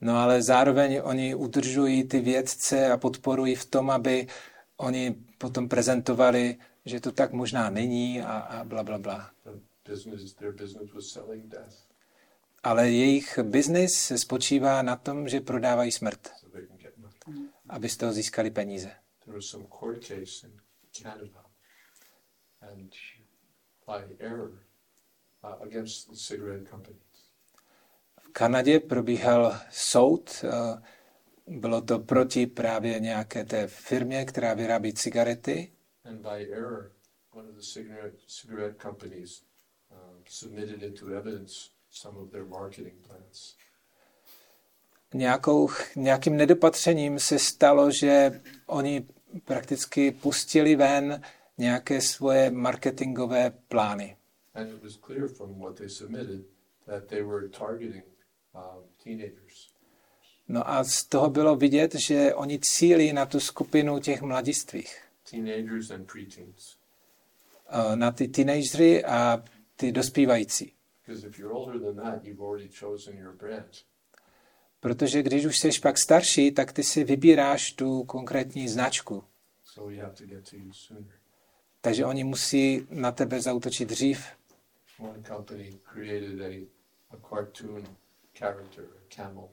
No 0.00 0.16
ale 0.16 0.42
zároveň 0.42 1.00
oni 1.04 1.34
udržují 1.34 2.08
ty 2.08 2.20
vědce 2.20 2.90
a 2.92 2.96
podporují 2.96 3.54
v 3.54 3.64
tom, 3.64 3.90
aby 3.90 4.26
oni 4.76 5.14
potom 5.38 5.68
prezentovali, 5.68 6.56
že 6.84 7.00
to 7.00 7.12
tak 7.12 7.32
možná 7.32 7.70
není 7.70 8.22
a, 8.22 8.38
a 8.38 8.64
bla, 8.64 8.82
bla, 8.82 8.98
bla. 8.98 9.30
Ale 12.66 12.90
jejich 12.90 13.38
biznis 13.38 14.12
spočívá 14.16 14.82
na 14.82 14.96
tom, 14.96 15.28
že 15.28 15.40
prodávají 15.40 15.92
smrt, 15.92 16.30
aby 17.68 17.88
z 17.88 17.96
toho 17.96 18.12
získali 18.12 18.50
peníze. 18.50 18.90
Uh. 19.26 19.40
V 28.20 28.28
Kanadě 28.32 28.80
probíhal 28.80 29.60
soud, 29.70 30.44
eh, 30.44 30.82
bylo 31.46 31.80
to 31.80 31.98
proti 31.98 32.46
právě 32.46 33.00
nějaké 33.00 33.44
té 33.44 33.66
firmě, 33.66 34.24
která 34.24 34.54
vyrábí 34.54 34.92
cigarety 34.92 35.72
And 36.04 36.22
by 36.22 36.52
error, 36.52 36.92
one 37.30 37.48
of 37.48 37.54
the 37.54 37.62
cigarette, 37.62 38.18
cigarette 38.26 38.78
companies 38.82 39.42
uh, 39.90 39.96
submitted 40.28 40.82
into 40.82 41.06
evidence 41.08 41.75
some 41.96 42.18
of 42.18 42.30
their 42.30 42.44
marketing 42.44 42.94
plans. 43.06 43.56
nějakou, 45.14 45.68
nějakým 45.96 46.36
nedopatřením 46.36 47.18
se 47.18 47.38
stalo, 47.38 47.90
že 47.90 48.40
oni 48.66 49.06
prakticky 49.44 50.10
pustili 50.10 50.76
ven 50.76 51.22
nějaké 51.58 52.00
svoje 52.00 52.50
marketingové 52.50 53.50
plány. 53.50 54.16
And 54.54 54.68
it 54.68 54.82
was 54.82 54.96
clear 55.06 55.28
from 55.28 55.58
what 55.60 55.76
they 55.76 55.88
submitted 55.88 56.40
that 56.86 57.04
they 57.06 57.22
were 57.22 57.48
targeting 57.48 58.04
teenagers. 59.04 59.70
No 60.48 60.70
a 60.70 60.84
z 60.84 61.04
toho 61.04 61.30
bylo 61.30 61.56
vidět, 61.56 61.94
že 61.94 62.34
oni 62.34 62.58
cílí 62.58 63.12
na 63.12 63.26
tu 63.26 63.40
skupinu 63.40 63.98
těch 63.98 64.22
mladistvých, 64.22 65.02
Teenagers 65.30 65.90
and 65.90 66.12
preteens. 66.12 66.76
eh, 67.68 67.96
na 67.96 68.10
ty 68.12 68.28
teenagery 68.28 69.04
a 69.04 69.44
ty 69.76 69.92
dospívající. 69.92 70.72
Because 71.06 71.24
if 71.24 71.38
you're 71.38 71.54
older 71.54 71.78
than 71.78 71.96
that, 71.96 72.24
you've 72.24 72.40
already 72.40 72.68
chosen 72.68 73.16
your 73.16 73.32
brand. 73.32 73.84
Protože 74.80 75.22
když 75.22 75.44
už 75.44 75.58
jsi 75.58 75.70
pak 75.82 75.98
starší, 75.98 76.52
tak 76.52 76.72
ty 76.72 76.82
si 76.82 77.04
vybíráš 77.04 77.72
tu 77.72 78.04
konkrétní 78.04 78.68
značku. 78.68 79.24
So 79.64 79.94
you 79.94 80.02
have 80.02 80.14
to 80.14 80.26
get 80.26 80.50
to 80.50 80.56
you 80.56 80.72
sooner. 80.72 81.12
Takže 81.80 82.06
oni 82.06 82.24
musí 82.24 82.86
na 82.90 83.12
tebe 83.12 83.40
zautočit 83.40 83.88
dřív. 83.88 84.26
One 84.98 85.22
company 85.22 85.78
created 85.92 86.40
a, 86.40 86.68
a 87.10 87.28
cartoon 87.28 87.96
character, 88.38 88.84
a 88.84 89.14
camel. 89.16 89.48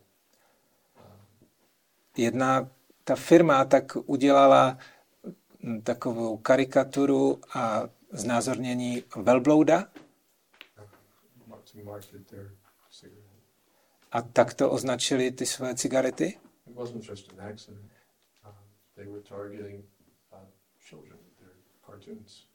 Jedna 2.17 2.69
ta 3.03 3.15
firma 3.15 3.65
tak 3.65 3.97
udělala 4.05 4.77
mm, 5.61 5.81
takovou 5.81 6.37
karikaturu 6.37 7.41
a 7.53 7.89
znázornění 8.11 9.03
velblouda 9.15 9.87
to 11.45 11.51
market 11.51 11.62
their 11.62 11.62
cigarette. 11.62 11.62
A 14.13 14.21
tak 14.21 14.53
to 14.53 14.71
označili 14.71 15.31
ty 15.31 15.45
své 15.45 15.75
cigarety. 15.75 16.39
Accident. 17.39 17.91
Uh, 18.45 18.51
they 18.95 19.07
were 19.07 19.21
targeting 19.21 19.83
uh, 20.33 20.39
children 20.89 21.17
with 21.25 21.37
their 21.39 21.55
cartoons. 21.85 22.47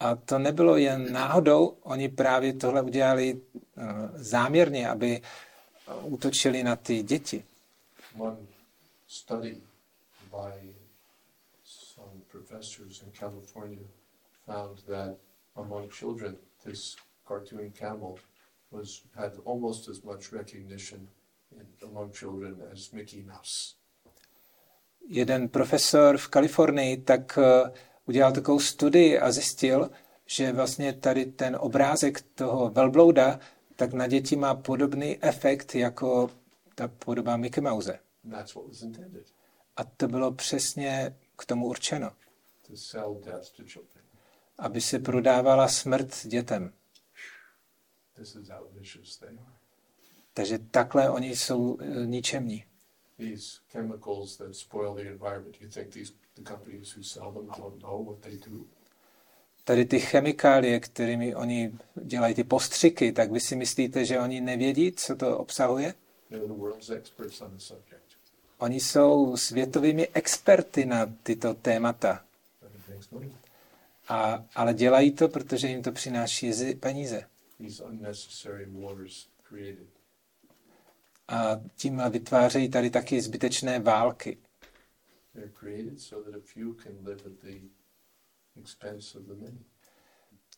A 0.00 0.16
to 0.16 0.38
nebylo 0.38 0.76
jen 0.76 1.12
náhodou, 1.12 1.66
oni 1.66 2.08
právě 2.08 2.52
tohle 2.52 2.82
udělali 2.82 3.34
uh, 3.34 3.84
záměrně, 4.14 4.88
aby 4.88 5.22
uh, 5.88 6.12
útočili 6.12 6.62
na 6.62 6.76
ty 6.76 7.02
děti. 7.02 7.44
One 8.18 8.36
study 9.06 9.62
by 10.30 10.74
some 11.64 12.20
professors 12.30 13.02
in 13.02 13.12
California 13.12 13.88
found 14.46 14.82
that 14.86 15.16
among 15.54 15.90
children, 15.90 16.36
this 16.64 16.96
cartoon 17.28 17.70
camel 17.70 18.14
was 18.72 19.02
had 19.14 19.32
almost 19.46 19.88
as 19.88 20.02
much 20.02 20.32
recognition 20.32 21.08
in, 21.60 21.66
among 21.88 22.12
children 22.12 22.56
as 22.72 22.90
Mickey 22.90 23.22
Mouse. 23.22 23.74
Jeden 25.08 25.48
profesor 25.48 26.16
v 26.16 26.28
Kalifornii 26.28 26.96
tak 26.96 27.38
uh, 27.38 27.44
udělal 28.06 28.32
takovou 28.32 28.60
studii 28.60 29.18
a 29.18 29.32
zjistil, 29.32 29.90
že 30.26 30.52
vlastně 30.52 30.92
tady 30.92 31.26
ten 31.26 31.56
obrázek 31.60 32.20
toho 32.20 32.70
velblouda 32.70 33.40
tak 33.76 33.92
na 33.92 34.06
děti 34.06 34.36
má 34.36 34.54
podobný 34.54 35.24
efekt 35.24 35.74
jako 35.74 36.30
ta 36.74 36.88
podoba 36.88 37.36
Mickey 37.36 37.62
Mouse. 37.62 37.98
And 38.24 38.30
that's 38.30 38.54
what 38.54 38.68
was 38.68 38.82
intended 38.82 39.26
A 39.76 39.84
to 39.84 40.08
bylo 40.08 40.32
přesně 40.32 41.16
k 41.36 41.44
tomu 41.44 41.66
určeno, 41.66 42.10
aby 44.58 44.80
se 44.80 44.98
prodávala 44.98 45.68
smrt 45.68 46.26
dětem. 46.26 46.72
This 48.22 48.36
is 48.36 48.48
how 48.48 48.66
vicious 48.78 49.16
they 49.16 49.28
are. 49.28 49.52
Takže 50.34 50.58
takhle 50.58 51.10
oni 51.10 51.36
jsou 51.36 51.78
eh, 51.80 52.06
ničemní. 52.06 52.64
These 53.18 53.58
chemicals 53.68 54.36
that 54.36 54.56
spoil 54.56 54.94
the 54.94 55.02
environment, 55.02 55.60
you 55.60 55.68
think 55.68 55.88
these 55.88 56.12
the 56.36 56.42
companies 56.42 56.96
who 56.96 57.02
sell 57.02 57.32
them 57.32 57.46
don't 57.58 57.82
know 57.82 58.04
what 58.04 58.18
they 58.20 58.38
do? 58.38 58.64
Tady 59.64 59.84
ty 59.84 60.00
chemikálie, 60.00 60.80
kterými 60.80 61.34
oni 61.34 61.78
dělají 61.94 62.34
ty 62.34 62.44
postřiky, 62.44 63.12
tak 63.12 63.30
vy 63.30 63.40
si 63.40 63.56
myslíte, 63.56 64.04
že 64.04 64.20
oni 64.20 64.40
nevědí, 64.40 64.92
co 64.92 65.16
to 65.16 65.38
obsahuje? 65.38 65.94
They're 66.28 66.46
the 66.46 66.52
world's 66.52 66.90
experts 66.90 67.40
on 67.40 67.50
the 67.50 67.58
subject. 67.58 68.02
Oni 68.58 68.80
jsou 68.80 69.36
světovými 69.36 70.08
experty 70.08 70.84
na 70.84 71.06
tyto 71.22 71.54
témata, 71.54 72.24
a, 74.08 74.44
ale 74.54 74.74
dělají 74.74 75.12
to, 75.12 75.28
protože 75.28 75.68
jim 75.68 75.82
to 75.82 75.92
přináší 75.92 76.52
peníze. 76.80 77.31
These 77.62 77.80
unnecessary 77.80 78.66
wars 78.66 79.28
created. 79.48 79.86
A 81.28 81.60
tím 81.76 82.02
vytvářejí 82.10 82.68
tady 82.70 82.90
taky 82.90 83.20
zbytečné 83.20 83.80
války. 83.80 84.38
They're 85.34 85.52
created 85.52 86.00
so 86.00 86.30
that 86.30 86.42
a 86.42 86.44
few 86.44 86.74
can 86.74 86.92
live 87.04 87.26
at 87.26 87.32
the 87.40 87.60
expense 88.56 89.18
of 89.18 89.24
the 89.24 89.34
many. 89.34 89.64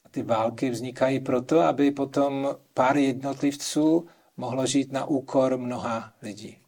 A 0.05 0.09
ty 0.09 0.23
války 0.23 0.71
vznikají 0.71 1.21
proto, 1.21 1.61
aby 1.61 1.91
potom 1.91 2.57
pár 2.75 2.97
jednotlivců 2.97 4.09
mohlo 4.37 4.67
žít 4.67 4.93
na 4.93 5.05
úkor 5.05 5.59
mnoha 5.59 6.15
lidí. 6.23 6.59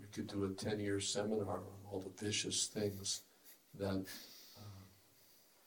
We 0.00 0.06
could 0.14 0.32
do 0.32 0.44
a 0.44 0.48
10-year 0.48 1.00
seminar 1.00 1.58
on 1.58 1.86
all 1.92 2.00
the 2.00 2.26
vicious 2.26 2.68
things 2.68 3.22
that 3.78 4.06
uh, 4.56 4.62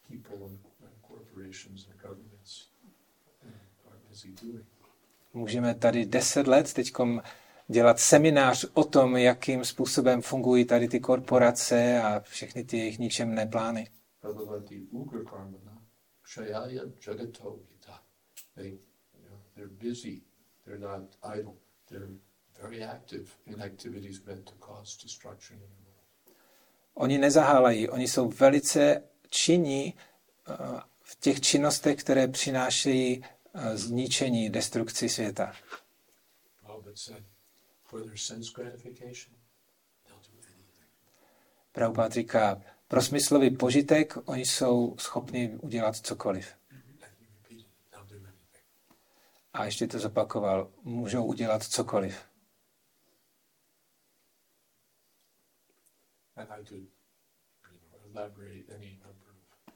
people 0.10 0.46
and, 0.46 0.60
and 0.82 1.02
corporations 1.02 1.88
and 1.88 2.02
governments 2.02 2.70
uh, 3.44 3.50
are 3.90 3.98
busy 4.07 4.07
doing. 4.07 4.07
Můžeme 5.34 5.76
tady 5.76 6.06
deset 6.06 6.48
let 6.48 6.74
teď 6.74 6.92
dělat 7.68 8.00
seminář 8.00 8.66
o 8.74 8.84
tom, 8.84 9.18
jakým 9.18 9.66
způsobem 9.66 10.22
fungují 10.22 10.66
tady 10.66 10.88
ty 10.88 11.00
korporace 11.00 12.02
a 12.02 12.20
všechny 12.20 12.64
ty 12.64 12.78
jejich 12.78 13.00
ničemné 13.00 13.46
plány. 13.46 13.90
World. 14.24 14.72
Oni 26.94 27.18
nezahálají, 27.18 27.90
oni 27.90 28.08
jsou 28.08 28.30
velice 28.30 29.04
činní 29.30 29.94
eh, 30.50 30.54
v 31.02 31.20
těch 31.20 31.42
činnostech, 31.42 31.96
které 31.96 32.28
přinášejí 32.28 33.24
zničení, 33.74 34.50
destrukci 34.50 35.10
světa. 35.10 35.54
Anything. 40.48 40.88
Prabhupád 41.72 42.12
říká, 42.12 42.62
pro 42.88 43.02
smyslový 43.02 43.58
požitek 43.58 44.18
oni 44.26 44.46
jsou 44.46 44.96
schopni 44.98 45.58
udělat 45.62 45.96
cokoliv. 45.96 46.54
Anything. 46.72 47.68
A 49.54 49.66
ještě 49.66 49.88
to 49.88 50.00
zopakoval, 50.00 50.72
můžou 50.84 51.26
udělat 51.26 51.64
cokoliv. 51.64 52.26
And 56.36 56.52
I 56.52 56.64
could, 56.64 56.86
you 57.72 57.80
know, 57.92 58.00
elaborate 58.14 58.70
any 58.70 59.00
number 59.04 59.30
of 59.34 59.74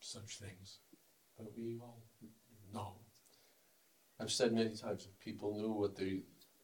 such 0.00 0.38
things. 0.38 0.80
But 1.36 1.52
we 1.56 1.78
all. 1.80 2.05
I've 4.20 4.32
said 4.32 4.52
many 4.52 4.70
times, 4.70 5.06
if 5.06 5.18
people 5.24 5.50
knew 5.60 5.72
what 5.80 5.96
they, 5.96 6.22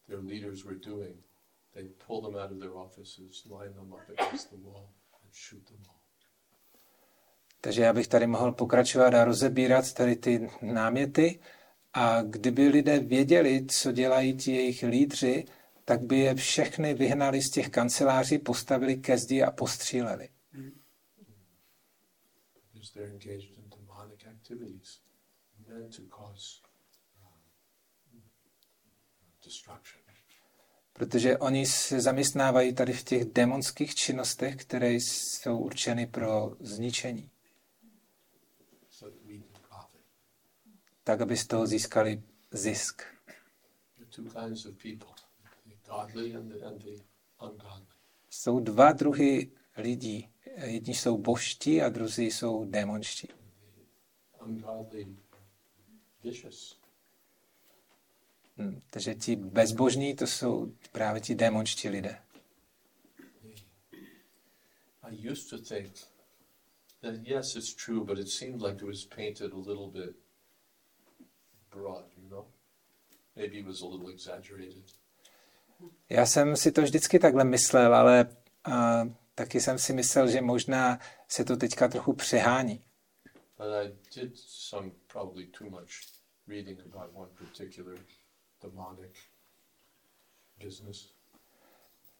their 0.09 0.20
leaders 0.20 0.64
were 0.64 0.78
doing, 0.78 1.14
they'd 1.74 1.98
pull 2.07 2.22
them 2.22 2.34
out 2.34 2.53
of 2.53 2.59
their 2.61 2.76
offices, 2.76 3.46
line 3.50 3.74
them 3.74 3.92
up 3.92 4.09
against 4.09 4.50
the 4.50 4.57
wall, 4.57 4.94
and 5.22 5.32
shoot 5.32 5.64
them 5.66 5.78
all. 5.88 6.03
Takže 7.61 7.82
já 7.82 7.92
bych 7.92 8.09
tady 8.09 8.26
mohl 8.26 8.53
pokračovat 8.53 9.14
a 9.14 9.24
rozebírat 9.24 9.92
tady 9.92 10.16
ty 10.16 10.50
náměty. 10.62 11.40
A 11.92 12.22
kdyby 12.22 12.68
lidé 12.68 13.00
věděli, 13.00 13.66
co 13.66 13.92
dělají 13.92 14.36
ti 14.36 14.53
jejich 14.53 14.82
lídři, 14.82 15.44
tak 15.84 16.03
by 16.03 16.18
je 16.18 16.34
všechny 16.34 16.94
vyhnali 16.94 17.42
z 17.42 17.50
těch 17.50 17.68
kanceláří, 17.68 18.38
postavili 18.38 18.96
ke 18.96 19.18
zdi 19.18 19.42
a 19.42 19.50
postříleli. 19.50 20.28
They're 22.94 23.11
engaged 23.11 23.57
in 23.57 23.70
demonic 23.70 24.26
activities 24.26 25.00
meant 25.66 25.96
to 25.96 26.03
cause 26.03 26.61
um, 27.22 28.22
destruction. 29.41 29.41
Protože 30.92 31.38
oni 31.38 31.66
se 31.66 32.00
zaměstnávají 32.00 32.74
tady 32.74 32.92
v 32.92 33.05
těch 33.05 33.24
démonských 33.24 33.94
činnostech, 33.94 34.57
které 34.57 34.92
jsou 34.92 35.59
určeny 35.59 36.07
pro 36.07 36.57
zničení, 36.61 37.30
tak 41.05 41.20
aby 41.20 41.36
z 41.36 41.46
toho 41.46 41.66
získali 41.66 42.22
zisk. 42.50 43.03
Jsou 48.30 48.61
dva 48.61 48.92
druhy 48.92 49.53
lidí. 49.76 50.28
Jedni 50.57 50.94
jsou 50.94 51.18
božtí 51.18 51.82
a 51.82 51.88
druzí 51.88 52.30
jsou 52.30 52.64
démonští. 52.64 53.28
Hm, 58.62 58.80
Takže 58.90 59.14
ti 59.14 59.36
bezbožní, 59.36 60.16
to 60.16 60.26
jsou 60.26 60.72
právě 60.92 61.20
ti 61.20 61.34
démonští 61.34 61.88
lidé. 61.88 62.18
I 65.02 65.30
used 65.30 65.50
to 65.50 65.58
think 65.58 65.92
that 67.00 67.14
yes, 67.26 67.56
it's 67.56 67.74
true, 67.74 68.04
but 68.04 68.18
it 68.18 68.28
seemed 68.28 68.62
like 68.62 68.76
it 68.76 68.82
was 68.82 69.04
painted 69.04 69.52
a 69.52 69.56
little 69.56 69.90
bit 69.90 70.16
broad, 71.70 72.04
you 72.16 72.28
know? 72.28 72.46
Maybe 73.36 73.58
it 73.58 73.66
was 73.66 73.82
a 73.82 73.86
little 73.86 74.12
exaggerated. 74.12 74.84
Já 76.08 76.26
jsem 76.26 76.56
si 76.56 76.72
to 76.72 76.82
vždycky 76.82 77.18
takhle 77.18 77.44
myslel, 77.44 77.94
ale 77.94 78.36
a, 78.64 79.08
taky 79.34 79.60
jsem 79.60 79.78
si 79.78 79.92
myslel, 79.92 80.30
že 80.30 80.40
možná 80.40 80.98
se 81.28 81.44
to 81.44 81.56
teďka 81.56 81.88
trochu 81.88 82.12
přehání. 82.12 82.84
But 83.58 83.66
I 83.66 83.92
did 84.14 84.38
some 84.38 84.90
probably 85.12 85.46
too 85.46 85.70
much 85.70 85.90
reading 86.46 86.80
about 86.80 87.10
one 87.14 87.30
particular. 87.38 87.98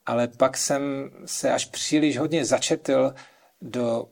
Ale 0.07 0.29
pak 0.29 0.57
jsem 0.57 1.11
se 1.25 1.53
až 1.53 1.67
příliš 1.67 2.19
hodně 2.19 2.45
začetl 2.45 3.15
do 3.61 4.11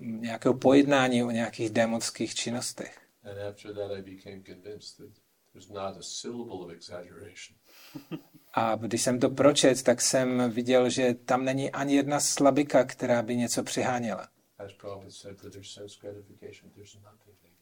nějakého 0.00 0.54
pojednání 0.54 1.24
o 1.24 1.30
nějakých 1.30 1.70
démonských 1.70 2.34
činnostech. 2.34 3.00
A 5.74 6.02
syllable 6.02 6.54
of 6.54 6.70
exaggeration. 6.70 7.58
A 8.54 8.76
když 8.76 9.02
jsem 9.02 9.20
to 9.20 9.30
pročet, 9.30 9.82
tak 9.82 10.00
jsem 10.00 10.50
viděl, 10.50 10.90
že 10.90 11.14
tam 11.14 11.44
není 11.44 11.70
ani 11.70 11.96
jedna 11.96 12.20
slabika, 12.20 12.84
která 12.84 13.22
by 13.22 13.36
něco 13.36 13.62
přeháněla. 13.62 14.28
As 14.58 14.72
Prabhupada 14.72 15.10
said, 15.10 15.40
for 15.40 15.50
their 15.50 15.64
sense 15.64 15.98
gratification, 16.00 16.70
there's 16.70 16.94
nothing 16.94 17.36
do. 17.42 17.53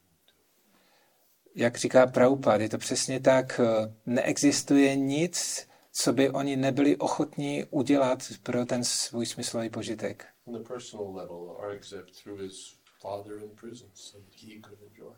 Jak 1.55 1.77
říká 1.77 2.07
Prabhupada, 2.07 2.63
je 2.63 2.69
to 2.69 2.79
přesně 2.79 3.21
tak, 3.21 3.61
eh, 3.61 3.95
neexistuje 4.07 4.97
nic, 4.97 5.69
co 5.93 6.13
by 6.13 6.31
oni 6.31 6.57
nebyli 6.57 6.97
ochotní 6.97 7.65
udělat 7.71 8.19
pro 8.43 8.67
ten 8.67 8.85
svůj 8.85 9.27
smyslový 9.27 9.71
požitek. 9.71 10.27
On 10.45 10.63
the 10.63 10.69
personal 10.69 11.15
level, 11.15 11.57
Aurangzeb 11.59 12.11
threw 12.11 12.41
his 12.41 12.79
father 13.01 13.39
in 13.43 13.51
prison 13.51 13.91
so 13.95 14.25
that 14.25 14.41
he 14.43 14.61
could 14.61 14.79
enjoy. 14.83 15.15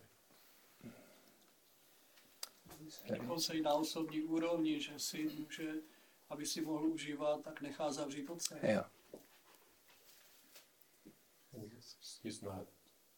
Dokonce 3.18 3.55
i 3.55 3.62
na 3.62 3.74
osobní 3.74 4.22
úrovni, 4.22 4.80
že 4.80 4.99
si 4.99 5.30
může, 5.39 5.72
aby 6.30 6.47
si 6.47 6.61
mohl 6.61 6.87
užívat, 6.87 7.43
tak 7.43 7.61
nechá 7.61 7.93
zavřít 7.93 8.30
otce. 8.30 8.59
Jo. 8.62 8.82
He's 12.24 12.41
not 12.41 12.68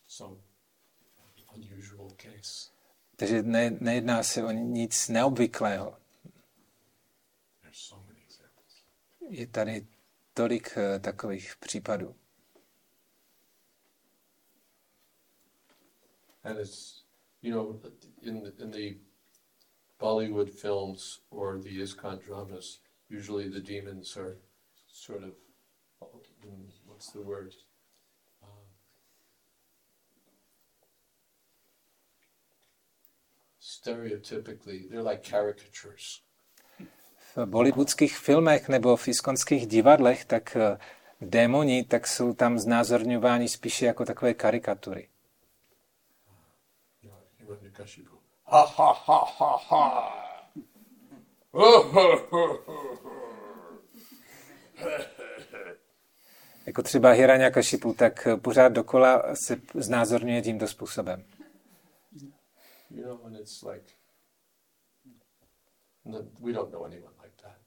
some 0.07 0.37
unusual 1.55 2.11
case. 2.11 2.76
Takže 3.17 3.43
ne, 3.43 3.71
nejedná 3.71 4.23
se 4.23 4.45
o 4.45 4.51
nic 4.51 5.09
neobvyklého. 5.09 5.99
Je 9.29 9.47
tady 9.47 9.87
tolik 10.35 10.77
eh, 10.77 10.99
takových 10.99 11.57
případů. 11.57 12.17
And 16.45 16.59
it's, 16.59 17.05
you 17.43 17.53
know, 17.53 17.81
in 18.23 18.43
the, 18.43 18.63
in 18.63 18.71
the 18.71 19.01
Bollywood 19.99 20.51
films 20.51 21.21
or 21.31 21.59
the 21.59 21.83
ISKCON 21.83 22.19
dramas, 22.19 22.81
usually 23.09 23.49
the 23.49 23.61
demons 23.61 24.17
are 24.17 24.37
sort 24.87 25.25
of, 25.25 25.35
mm, 26.45 26.71
what's 26.87 27.11
the 27.13 27.21
word? 27.21 27.55
Um, 28.43 28.67
stereotypically, 33.87 34.89
they're 34.91 35.09
like 35.11 35.23
caricatures. 35.23 36.21
V 37.37 37.47
bollywoodských 37.47 38.19
filmech 38.19 38.69
nebo 38.69 38.97
v 38.97 39.09
iskonských 39.09 39.67
divadlech, 39.67 40.25
tak 40.25 40.57
eh, 40.57 40.79
démoni, 41.21 41.85
tak 41.85 42.07
jsou 42.07 42.33
tam 42.33 42.59
znázorňováni 42.59 43.49
spíše 43.49 43.87
jako 43.87 44.05
takové 44.05 44.35
karikatury. 44.35 45.09
Ha 48.45 48.65
ha 48.65 48.93
ha 48.93 49.25
ha 49.39 49.57
ha! 49.69 50.13
Jako 56.67 56.83
třeba 56.83 57.11
Hiranyakashipu, 57.11 57.95
tak 57.95 58.27
eh, 58.27 58.37
pořád 58.37 58.69
dokola 58.69 59.23
se 59.35 59.57
znázorňuje 59.75 60.43
tímto 60.43 60.69
způsobem. 60.69 61.25
You 62.91 63.05
know, 63.05 63.19
when 63.25 63.37
it's 63.37 63.63
like, 63.63 63.97
no, 66.05 66.23
we 66.41 66.53
don't 66.53 66.73
know 66.73 66.85
anyone 66.85 67.15
like 67.23 67.43
that. 67.43 67.59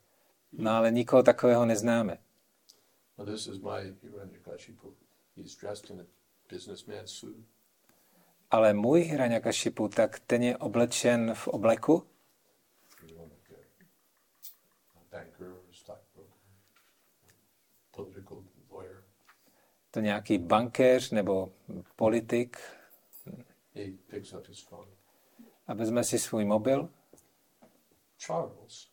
No 0.51 0.72
ale 0.72 0.91
nikoho 0.91 1.24
takového 1.24 1.65
neznáme. 1.65 2.17
Well, 3.17 3.28
this 3.28 3.47
is 3.47 3.59
my 3.59 3.93
Hiranyakashipu. 4.03 4.93
He's 5.36 5.55
dressed 5.55 5.89
in 5.89 6.01
a 6.01 6.05
businessman 6.49 7.07
suit. 7.07 7.45
Ale 8.51 8.74
můj 8.74 9.01
Hiranyakashipu, 9.01 9.88
tak 9.88 10.20
ten 10.20 10.43
je 10.43 10.57
oblečen 10.57 11.34
v 11.34 11.47
obleku, 11.47 12.03
to 19.91 19.99
nějaký 19.99 20.38
bankéř 20.38 21.11
nebo 21.11 21.53
politik 21.95 22.57
He 23.76 23.91
picks 24.07 24.34
up 24.34 24.47
his 24.47 24.59
phone. 24.59 24.88
A 25.70 25.74
vezme 25.74 26.03
si 26.03 26.20
svůj 26.20 26.45
mobil. 26.45 26.89
Charles, 28.17 28.91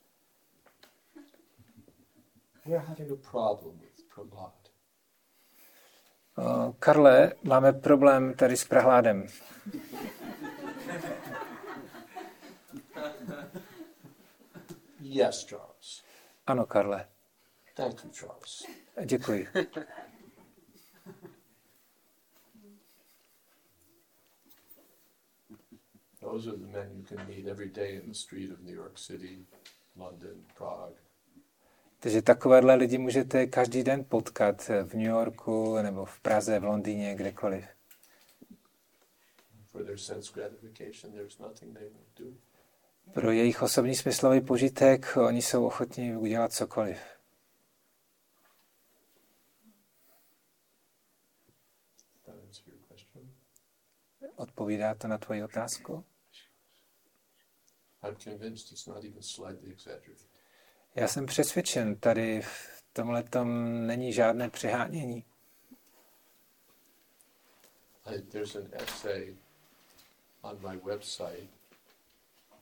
we're 2.67 2.79
having 2.87 3.11
a 3.13 3.31
problem 3.31 3.79
with 3.79 4.05
Prahlad. 4.15 4.53
Karle, 6.79 7.33
máme 7.43 7.73
problém 7.73 8.35
tady 8.35 8.57
s 8.57 8.65
prahládem. 8.65 9.27
Yes, 15.01 15.47
Charles. 15.47 16.03
Ano, 16.47 16.67
Karle, 16.67 17.09
Thank 17.75 18.05
you, 18.05 18.11
Charles. 18.11 18.67
děkuji. 19.05 19.49
Those 26.33 26.49
are 26.49 26.57
the 26.57 26.79
men 26.79 26.89
you 26.97 27.05
can 27.05 27.29
meet 27.29 27.47
every 27.47 27.69
day 27.69 27.95
in 28.03 28.09
the 28.09 28.15
street 28.15 28.51
of 28.51 28.61
New 28.65 28.75
York 28.75 28.99
City, 28.99 29.47
London, 29.97 30.45
Prague. 30.59 30.97
Takže 32.01 32.23
takovéhle 32.23 32.75
lidi 32.75 32.99
můžete 32.99 33.47
každý 33.47 33.83
den 33.83 34.05
potkat 34.05 34.71
v 34.85 34.95
New 34.95 35.07
Yorku 35.07 35.77
nebo 35.83 36.05
v 36.05 36.21
Praze, 36.21 36.59
v 36.59 36.65
Londýně, 36.65 37.15
kdekoliv. 37.15 37.65
For 39.67 39.85
their 39.85 39.99
sense 39.99 40.33
gratification, 40.35 41.13
there's 41.13 41.39
nothing 41.39 41.79
they 41.79 41.89
won't 41.89 42.19
do. 42.19 42.25
Pro 43.15 43.31
jejich 43.31 43.63
osobní 43.63 43.95
smyslový 43.95 44.41
požitek 44.41 45.17
oni 45.17 45.43
jsou 45.43 45.67
ochotní 45.67 46.17
udělat 46.17 46.53
cokoliv. 46.53 46.99
Odpovídá 54.37 54.95
to 54.95 55.09
na 55.09 55.19
tvoji 55.19 55.45
otázku? 55.45 55.93
I'm 55.93 56.03
convinced 56.03 56.05
it's 56.05 56.05
not 56.05 56.05
even 56.05 56.15
slightly 56.17 57.55
exaggerated. 57.55 57.96
Já 60.95 61.09
jsem 61.09 61.27
přesvědčen, 61.27 61.97
tady 61.97 62.43
v 62.43 62.85
tomhle 62.93 63.25
není 63.87 64.13
žádné 64.13 64.51
přehánění. 64.51 65.25
There's 68.31 68.57
an 68.57 68.69
essay 68.73 69.37
on 70.43 70.59
my 70.63 70.77
website, 70.77 71.51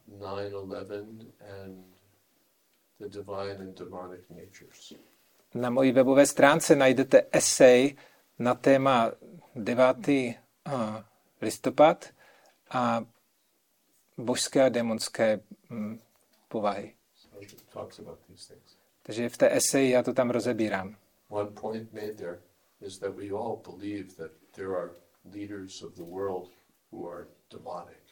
9-11 0.08 1.32
and 1.40 1.84
the 3.00 3.08
divine 3.08 3.58
and 3.60 3.78
demonic 3.78 4.20
natures. 4.30 4.92
Na 5.54 5.70
mojí 5.70 5.92
webové 5.92 6.26
stránce 6.26 6.76
najdete 6.76 7.26
esej 7.32 7.96
na 8.38 8.54
téma 8.54 9.12
9. 9.54 10.08
a, 10.64 11.04
listopad 11.40 12.08
a 12.70 13.04
božské 14.16 14.62
a 14.62 14.68
démonské 14.68 15.40
mm, 15.70 16.00
povahy. 16.48 16.94
Takže 19.02 19.28
v 19.28 19.36
té 19.36 19.56
eseji 19.56 19.90
já 19.90 20.02
to 20.02 20.12
tam 20.12 20.30
rozebírám. 20.30 20.96
One 21.28 21.50
point 21.50 21.92
made 21.92 22.14
there 22.14 22.40
is 22.80 22.98
that 22.98 23.14
we 23.14 23.30
all 23.30 23.56
believe 23.56 24.14
that 24.14 24.30
there 24.56 24.76
are 24.76 24.90
leaders 25.24 25.82
of 25.82 25.94
the 25.94 26.02
world 26.02 26.50
who 26.92 27.10
are 27.10 27.26
demonic. 27.50 28.04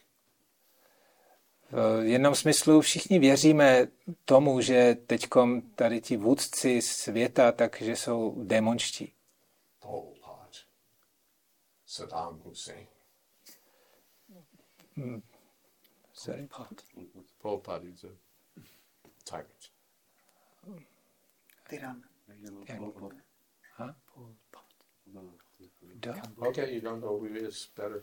V 2.01 2.05
jednom 2.05 2.35
smyslu 2.35 2.81
všichni 2.81 3.19
věříme 3.19 3.87
tomu, 4.25 4.61
že 4.61 4.95
teďkom 5.07 5.61
tady 5.61 6.01
ti 6.01 6.17
vůdci 6.17 6.81
světa, 6.81 7.51
takže 7.51 7.95
jsou 7.95 8.43
démonští. 8.43 9.13
Saddam 11.85 12.41
Hussein. 12.43 12.87
Sorry. 16.23 16.47
Pol 17.41 17.57
Pot 17.59 17.83
is 17.83 18.03
a 18.03 18.07
tyrant. 19.23 19.71
Tyran. 21.69 22.03
Ha? 23.77 23.95
Kdo? 25.99 26.13
Okay, 26.37 26.73
you 26.75 26.81
don't 26.81 27.01
know 27.01 27.17
who 27.19 27.25
he 27.33 27.39
is 27.39 27.69
better. 27.75 28.01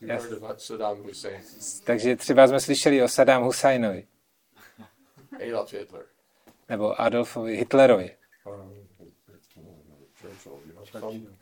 You 0.00 0.08
Yes. 0.08 0.22
heard 0.24 0.32
about 0.42 0.60
Saddam 0.60 1.02
Hussein, 1.02 1.42
Takže 1.84 2.16
třeba 2.16 2.46
jsme 2.48 2.60
slyšeli 2.60 3.02
o 3.02 3.08
Saddam 3.08 3.42
Husajnovi 3.44 4.08
Adolf 5.48 5.72
Hitler. 5.72 6.06
nebo 6.68 7.00
Adolfovi 7.00 7.56
Hitlerovi 7.56 8.16
Um, 8.44 8.86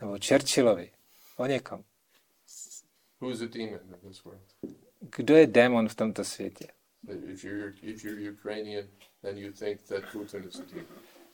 nebo 0.01 0.17
Churchillovi. 0.27 0.91
O 1.37 1.45
někom. 1.45 1.83
Who's 3.21 3.41
a 3.41 3.47
demon 3.47 3.79
in 4.03 4.09
this 4.09 4.25
world? 4.25 4.41
Kdo 4.99 5.35
je 5.35 5.47
démon 5.47 5.89
v 5.89 5.95
tomto 5.95 6.23
světě? 6.25 6.67
If 7.33 7.43
you're 7.43 7.73
if 7.81 8.03
you're 8.03 8.31
Ukrainian, 8.31 8.87
then 9.21 9.37
you 9.37 9.51
think 9.51 9.81
that 9.81 10.03
Putin 10.11 10.43
is 10.47 10.59
a 10.59 10.63
demon. 10.65 10.85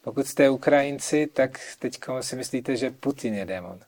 Pokud 0.02 0.28
jste 0.28 0.50
Ukrajinci, 0.50 1.28
tak 1.28 1.60
teď 1.80 2.00
si 2.22 2.36
myslíte, 2.36 2.76
že 2.78 2.90
Putin 2.92 3.34
je 3.34 3.46
démon. 3.46 3.80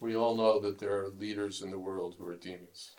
We 0.00 0.14
all 0.14 0.36
know 0.36 0.60
that 0.62 0.76
there 0.78 0.92
are 0.92 1.08
leaders 1.18 1.60
in 1.60 1.70
the 1.70 1.76
world 1.76 2.18
who 2.18 2.26
are 2.28 2.38
demons, 2.44 2.96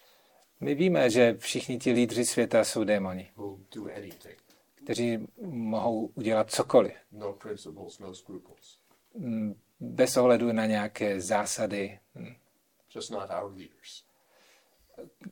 My 0.59 0.75
víme, 0.75 1.09
že 1.09 1.35
všichni 1.39 1.79
ti 1.79 1.91
lídři 1.91 2.25
světa 2.25 2.63
jsou 2.63 2.83
démoni, 2.83 3.31
who 3.37 3.59
do 3.75 3.85
anything. 3.97 4.37
kteří 4.75 5.27
mohou 5.41 6.05
udělat 6.15 6.51
cokoliv, 6.51 6.93
No 7.11 7.33
principles, 7.33 7.99
no 7.99 8.15
scruples. 8.15 8.77
mm, 9.15 9.55
bez 9.79 10.17
ohledu 10.17 10.51
na 10.51 10.65
nějaké 10.65 11.21
zásady, 11.21 11.99
mm, 12.15 12.35
Just 12.95 13.11
not 13.11 13.29
our 13.43 13.51
leaders. 13.53 14.03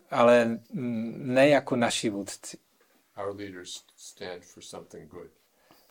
Ale 0.10 0.60
ne 1.18 1.50
jako 1.50 1.76
naši 1.76 2.10
vůdci. 2.10 2.58
Our 3.18 3.36
leaders 3.36 3.84
stand 3.98 4.44
for 4.44 4.64
something 4.64 5.12
good. 5.12 5.32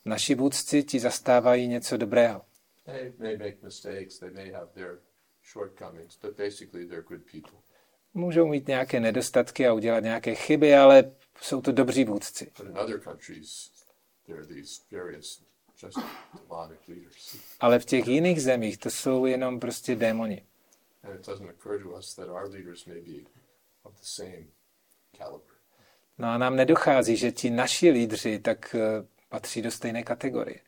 Naši 0.04 0.34
vůdci 0.34 0.82
ti 0.82 1.00
zastávají 1.00 1.68
něco 1.68 1.96
dobrého. 1.96 2.42
They 2.84 3.12
may 3.18 3.36
make 3.36 3.56
mistakes, 3.62 4.18
they 4.18 4.30
may 4.30 4.50
have 4.50 4.66
their 4.74 4.98
shortcomings, 5.52 6.18
but 6.22 6.36
basically 6.36 6.86
they're 6.86 7.02
good 7.08 7.22
people. 7.32 7.58
Můžou 8.14 8.46
mít 8.48 8.68
nějaké 8.68 9.00
nedostatky 9.00 9.66
a 9.66 9.72
udělat 9.72 10.00
nějaké 10.00 10.34
chyby, 10.34 10.74
ale 10.74 11.12
jsou 11.40 11.60
to 11.60 11.72
dobří 11.72 12.04
vůdci. 12.04 12.52
But 12.58 12.66
in 12.66 12.78
other 12.78 13.00
countries, 13.00 13.70
there 14.26 14.38
are 14.38 14.46
these 14.46 14.82
various 14.90 15.42
just 15.82 15.98
demonic 16.40 16.78
leaders. 16.88 17.36
Ale 17.60 17.78
v 17.78 17.84
těch 17.84 18.08
jiných 18.08 18.42
zemích 18.42 18.78
to 18.78 18.90
jsou 18.90 19.26
jenom 19.26 19.60
prostě 19.60 19.96
démoni. 19.96 20.44
And 21.02 21.14
it 21.14 21.26
doesn't 21.26 21.50
occur 21.50 21.82
to 21.82 21.88
us 21.98 22.14
that 22.14 22.28
our 22.28 22.50
leaders 22.50 22.86
may 22.86 23.00
be 23.00 23.30
of 23.84 23.94
the 23.94 24.06
same 24.06 24.46
caliber. 25.16 25.56
No 26.18 26.28
a 26.28 26.38
nám 26.38 26.56
nedochází, 26.56 27.16
že 27.16 27.32
ti 27.32 27.50
naši 27.50 27.90
lídři 27.90 28.38
tak 28.38 28.74
eh, 28.74 29.06
patří 29.28 29.62
do 29.62 29.70
stejné 29.70 30.02
kategorie. 30.02 30.60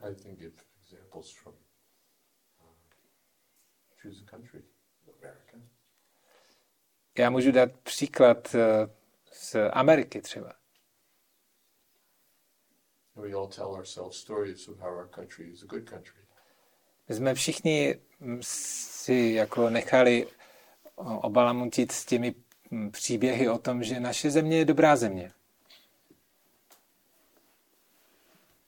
I 0.00 0.14
can 0.14 0.34
give 0.34 0.56
examples 0.80 1.30
from 1.30 1.54
uh, 2.60 2.66
choose 4.02 4.22
a 4.26 4.30
country, 4.30 4.62
America. 5.18 5.56
Já 7.18 7.30
můžu 7.30 7.52
dát 7.52 7.72
příklad 7.72 8.54
eh, 8.54 8.88
z 9.32 9.56
Ameriky 9.72 10.20
třeba. 10.20 10.52
We 13.14 13.32
all 13.32 13.48
tell 13.48 13.66
ourselves 13.66 14.16
stories 14.16 14.68
of 14.68 14.78
how 14.78 14.88
our 14.88 15.08
country 15.08 15.50
is 15.50 15.62
a 15.62 15.66
good 15.66 15.90
country. 15.90 16.21
My 17.08 17.14
jsme 17.14 17.34
všichni 17.34 17.98
mm, 18.20 18.38
si 18.42 19.32
jako 19.36 19.70
nechali 19.70 20.26
obalamutit 20.96 21.92
s 21.92 22.04
těmi 22.04 22.34
mm, 22.70 22.90
příběhy 22.90 23.48
o 23.48 23.58
tom, 23.58 23.82
že 23.82 24.00
naše 24.00 24.30
země 24.30 24.58
je 24.58 24.64
dobrá 24.64 24.96
země. 24.96 25.32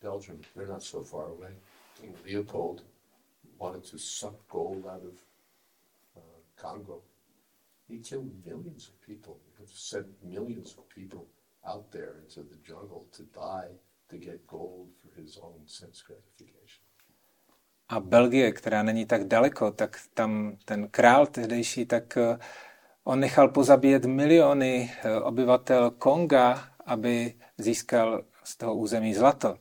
Belgium, 0.03 0.41
they're 0.55 0.73
not 0.73 0.83
so 0.83 1.11
far 1.11 1.31
away. 1.31 1.57
King 2.01 2.15
Leopold 2.27 2.85
wanted 3.59 3.91
to 3.91 3.99
suck 3.99 4.35
gold 4.49 4.85
out 4.85 5.03
of 5.03 5.15
uh, 6.17 6.21
Congo. 6.57 7.03
He 7.89 7.99
killed 7.99 8.31
millions 8.45 8.89
of 8.89 9.01
people. 9.01 9.37
He 9.59 9.65
sent 9.67 10.07
millions 10.23 10.77
of 10.77 10.89
people 10.89 11.27
out 11.67 11.91
there 11.91 12.17
into 12.23 12.43
the 12.43 12.57
jungle 12.63 13.07
to 13.13 13.23
die 13.23 13.71
to 14.11 14.19
get 14.19 14.47
gold 14.47 14.89
for 15.01 15.21
his 15.21 15.39
own 15.43 15.61
sense 15.67 16.03
gratification. 16.03 16.84
A 17.89 18.01
Belgie, 18.01 18.53
která 18.53 18.83
není 18.83 19.07
tak 19.07 19.25
daleko, 19.25 19.71
tak 19.71 20.01
tam 20.15 20.57
ten 20.65 20.89
král 20.89 21.27
tehdejší, 21.27 21.87
tak 21.87 22.17
eh, 22.17 22.39
on 23.05 23.21
nechal 23.21 23.49
pozabíjet 23.49 24.05
miliony 24.05 24.93
eh, 25.05 25.21
obyvatel 25.21 25.91
Konga, 25.91 26.73
aby 26.87 27.35
získal 27.59 28.25
z 28.45 28.57
toho 28.57 28.75
území 28.75 29.15
zlato. 29.15 29.59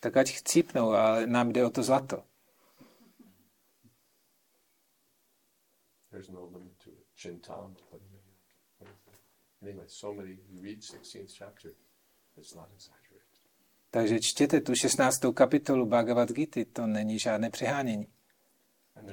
Tak 0.00 0.16
ať 0.16 0.30
chcípnou, 0.30 0.90
ale 0.90 1.26
nám 1.26 1.52
jde 1.52 1.64
o 1.64 1.70
to 1.70 1.82
zlato. 1.82 2.24
There's 6.10 6.28
no 6.28 6.44
limit 6.46 6.72
to 6.84 6.90
it. 6.90 7.06
Chintam. 7.14 7.76
Anyway, 9.62 9.84
so 9.86 10.12
many. 10.12 10.38
You 10.48 10.62
read 10.62 10.82
16th 10.82 11.34
chapter. 11.34 11.70
Takže 13.90 14.20
čtěte 14.20 14.60
tu 14.60 14.74
16. 14.74 15.20
kapitolu 15.34 15.86
Bhagavad 15.86 16.32
Gita, 16.32 16.60
to 16.72 16.86
není 16.86 17.18
žádné 17.18 17.50
přehánění. 17.50 18.06
No. 18.96 19.06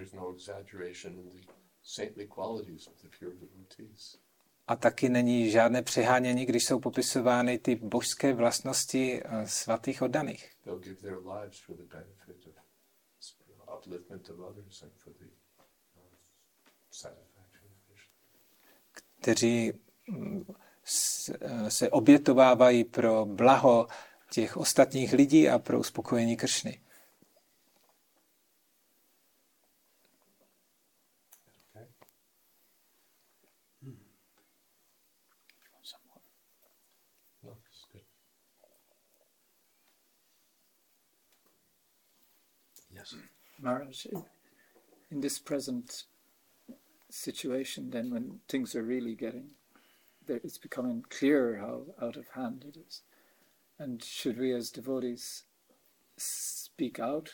A 4.68 4.76
taky 4.76 5.10
není 5.10 5.52
žádné 5.52 5.84
přehánění, 5.84 6.46
když 6.46 6.66
jsou 6.66 6.80
popisovány 6.80 7.60
ty 7.60 7.76
božské 7.76 8.34
vlastnosti 8.34 9.22
eh, 9.24 9.48
svatých 9.48 10.02
oddaných, 10.02 10.52
They'll 10.64 10.80
give 10.80 10.96
their 10.96 11.18
lives 11.18 11.60
for 11.60 11.76
the 11.76 11.84
benefit 11.84 12.48
of 12.48 12.54
upliftment 13.78 14.30
of 14.30 14.40
others 14.40 14.82
and 14.84 14.92
for 14.98 15.12
the 15.20 15.30
uh, 15.58 16.04
satisfaction 16.92 17.68
of 17.72 17.80
Krishna. 17.88 18.16
kteří 19.22 19.74
mm, 20.10 20.46
se 21.70 21.90
obětovávají 21.90 22.84
pro 22.84 23.26
blaho 23.26 23.88
těch 24.32 24.58
ostatních 24.58 25.14
lidí 25.14 25.50
a 25.50 25.60
pro 25.60 25.80
uspokojení 25.80 26.38
Kršny. 26.38 26.82
No. 37.44 37.58
Maharaj, 43.60 43.94
in- 44.12 44.26
in 45.12 45.22
this 45.22 45.40
present 45.40 46.08
situation, 47.10 47.90
then 47.90 48.12
when 48.12 48.40
things 48.48 48.76
are 48.76 48.84
really 48.84 49.16
getting, 49.16 49.57
it's 50.30 50.58
becoming 50.58 51.04
clearer 51.10 51.58
how 51.58 52.06
out 52.06 52.18
of 52.18 52.30
hand 52.30 52.66
it 52.68 52.78
is. 52.88 53.02
And 53.80 54.04
should 54.04 54.40
we 54.40 54.54
as 54.54 54.72
devotees 54.72 55.44
speak 56.18 57.00
out 57.00 57.30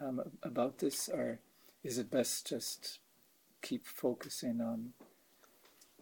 um, 0.00 0.20
about 0.42 0.78
this, 0.78 1.08
or 1.08 1.40
is 1.82 1.98
it 1.98 2.10
best 2.10 2.48
just 2.48 3.00
keep 3.62 3.86
focusing 3.86 4.60
on 4.60 4.92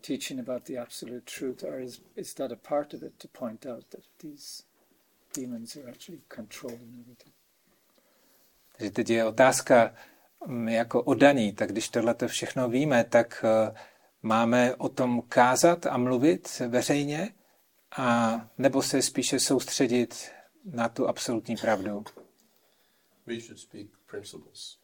teaching 0.02 0.38
about 0.38 0.64
the 0.64 0.76
absolute 0.76 1.26
truth, 1.26 1.64
or 1.64 1.80
is, 1.80 2.00
is 2.16 2.34
that 2.34 2.52
a 2.52 2.56
part 2.56 2.94
of 2.94 3.02
it 3.02 3.18
to 3.20 3.28
point 3.28 3.66
out 3.66 3.90
that 3.90 4.04
these 4.18 4.64
demons 5.32 5.76
are 5.76 5.88
actually 5.88 6.22
controlling 6.28 6.96
everything? 7.00 7.32
Teď 8.92 9.10
je 9.10 9.24
otázka 9.24 9.94
jako 10.68 11.02
odaní, 11.02 11.52
tak 11.52 11.70
když 11.70 11.88
tohle 11.88 12.14
všechno 12.26 12.68
víme, 12.68 13.04
tak 13.04 13.44
eh, 13.44 13.74
máme 14.22 14.74
o 14.76 14.88
tom 14.88 15.22
kázat 15.28 15.86
a 15.86 15.96
mluvit 15.96 16.58
veřejně, 16.68 17.34
a 17.96 18.32
nebo 18.58 18.82
se 18.82 19.02
spíše 19.02 19.40
soustředit 19.40 20.30
na 20.64 20.88
tu 20.88 21.08
absolutní 21.08 21.56
pravdu? 21.56 22.04
We 23.26 23.40
should 23.40 23.58
speak 23.58 23.86
principles. 24.10 24.78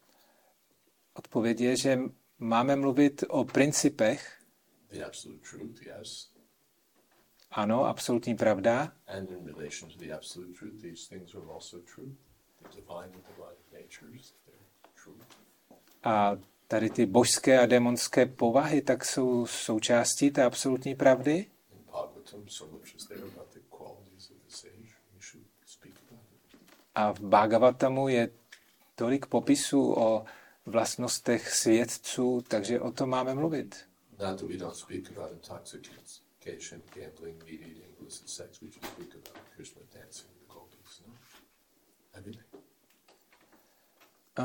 Odpověď 1.15 1.61
je, 1.61 1.77
že 1.77 1.99
máme 2.39 2.77
mluvit 2.77 3.25
o 3.29 3.45
principech, 3.45 4.35
The 4.91 5.05
absolute 5.05 5.49
truth, 5.51 5.83
yes. 5.87 6.31
ano, 7.51 7.85
absolutní 7.85 8.37
pravda, 8.37 8.93
And 9.07 9.31
in 9.31 9.45
relation 9.45 9.91
to 9.91 9.99
the 9.99 10.13
absolute 10.15 10.59
truth, 10.59 10.83
these 10.83 11.09
things 11.09 11.35
are 11.35 11.47
also 11.53 11.79
true. 11.95 12.13
The 12.63 12.69
divine 12.77 13.05
and 13.15 13.25
divine 13.27 13.83
natures, 13.83 14.35
they're 14.47 14.93
true. 15.05 15.17
a 16.05 16.37
tady 16.69 16.91
ty 16.91 17.07
božské 17.07 17.61
a 17.61 17.67
démonské 17.67 18.27
povahy, 18.27 18.83
tak 18.83 19.05
jsou 19.05 19.47
součástí 19.47 20.31
té 20.31 20.45
absolutní 20.45 20.95
pravdy. 20.95 21.47
A 26.95 27.13
v 27.13 27.21
Bhagavatamu 27.21 28.09
je 28.09 28.31
tolik 28.95 29.27
popisů 29.27 29.95
o 29.99 30.25
vlastnostech 30.67 31.55
svědců, 31.55 32.45
takže 32.49 32.81
o 32.81 32.93
tom 32.93 33.11
máme 33.11 33.35
mluvit. 33.35 33.89
Gambling, 36.95 37.45
meat 37.45 37.61
eating, 37.61 37.85
illicit 38.01 38.29
sex. 38.29 38.61
We 38.61 38.71
should 38.71 38.85
speak 38.87 39.15
about 39.15 39.39
Krishna 39.57 39.83
dancing 39.93 40.31
the 40.41 40.47
gopis. 40.55 41.03
No? 41.07 41.13
Everything. 42.15 42.48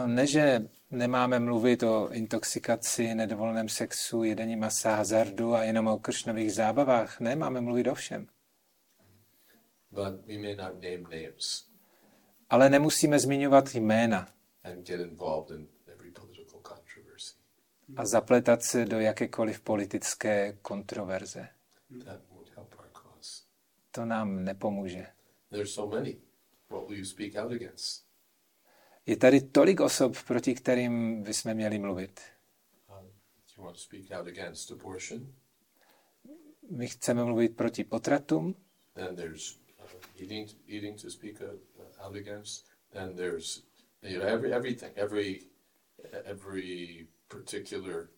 Ne, 0.05 0.27
že 0.27 0.67
nemáme 0.91 1.39
mluvit 1.39 1.83
o 1.83 2.09
intoxikaci, 2.11 3.15
nedovoleném 3.15 3.69
sexu, 3.69 4.23
jedení 4.23 4.55
masa, 4.55 4.95
hazardu 4.95 5.53
a 5.53 5.63
jenom 5.63 5.87
o 5.87 5.99
kršnových 5.99 6.53
zábavách. 6.53 7.19
Ne, 7.19 7.35
máme 7.35 7.61
mluvit 7.61 7.87
o 7.87 7.95
všem. 7.95 8.27
But 9.91 10.25
we 10.27 10.37
may 10.37 10.55
not 10.55 10.73
name 10.81 11.03
names 11.23 11.67
Ale 12.49 12.69
nemusíme 12.69 13.19
zmiňovat 13.19 13.75
jména 13.75 14.27
and 14.63 14.87
get 14.87 14.99
involved 14.99 15.59
in 15.59 15.67
every 15.93 16.11
political 16.11 16.59
controversy. 16.61 17.35
a 17.97 18.05
zapletat 18.05 18.63
se 18.63 18.85
do 18.85 18.99
jakékoliv 18.99 19.61
politické 19.61 20.53
kontroverze. 20.61 21.47
That 22.05 22.21
won't 22.31 22.49
help 22.55 22.75
our 22.79 22.89
cause. 22.93 23.43
To 23.91 24.05
nám 24.05 24.43
nepomůže. 24.43 25.07
There's 25.51 25.73
so 25.73 25.95
many. 25.95 26.17
What 26.69 26.87
will 26.87 26.97
you 26.97 27.05
speak 27.05 27.35
out 27.35 27.51
against? 27.51 28.12
Je 29.05 29.17
tady 29.17 29.41
tolik 29.41 29.80
osob, 29.80 30.17
proti 30.27 30.55
kterým 30.55 31.23
bychom 31.23 31.53
měli 31.53 31.80
mluvit. 31.80 32.21
Um? 32.89 33.11
My 36.69 36.88
chceme 36.88 37.25
mluvit 37.25 37.55
proti 37.55 37.84
potratům, 37.84 38.55
Then 38.93 39.15
there's 39.15 39.57
uh, 39.80 39.89
eating, 40.21 40.49
eating 40.67 41.01
to 41.01 41.09
speak 41.09 41.41
uh, 41.41 42.05
out 42.05 42.15
against. 42.15 42.65
Then 42.91 43.15
there's 43.15 43.63
you 44.01 44.19
know 44.19 44.27
every 44.27 44.53
everything, 44.53 44.91
every 44.95 45.49
every 46.25 47.07
particular 47.27 48.09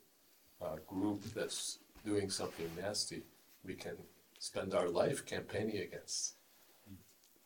uh, 0.61 0.77
group 0.87 1.23
that's 1.33 1.79
doing 2.03 2.29
something 2.29 2.69
nasty. 2.75 3.23
We 3.63 3.75
can 3.75 3.97
spend 4.39 4.73
our 4.73 4.89
life 4.89 5.25
campaigning 5.25 5.77
against. 5.77 6.34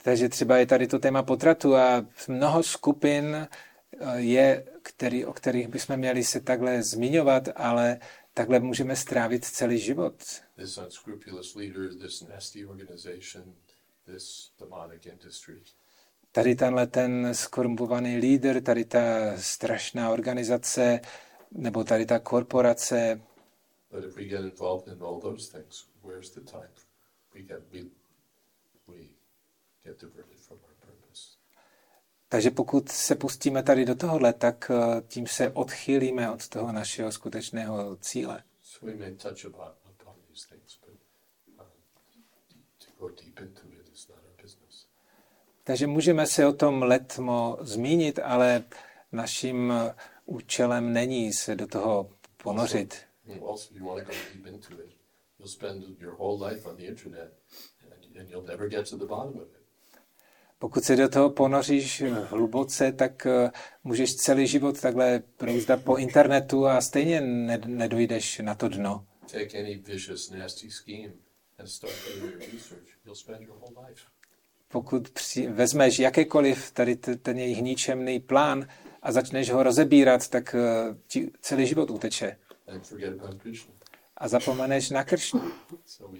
Takže 0.04 0.30
třeba 0.30 0.58
je 0.58 0.66
tady 0.66 0.88
to 0.88 1.00
téma 1.00 1.24
potratu 1.24 1.76
a 1.76 2.06
mnoho 2.28 2.64
skupin 2.64 3.36
eh, 3.36 4.20
je, 4.20 4.66
který, 4.82 5.26
o 5.26 5.34
kterých 5.34 5.68
bychom 5.68 5.98
měli 5.98 6.24
se 6.24 6.40
takhle 6.40 6.84
zmiňovat, 6.84 7.50
ale 7.56 8.00
takhle 8.34 8.60
můžeme 8.60 8.96
strávit 8.96 9.46
celý 9.46 9.80
život. 9.80 10.14
This 10.56 10.78
unscrupulous 10.78 11.56
leader, 11.56 11.96
this 11.96 12.22
nasty 12.22 12.66
organization, 12.66 13.54
this 14.06 14.52
demonic 14.60 15.06
industry. 15.06 15.62
Tady 16.32 16.56
tenhle 16.56 16.88
ten 16.88 17.30
skorumpovaný 17.36 18.18
lídr, 18.18 18.62
tady 18.62 18.86
ta 18.86 19.00
strašná 19.38 20.10
organizace, 20.10 21.00
nebo 21.52 21.84
tady 21.84 22.06
ta 22.06 22.20
korporace, 22.20 23.22
in 23.92 24.52
things, 25.40 25.88
we 28.88 29.19
Takže 32.30 32.52
pokud 32.52 32.90
se 32.90 33.16
pustíme 33.16 33.64
tady 33.64 33.86
do 33.86 33.95
tohohle, 33.95 34.34
tak 34.34 34.72
eh, 34.74 35.02
tím 35.07 35.28
se 35.28 35.52
odchýlíme 35.52 36.32
od 36.32 36.48
toho 36.48 36.72
našeho 36.72 37.11
skutečného 37.11 37.95
cíle. 37.95 38.44
Uh. 38.82 38.91
Takže 45.64 45.88
můžeme 45.88 46.28
se 46.28 46.45
o 46.45 46.53
tom 46.53 46.84
letmo 46.84 47.57
zmínit, 47.61 48.20
ale 48.24 48.64
naším 49.11 49.72
eh, 49.72 49.95
účelem 50.26 50.94
není 50.94 51.34
se 51.34 51.56
do 51.56 51.68
toho 51.68 52.10
ponořit. 52.44 52.95
Also, 53.48 53.74
Pokud 60.60 60.84
se 60.84 60.95
do 60.95 61.10
toho 61.10 61.30
ponoříš 61.30 62.03
hluboce, 62.30 62.91
tak 62.91 63.26
eh, 63.26 63.52
můžeš 63.84 64.15
celý 64.15 64.48
život 64.48 64.81
takhle 64.81 65.23
prouzdat 65.38 65.84
po 65.84 65.95
internetu 65.95 66.68
a 66.68 66.81
stejně 66.81 67.22
ne- 67.22 67.61
nedojdeš 67.65 68.40
na 68.40 68.56
to 68.56 68.69
dno. 68.69 69.06
Take 69.31 69.60
any 69.60 69.76
vicious, 69.76 70.30
nasty 70.30 70.72
scheme 70.72 71.14
and 71.60 71.68
start 71.68 71.94
doing 72.07 72.34
your 72.34 72.53
research. 72.53 72.88
You'll 73.06 73.15
spend 73.15 73.41
your 73.41 73.57
whole 73.57 73.88
life. 73.88 74.02
Pokud 74.68 75.10
při, 75.10 75.48
vezmeš 75.48 75.99
jakékoliv 75.99 76.72
tady 76.72 76.95
ten 76.95 77.40
jejich 77.40 77.61
ničemný 77.61 78.19
plán 78.19 78.68
a 79.02 79.11
začneš 79.11 79.52
ho 79.52 79.64
rozebírat, 79.64 80.27
tak 80.27 80.56
eh, 80.56 80.95
ti 81.07 81.31
celý 81.41 81.68
život 81.68 81.90
uteče. 81.90 82.38
A 84.18 84.27
zapomeneš 84.27 84.90
na 84.90 85.03
Kršnu. 85.03 85.52
So 85.86 86.11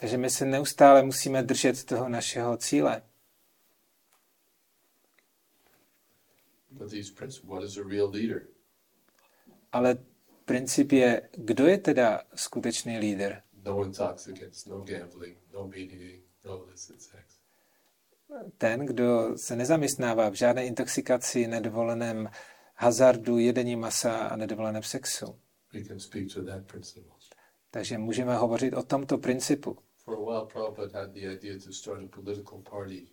Takže 0.00 0.18
my 0.18 0.30
se 0.30 0.44
neustále 0.44 1.02
musíme 1.02 1.42
držet 1.42 1.84
toho 1.84 2.08
našeho 2.08 2.56
cíle. 2.56 3.02
Ale 9.72 9.98
princip 10.44 10.92
je, 10.92 11.28
kdo 11.36 11.66
je 11.66 11.78
teda 11.78 12.22
skutečný 12.34 12.98
lídr? 12.98 13.42
No 13.64 13.84
intoxicants, 13.84 14.66
no 14.66 14.80
gambling, 14.80 15.38
no 15.52 15.68
meat 15.68 15.92
eating, 15.92 16.24
no 16.44 16.66
illicit 16.66 17.02
sex. 17.02 17.40
Ten, 18.58 18.86
kdo 18.86 19.38
se 19.38 19.56
nezaměstnává 19.56 20.28
v 20.28 20.34
žádné 20.34 20.66
intoxikaci, 20.66 21.46
nedovoleném 21.46 22.30
hazardu, 22.74 23.38
jedení 23.38 23.76
masa 23.76 24.16
a 24.18 24.36
nedovoleném 24.36 24.82
sexu. 24.82 25.40
Takže 27.70 27.98
můžeme 27.98 28.36
hovořit 28.36 28.74
o 28.74 28.82
tomto 28.82 29.18
principu. 29.18 29.78
For 30.10 30.18
a 30.18 30.22
while, 30.22 30.46
Prabhupada 30.46 30.92
had 30.92 31.14
the 31.14 31.28
idea 31.28 31.58
to 31.58 31.72
start 31.72 32.02
a 32.02 32.06
political 32.08 32.58
party 32.58 33.12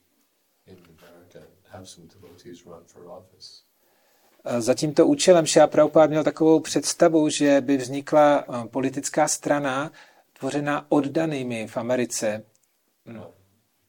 in 0.65 0.77
America 0.97 1.37
and 1.37 1.47
have 1.71 1.87
some 1.87 2.07
devotees 2.07 2.65
run 2.65 2.83
for 2.85 3.05
office. 3.07 3.63
Za 4.59 4.73
tímto 4.73 5.07
účelem 5.07 5.45
Šá 5.45 5.67
Prabhupád 5.67 6.09
měl 6.09 6.23
takovou 6.23 6.59
představu, 6.59 7.29
že 7.29 7.61
by 7.61 7.77
vznikla 7.77 8.39
eh, 8.39 8.67
politická 8.67 9.27
strana 9.27 9.91
tvořená 10.39 10.91
oddanými 10.91 11.67
v 11.67 11.77
Americe, 11.77 12.43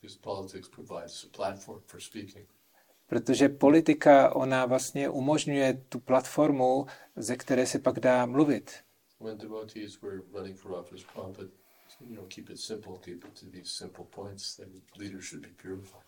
because 0.00 0.18
politics 0.20 0.68
provides 0.68 1.24
a 1.24 1.36
platform 1.36 1.80
for 1.86 2.00
speaking. 2.00 2.48
protože 3.06 3.48
politika, 3.48 4.34
ona 4.34 4.66
vlastně 4.66 5.08
umožňuje 5.08 5.84
tu 5.88 6.00
platformu, 6.00 6.86
ze 7.16 7.36
které 7.36 7.66
se 7.66 7.78
pak 7.78 8.00
dá 8.00 8.26
mluvit. 8.26 8.72
When 9.20 9.38
devotees 9.38 10.00
were 10.00 10.20
running 10.32 10.58
for 10.58 10.72
office, 10.72 11.04
Prabhupada, 11.14 11.48
you 12.00 12.16
know, 12.16 12.26
keep 12.26 12.50
it 12.50 12.58
simple, 12.58 12.98
keep 13.04 13.24
it 13.24 13.40
to 13.40 13.46
these 13.46 13.70
simple 13.70 14.04
points 14.04 14.56
that 14.56 14.68
leaders 14.98 15.24
should 15.24 15.42
be 15.42 15.52
purified. 15.62 16.02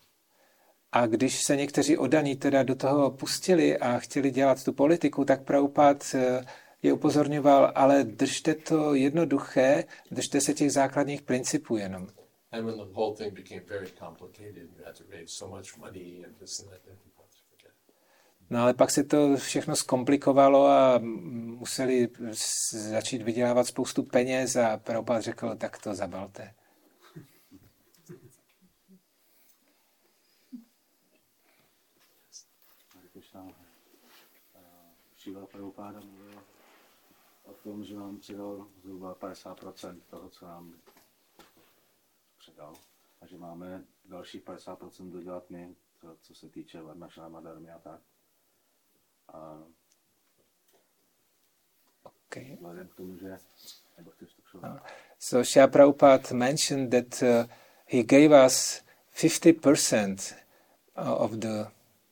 A 0.91 1.07
když 1.07 1.43
se 1.43 1.55
někteří 1.55 1.97
oddaní 1.97 2.35
teda 2.35 2.63
do 2.63 2.75
toho 2.75 3.11
pustili 3.11 3.77
a 3.77 3.99
chtěli 3.99 4.31
dělat 4.31 4.63
tu 4.63 4.73
politiku, 4.73 5.25
tak 5.25 5.43
Prabhupád 5.43 6.15
eh, 6.15 6.45
je 6.83 6.93
upozorňoval, 6.93 7.71
ale 7.75 8.03
držte 8.03 8.55
to 8.55 8.95
jednoduché, 8.95 9.83
držte 10.11 10.41
se 10.41 10.53
těch 10.53 10.71
základních 10.71 11.21
principů 11.21 11.77
jenom. 11.77 12.07
And 12.51 12.65
when 12.65 12.77
the 12.77 12.93
whole 12.93 13.15
thing 13.15 13.33
became 13.33 13.61
very 13.61 13.87
complicated, 13.99 14.69
you 14.77 14.85
had 14.85 14.97
to 14.97 15.03
raise 15.09 15.33
so 15.33 15.55
much 15.55 15.77
money 15.77 16.23
and 16.25 16.37
this 16.39 16.59
and 16.59 16.69
that, 16.69 16.81
then 16.83 16.97
you 17.05 17.11
had 17.17 17.29
to 17.31 17.37
forget. 17.49 17.73
No 18.51 18.59
ale 18.61 18.73
pak 18.73 18.91
se 18.91 19.03
to 19.03 19.35
všechno 19.37 19.75
zkomplikovalo 19.75 20.67
a 20.67 20.99
museli 20.99 22.09
začít 22.71 23.21
vydělávat 23.21 23.67
spoustu 23.67 24.03
peněz 24.03 24.55
a 24.55 24.77
Prabhupád 24.77 25.21
řekl, 25.23 25.55
tak 25.55 25.77
to 25.81 25.95
zabalte. 25.95 26.53
Šiva 35.17 35.45
Prabhupáda 35.45 35.99
mluvil 35.99 36.43
o 37.43 37.53
tom, 37.53 37.83
že 37.83 37.95
nám 37.95 38.17
předal 38.17 38.67
zhruba 38.81 39.15
50% 39.15 39.99
toho, 40.09 40.29
co 40.29 40.45
nám 40.45 40.73
předal. 42.39 42.73
a 43.21 43.25
že 43.25 43.37
máme 43.37 43.83
dalších 44.05 44.43
50% 44.43 45.11
dodělat 45.11 45.49
my, 45.49 45.75
co, 46.01 46.17
co 46.21 46.35
se 46.35 46.49
týče 46.49 46.81
Varnašáma, 46.81 47.41
darmy 47.41 47.71
a 47.71 47.79
tak. 47.79 48.01
A 49.31 49.63
Okay. 52.25 52.57
tomu, 52.95 53.17
že... 53.17 53.37
Nebo 53.97 54.11
chceš 54.11 54.33
to 54.33 54.41
přeložit? 54.41 54.81
So 55.19 55.43
Shia 55.43 55.67
Prabhupada 55.67 56.33
mentioned 56.33 56.91
that 56.91 57.21
uh, 57.23 57.45
he 57.85 58.03
gave 58.03 58.31
us 58.45 58.81
50% 59.15 60.33
of 60.95 61.31
the 61.39 61.67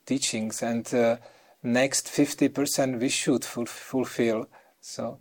teachings 0.06 0.62
and 0.64 0.94
uh, 0.94 1.18
next 1.64 2.08
50% 2.08 3.00
we 3.00 3.10
should 3.10 3.46
ful- 3.46 3.66
fulfill. 3.66 4.46
So 4.82 5.20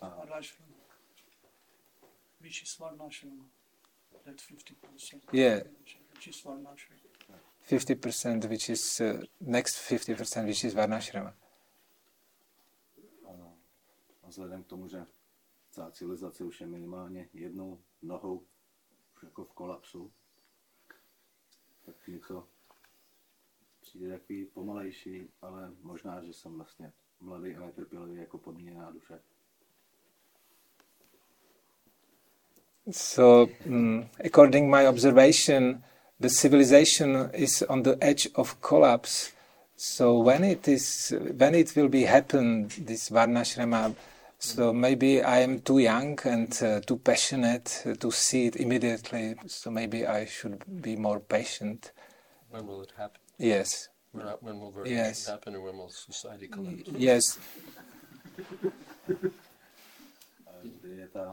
Varnashram. 0.00 0.66
Which 2.40 2.62
is 2.62 2.76
Varnashram. 2.78 3.40
That 4.24 4.36
50%. 4.36 5.20
Yeah. 5.32 5.60
Which 6.14 6.28
is 6.28 6.42
Varnashram. 6.44 7.05
50% 7.66 8.48
which 8.48 8.70
is 8.70 9.00
uh, 9.00 9.20
next 9.40 9.76
50% 9.90 10.46
which 10.46 10.64
is 10.64 10.74
Varnashrama. 10.74 11.34
A, 13.24 13.30
a 14.22 14.28
vzhledem 14.28 14.62
k 14.62 14.66
tomu, 14.66 14.88
že 14.88 15.06
celá 15.70 15.90
civilizace 15.90 16.44
už 16.44 16.60
je 16.60 16.66
minimálně 16.66 17.28
jednou 17.32 17.80
nohou 18.02 18.42
jako 19.22 19.44
v 19.44 19.52
kolapsu, 19.52 20.12
tak 21.86 22.08
něco 22.08 22.48
přijde 23.80 24.18
takový 24.18 24.44
pomalejší, 24.44 25.28
ale 25.42 25.72
možná, 25.82 26.24
že 26.24 26.32
jsem 26.32 26.56
vlastně 26.56 26.92
mladý 27.20 27.56
a 27.56 27.60
netrpělivý 27.60 28.20
jako 28.20 28.38
podmíněná 28.38 28.90
duše. 28.90 29.20
So, 32.90 33.52
mm, 33.66 34.08
according 34.24 34.70
my 34.70 34.88
observation, 34.88 35.82
the 36.18 36.28
civilization 36.28 37.30
is 37.34 37.62
on 37.62 37.82
the 37.82 37.98
edge 38.00 38.28
of 38.34 38.60
collapse. 38.62 39.32
So 39.76 40.18
when 40.20 40.44
it 40.44 40.66
is, 40.68 41.14
when 41.36 41.54
it 41.54 41.76
will 41.76 41.88
be 41.88 42.04
happen, 42.04 42.68
this 42.78 43.10
varnashrama, 43.10 43.94
so 44.38 44.72
maybe 44.72 45.22
I 45.22 45.40
am 45.40 45.60
too 45.60 45.78
young 45.78 46.18
and 46.24 46.62
uh, 46.62 46.80
too 46.80 46.96
passionate 46.96 47.84
to 48.00 48.10
see 48.10 48.46
it 48.46 48.56
immediately. 48.56 49.34
So 49.46 49.70
maybe 49.70 50.06
I 50.06 50.24
should 50.24 50.62
be 50.82 50.96
more 50.96 51.20
patient. 51.20 51.92
When 52.50 52.66
will 52.66 52.82
it 52.82 52.92
happen? 52.96 53.20
Yes, 53.38 53.88
When, 54.12 54.26
uh, 54.26 54.36
when 54.40 54.60
will 54.60 54.72
it 54.82 54.90
Yes. 54.90 55.26
happen, 55.26 55.56
or 55.56 55.60
when 55.60 55.76
will 55.76 55.90
society 55.90 56.48
collapse? 56.48 56.88
yes. 56.96 57.38
Uh, 60.46 61.18
uh, 61.18 61.32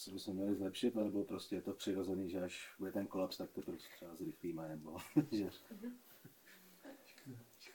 A 0.00 0.10
kdy 0.10 0.16
je 0.16 0.20
ta, 0.20 0.26
co 0.26 0.32
bychom 0.32 0.36
měli 0.36 0.56
zlepšit, 0.56 0.94
nebo 0.94 1.24
prostě 1.24 1.56
je 1.56 1.62
to 1.62 1.72
přirozený, 1.72 2.30
že 2.30 2.40
až 2.40 2.74
bude 2.78 2.92
ten 2.92 3.06
kolaps, 3.06 3.36
tak 3.36 3.50
to 3.50 3.62
prostě 3.62 3.88
třeba 3.96 4.14
zrychlíme, 4.16 4.68
nebo 4.68 4.96
že 5.32 5.50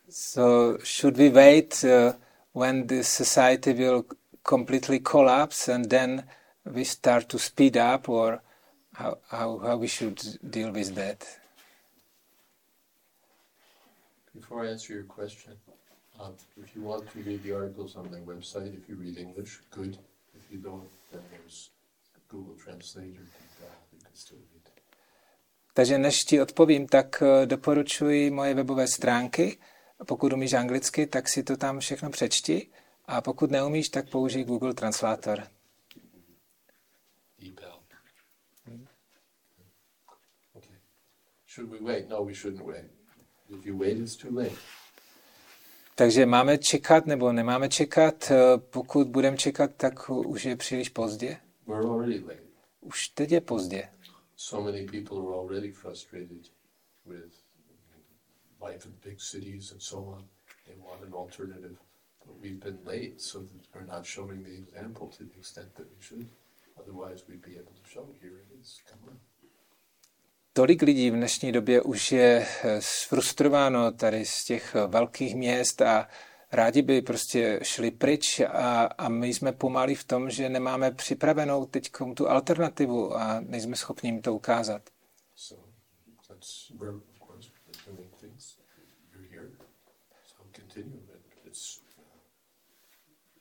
So 0.10 0.84
should 0.84 1.18
we 1.18 1.30
wait 1.30 1.84
uh, 1.84 2.14
when 2.54 2.88
the 2.88 3.04
society 3.04 3.74
will 3.74 4.04
completely 4.50 5.00
collapse 5.00 5.74
and 5.74 5.90
then 5.90 6.30
we 6.66 6.86
start 6.86 7.28
to 7.28 7.40
speed 7.40 7.76
up, 7.76 8.10
or 8.10 8.42
how 8.94 9.16
how, 9.28 9.58
how 9.58 9.78
we 9.78 9.88
should 9.88 10.22
deal 10.44 10.72
with 10.72 10.94
that? 10.96 11.40
Before 14.34 14.68
I 14.68 14.72
answer 14.72 14.94
your 14.94 15.06
question, 15.06 15.58
um, 16.20 16.36
if 16.58 16.76
you 16.76 16.84
want 16.84 17.10
to 17.12 17.20
read 17.20 17.44
the 17.44 17.56
articles 17.56 17.96
on 17.96 18.12
my 18.12 18.20
website, 18.20 18.74
if 18.74 18.90
you 18.90 18.96
read 18.96 19.18
English, 19.18 19.62
good. 19.72 19.98
If 20.36 20.52
you 20.52 20.60
don't, 20.60 20.90
then 21.12 21.22
there's 21.32 21.70
Takže 25.74 25.98
než 25.98 26.24
ti 26.24 26.42
odpovím, 26.42 26.88
tak 26.88 27.24
eh, 27.26 27.46
doporučuji 27.46 28.32
moje 28.32 28.54
webové 28.54 28.88
stránky. 28.88 29.58
Pokud 30.08 30.34
umíš 30.34 30.54
anglicky, 30.54 31.08
tak 31.08 31.30
si 31.30 31.44
to 31.44 31.58
tam 31.58 31.80
všechno 31.80 32.10
přečti. 32.10 32.68
A 33.06 33.22
pokud 33.22 33.52
neumíš, 33.52 33.90
tak 33.90 34.10
použij 34.10 34.44
Google 34.44 34.74
Translator. 34.74 35.44
Wait? 43.78 44.00
No. 44.32 44.46
Takže 45.96 46.26
máme 46.26 46.58
čekat 46.58 47.06
nebo 47.06 47.32
nemáme 47.32 47.70
čekat? 47.70 48.32
Eh, 48.32 48.58
Pokud 48.58 49.08
budeme 49.08 49.38
čekat, 49.38 49.72
tak 49.78 50.10
už 50.10 50.46
je 50.46 50.56
příliš 50.56 50.90
pozdě. 50.90 51.38
We're 51.68 51.86
already 51.86 52.20
late. 52.20 52.44
Už 52.82 53.08
teď 53.08 53.32
je 53.32 53.42
pozdě. 53.42 53.90
So 54.36 54.72
many 54.72 54.86
people 54.86 55.18
are 55.18 55.36
already 55.36 55.72
frustrated 55.72 56.52
with 57.06 57.34
life 58.62 58.86
in 58.86 58.96
big 59.04 59.20
cities 59.20 59.72
and 59.72 59.82
so 59.82 59.98
on. 59.98 60.28
They 60.66 60.76
want 60.78 61.04
an 61.04 61.14
alternative. 61.14 61.78
But 62.26 62.36
we've 62.42 62.60
been 62.60 62.80
late, 62.86 63.22
so 63.22 63.40
that 63.40 63.76
we're 63.76 63.96
not 63.96 64.06
showing 64.06 64.44
the 64.44 64.52
example 64.52 65.08
to 65.08 65.24
the 65.24 65.40
extent 65.40 65.76
that 65.76 65.88
we 65.88 66.02
should. 66.02 66.30
Otherwise, 66.78 67.24
we'd 67.30 67.42
be 67.42 67.56
able 67.56 67.72
to 67.72 67.90
show 67.90 68.08
here 68.22 68.38
it 68.38 68.62
is. 68.62 68.82
Come 68.90 69.12
on. 69.12 69.20
Tolik 70.54 70.82
lidí 70.82 71.12
v 71.12 71.14
dnešní 71.14 71.52
době 71.52 71.82
už 71.82 72.12
je 72.12 72.48
eh, 72.64 72.82
sfrustrováno 72.82 73.92
tady 73.92 74.26
z 74.26 74.46
těch 74.46 74.76
eh, 74.76 74.88
velkých 74.88 75.36
měst 75.36 75.82
a 75.82 76.08
rádi 76.56 76.82
by 76.82 77.02
prostě 77.02 77.60
šli 77.64 77.92
pryč 77.92 78.40
a, 78.40 78.84
a 78.84 79.10
my 79.10 79.28
jsme 79.28 79.52
pomalí 79.52 79.96
v 79.96 80.04
tom, 80.04 80.30
že 80.30 80.50
nemáme 80.50 80.92
připravenou 80.92 81.66
teď 81.66 81.92
tu 82.16 82.30
alternativu 82.30 83.16
a 83.16 83.40
nejsme 83.40 83.76
schopni 83.76 84.10
jim 84.10 84.22
to 84.22 84.34
ukázat. 84.34 84.90
So 85.36 85.64
that's 86.28 86.70
where, 86.80 86.96
of 86.96 87.20
course, 87.28 87.50
we're 87.68 87.96
doing 87.96 88.16
things. 88.16 88.58
You're 89.14 89.28
here, 89.30 89.50
so 90.26 90.44
continue. 90.56 91.00
But 91.08 91.22
it's 91.46 91.82
uh, 91.98 92.04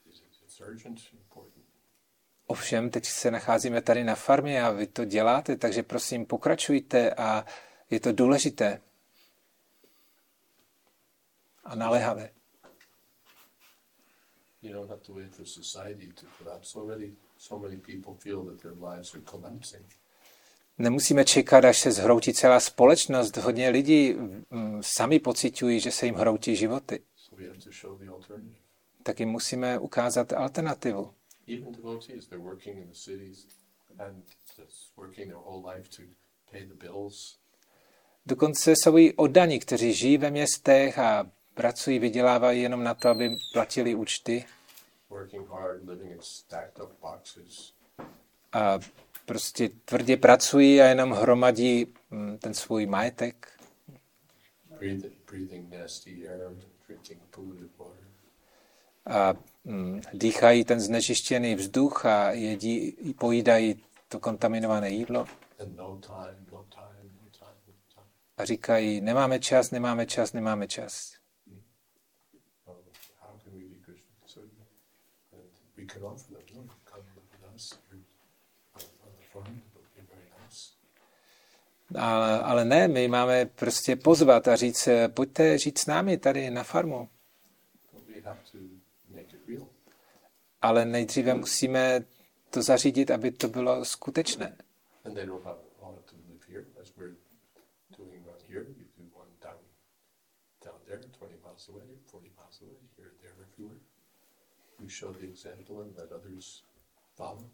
it's, 0.07 0.23
it's 0.45 0.61
urgent, 0.61 1.01
important. 1.13 1.65
Ovšem, 2.47 2.91
teď 2.91 3.07
se 3.07 3.31
nacházíme 3.31 3.83
tady 3.83 4.05
na 4.05 4.15
farmě 4.15 4.63
a 4.63 4.71
vy 4.71 4.87
to 4.87 5.05
děláte, 5.05 5.57
takže 5.57 5.83
prosím 5.83 6.27
pokračujte 6.27 7.15
a 7.15 7.45
je 7.91 8.01
to 8.01 8.13
důležité 8.13 8.81
a 11.65 11.75
naléhavé. 11.75 12.31
You 14.65 14.73
don't 14.73 14.91
have 14.91 15.03
to 15.03 15.13
wait 15.13 15.35
for 15.35 15.47
society 15.47 16.13
to 16.15 16.27
collapse. 16.39 16.79
Already, 16.79 17.13
so 17.37 17.59
many 17.59 17.77
people 17.77 18.15
feel 18.15 18.45
that 18.45 18.63
their 18.63 18.73
lives 18.73 19.15
are 19.15 19.23
collapsing. 19.31 19.85
Nemusíme 20.79 21.25
čekat, 21.25 21.65
až 21.65 21.79
se 21.79 21.93
zhroutí 21.93 22.35
celá 22.35 22.61
společnost. 22.61 23.37
Hodně 23.37 23.69
lidí 23.69 24.13
mm, 24.13 24.83
sami 24.83 25.19
pocitují, 25.19 25.81
že 25.81 25.91
se 25.91 26.07
jim 26.07 26.15
hroutí 26.15 26.57
životy. 26.57 27.03
Tak 29.03 29.21
jim 29.21 29.29
musíme 29.29 29.79
ukázat 29.79 30.33
alternativu. 30.33 31.15
Dokonce 38.27 38.77
jsou 38.77 38.99
i 38.99 39.15
oddaní, 39.15 39.59
kteří 39.59 39.93
žijí 39.93 40.19
ve 40.19 40.31
městech 40.31 40.99
a 40.99 41.31
pracují, 41.55 41.99
vydělávají 41.99 42.63
jenom 42.63 42.85
na 42.85 42.95
to, 42.95 43.09
aby 43.09 43.37
platili 43.53 43.95
účty. 43.95 44.45
A 48.53 48.79
prostě 49.27 49.69
tvrdě 49.85 50.17
pracují 50.17 50.81
a 50.81 50.85
jenom 50.85 51.11
hromadí 51.11 51.95
mm, 52.11 52.39
ten 52.39 52.55
svůj 52.55 52.87
majetek. 52.87 53.49
A 59.07 59.35
mm, 59.65 60.01
dýchají 60.13 60.65
ten 60.65 60.81
znečištěný 60.81 61.55
vzduch 61.55 62.07
a 62.07 62.31
jedí, 62.31 62.97
pojídají 63.19 63.85
to 64.09 64.21
kontaminované 64.21 64.91
jídlo. 64.91 65.27
No 65.59 65.67
no 65.77 66.01
no 66.53 66.65
a 68.37 68.45
říkají, 68.45 69.01
nemáme 69.01 69.39
čas, 69.39 69.71
nemáme 69.71 70.07
čas, 70.07 70.33
nemáme 70.33 70.69
čas. 70.69 71.15
Um, 71.47 71.63
how 73.21 73.39
can 73.45 73.53
we 73.53 73.65
be 73.65 73.79
Krishna 73.85 74.11
consuming? 74.21 74.69
We 75.85 75.89
can 75.89 76.03
offer 76.03 76.33
them, 76.33 76.43
no, 76.55 76.63
come 76.87 77.03
live 77.15 77.29
with 77.31 77.55
us. 77.55 77.79
The 77.93 79.25
farm, 79.33 79.45
it 79.45 79.69
would 79.75 79.93
be 79.95 80.03
very 80.09 80.29
nice. 80.41 80.73
Ale, 81.95 82.43
ale 82.43 82.65
ne, 82.65 82.89
my 82.89 83.09
máme 83.09 83.47
prostě 83.47 83.97
pozvat 83.97 84.49
a 84.49 84.57
říct, 84.57 84.89
pojďte 85.15 85.59
žít 85.59 85.79
s 85.79 85.87
námi 85.87 86.19
tady 86.19 86.51
na 86.51 86.63
farmu. 86.63 87.09
Ale 90.63 90.85
nejdříve 90.85 91.35
musíme 91.35 92.05
to 92.51 92.63
zařídit, 92.63 93.11
aby 93.11 93.31
to 93.31 93.49
bylo 93.49 93.85
skutečné. 93.85 94.57
And 95.05 95.15
they 95.15 95.27
don't 95.27 95.45
have, 95.45 95.59
all 95.83 95.93
have 95.93 96.07
to 96.07 96.17
live 96.17 96.41
here, 96.49 96.65
as 96.83 96.93
we're 96.97 97.15
doing 97.99 98.27
one 98.27 98.39
here. 98.49 98.61
You 98.61 98.85
do 98.97 99.05
one 99.19 99.29
down, 99.43 99.59
down 100.65 100.81
there, 100.87 100.99
20 101.19 101.43
miles 101.45 101.69
away, 101.69 101.85
40 102.07 102.31
miles 102.37 102.61
away, 102.63 102.77
here, 102.97 103.13
there, 103.23 103.33
everywhere. 103.33 103.81
You 104.85 104.91
show 104.91 105.13
the 105.13 105.27
example 105.27 105.81
and 105.81 105.97
let 105.97 106.13
others 106.13 106.63
follow. 107.17 107.51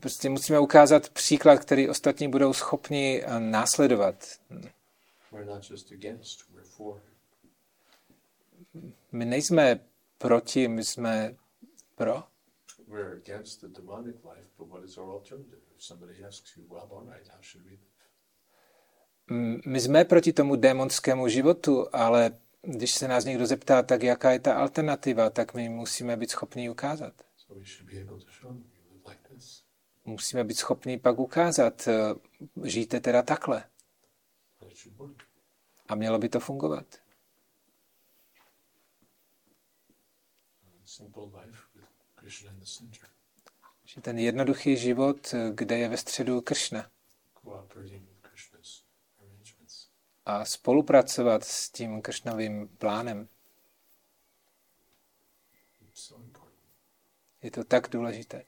prostě 0.00 0.28
musíme 0.28 0.60
ukázat 0.60 1.08
příklad, 1.08 1.56
který 1.58 1.88
ostatní 1.88 2.28
budou 2.28 2.52
schopni 2.52 3.22
eh, 3.24 3.40
následovat. 3.40 4.24
My 9.12 9.24
nejsme 9.24 9.80
proti, 10.18 10.68
my 10.68 10.84
jsme 10.84 11.36
pro. 11.94 12.22
We're 12.88 13.16
against 13.16 13.60
the 13.60 13.68
demonic 13.68 14.16
life, 14.24 14.48
but 14.58 14.68
what 14.68 14.84
is 14.84 14.98
our 14.98 15.10
alternative? 15.10 15.58
If 15.76 15.82
somebody 15.82 16.24
asks 16.24 16.56
you, 16.56 16.64
well, 16.70 16.88
all 16.90 17.06
right, 17.14 17.28
how 17.28 17.38
should 17.42 17.66
we 17.66 17.70
live? 17.70 17.80
My 19.66 19.80
jsme 19.80 20.04
proti 20.04 20.32
tomu 20.32 20.56
démonskému 20.56 21.28
životu, 21.28 21.86
ale 21.92 22.38
když 22.66 22.94
se 22.94 23.08
nás 23.08 23.24
někdo 23.24 23.46
zeptá, 23.46 23.82
tak 23.82 24.02
jaká 24.02 24.30
je 24.30 24.40
ta 24.40 24.54
alternativa, 24.54 25.30
tak 25.30 25.54
my 25.54 25.68
musíme 25.68 26.16
být 26.16 26.30
schopni 26.30 26.70
ukázat. 26.70 27.14
Musíme 30.04 30.44
být 30.44 30.54
schopni 30.58 30.98
pak 30.98 31.18
ukázat, 31.18 31.88
eh, 31.88 32.14
žijte 32.68 33.00
teda 33.00 33.22
takhle. 33.22 33.64
A 35.88 35.94
mělo 35.94 36.18
by 36.18 36.28
to 36.28 36.40
fungovat. 36.40 36.86
Že 43.84 44.00
ten 44.00 44.18
jednoduchý 44.18 44.76
život, 44.76 45.34
eh, 45.34 45.50
kde 45.54 45.78
je 45.78 45.88
ve 45.88 45.96
středu 45.96 46.40
Kršna. 46.40 46.90
cooperating. 47.46 48.05
A 50.26 50.44
spolupracovat 50.44 51.44
s 51.44 51.70
tím 51.70 52.02
Kršnovým 52.02 52.68
plánem. 52.68 53.28
Je 57.42 57.50
to 57.50 57.64
tak 57.64 57.88
důležité. 57.88 58.44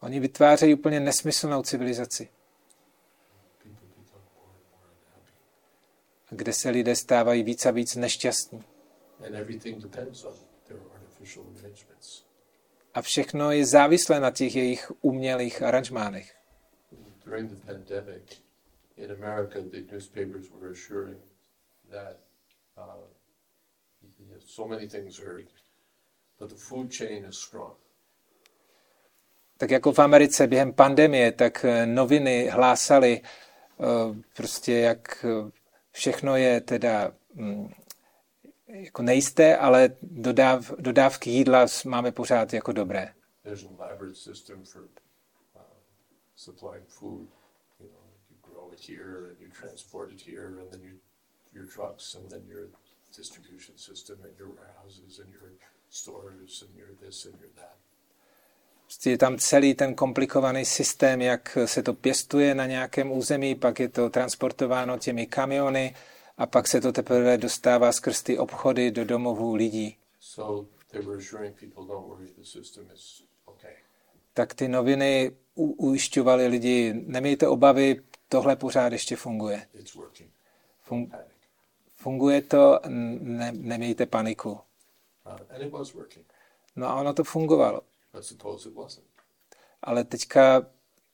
Oni 0.00 0.20
vytvářejí 0.20 0.74
úplně 0.74 1.00
nesmyslnou 1.00 1.62
civilizaci, 1.62 2.28
kde 6.30 6.52
se 6.52 6.70
lidé 6.70 6.96
stávají 6.96 7.42
víc 7.42 7.66
a 7.66 7.70
víc 7.70 7.96
nešťastní. 7.96 8.64
A 12.94 13.02
všechno 13.02 13.52
je 13.52 13.66
závislé 13.66 14.20
na 14.20 14.30
těch 14.30 14.56
jejich 14.56 14.92
umělých 15.00 15.62
aranžmánech. 15.62 16.37
During 17.28 17.48
the 17.48 17.56
pandemic 17.56 18.38
in 18.96 19.10
America, 19.10 19.60
the 19.60 19.84
newspapers 19.92 20.46
were 20.50 20.70
assuring 20.70 21.16
that 21.92 22.20
uh, 22.78 23.04
yes, 24.30 24.42
so 24.46 24.66
many 24.66 24.86
things 24.88 25.20
are, 25.20 25.42
but 26.38 26.48
the 26.48 26.56
food 26.56 26.90
chain 26.90 27.24
is 27.24 27.38
strong. 27.38 27.72
Tak 29.56 29.70
jako 29.70 29.92
v 29.92 29.98
Americe 29.98 30.46
během 30.46 30.72
pandemie, 30.72 31.32
tak 31.32 31.64
eh, 31.64 31.86
noviny 31.86 32.48
hlásaly 32.48 33.20
eh, 33.22 33.84
prostě, 34.36 34.72
jak 34.72 35.24
eh, 35.24 35.50
všechno 35.92 36.36
je 36.36 36.60
teda 36.60 37.12
mm, 37.34 37.72
jako 38.68 39.02
nejisté, 39.02 39.56
ale 39.56 39.90
dodáv, 40.02 40.72
dodávky 40.78 41.30
jídla 41.30 41.66
máme 41.86 42.12
pořád 42.12 42.52
jako 42.52 42.72
dobré. 42.72 43.14
There's 43.42 43.64
an 43.64 43.76
elaborate 43.78 44.14
system 44.14 44.64
for 44.64 44.82
supplying 46.38 46.86
food. 46.86 47.26
You 47.80 47.88
know, 47.92 48.06
you 48.30 48.36
grow 48.48 48.72
it 48.72 48.80
here 48.80 49.16
and 49.30 49.36
you 49.42 49.48
transport 49.60 50.12
it 50.12 50.20
here, 50.30 50.46
and 50.60 50.70
then 50.72 50.82
you, 50.88 50.94
your 51.52 51.66
trucks, 51.66 52.14
and 52.14 52.30
then 52.30 52.42
your 52.46 52.66
distribution 53.16 53.74
system, 53.76 54.16
and 54.24 54.32
your 54.38 54.50
warehouses, 54.58 55.18
and 55.18 55.28
your 55.36 55.50
stores, 55.90 56.64
and 56.64 56.72
your 56.78 56.90
this 57.02 57.24
and 57.26 57.34
your 57.40 57.50
that. 57.56 57.76
Prostě 58.84 59.10
je 59.10 59.18
tam 59.18 59.38
celý 59.38 59.74
ten 59.74 59.94
komplikovaný 59.94 60.64
systém, 60.64 61.20
jak 61.20 61.58
se 61.64 61.82
to 61.82 61.94
pěstuje 61.94 62.54
na 62.54 62.66
nějakém 62.66 63.12
území, 63.12 63.54
pak 63.54 63.80
je 63.80 63.88
to 63.88 64.10
transportováno 64.10 64.98
těmi 64.98 65.26
kamiony 65.26 65.94
a 66.38 66.46
pak 66.46 66.68
se 66.68 66.80
to 66.80 66.92
teprve 66.92 67.38
dostává 67.38 67.92
skrz 67.92 68.22
ty 68.22 68.38
obchody 68.38 68.90
do 68.90 69.04
domovů 69.04 69.54
lidí. 69.54 69.96
So 70.20 70.68
they 70.90 71.02
were 71.02 71.18
assuring 71.18 71.60
people, 71.60 71.84
don't 71.84 72.08
worry, 72.08 72.26
the 72.38 72.44
system 72.44 72.90
is 72.94 73.22
okay. 73.44 73.74
Tak 74.34 74.54
ty 74.54 74.68
noviny 74.68 75.32
u- 75.58 75.72
ujišťovaly 75.88 76.46
lidi, 76.46 76.92
nemějte 77.06 77.48
obavy, 77.48 78.02
tohle 78.28 78.56
pořád 78.56 78.92
ještě 78.92 79.16
funguje. 79.16 79.66
Fun- 80.88 81.10
funguje 81.96 82.42
to, 82.42 82.80
ne- 82.88 83.52
nemějte 83.52 84.06
paniku. 84.06 84.50
Uh. 84.50 84.60
No 86.76 86.86
a 86.88 86.94
ono 87.00 87.14
to 87.14 87.24
fungovalo. 87.24 87.80
Ale 89.82 90.04
teďka, 90.04 90.66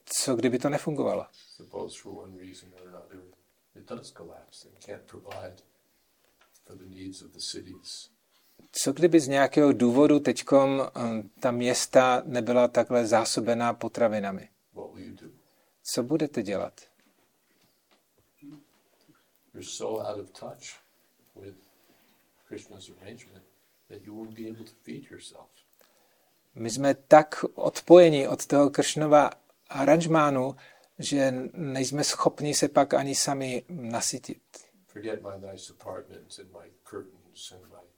co 0.04 0.36
kdyby 0.36 0.58
to 0.58 0.68
nefungovalo? 0.68 1.26
It 3.76 3.88
does 3.88 4.12
collapse 4.12 4.68
and 4.68 4.84
can't 4.86 5.02
provide 5.02 5.56
for 6.64 6.76
the 6.78 6.84
needs 6.84 7.22
of 7.22 7.30
the 7.32 7.38
cities. 7.40 8.10
Co 8.76 8.92
kdyby 8.92 9.20
z 9.20 9.28
nějakého 9.28 9.72
důvodu 9.72 10.20
teďkom 10.20 10.82
eh, 10.82 11.01
ta 11.40 11.51
města 11.51 12.22
nebyla 12.24 12.68
takhle 12.68 13.06
zásobená 13.06 13.74
potravinami? 13.74 14.48
Co 15.82 16.02
budete 16.02 16.42
dělat? 16.42 16.80
You're 19.55 19.66
so 19.66 20.09
out 20.09 20.20
of 20.20 20.30
touch 20.30 20.80
with 21.36 21.56
Krishna's 22.48 22.90
arrangement 22.90 23.44
that 23.88 24.02
you 24.02 24.14
won't 24.14 24.34
be 24.34 24.42
able 24.51 24.64
to 24.64 24.72
feed 24.82 25.10
yourself. 25.10 25.46
My 26.55 26.70
jsme 26.70 26.94
tak 26.94 27.44
odpojeni 27.55 28.28
od 28.28 28.46
toho 28.46 28.70
Kršnova 28.70 29.30
aranžmánu, 29.68 30.56
že 30.98 31.34
nejsme 31.52 32.05
schopni 32.05 32.55
se 32.55 32.68
pak 32.68 32.94
ani 32.94 33.14
sami 33.14 33.64
nasytit. 33.68 34.42
Forget 34.86 35.22
my 35.22 35.52
nice 35.52 35.72
and 35.72 36.52
my 36.52 36.70
curtains 36.84 37.52
and 37.52 37.62
my 37.62 37.93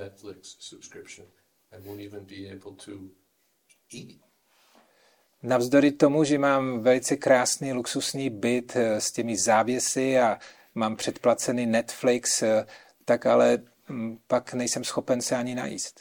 Netflix 0.00 0.56
subscription. 0.58 1.26
I 1.72 1.78
won't 1.86 2.00
even 2.00 2.24
be 2.24 2.48
able 2.52 2.72
to 2.76 2.92
eat. 3.92 4.20
Navzdory 5.42 5.92
tomu, 5.92 6.24
že 6.24 6.38
mám 6.38 6.80
velice 6.80 7.16
krásný 7.16 7.72
luxusní 7.72 8.30
byt 8.30 8.76
eh, 8.76 9.00
s 9.00 9.12
těmi 9.12 9.36
závěsy 9.36 10.18
a 10.18 10.38
mám 10.74 10.96
předplacený 10.96 11.66
Netflix, 11.66 12.42
eh, 12.42 12.66
tak 13.04 13.26
ale 13.26 13.58
mm, 13.88 14.18
pak 14.26 14.54
nejsem 14.54 14.84
schopen 14.84 15.22
se 15.22 15.36
ani 15.36 15.54
najíst. 15.54 16.00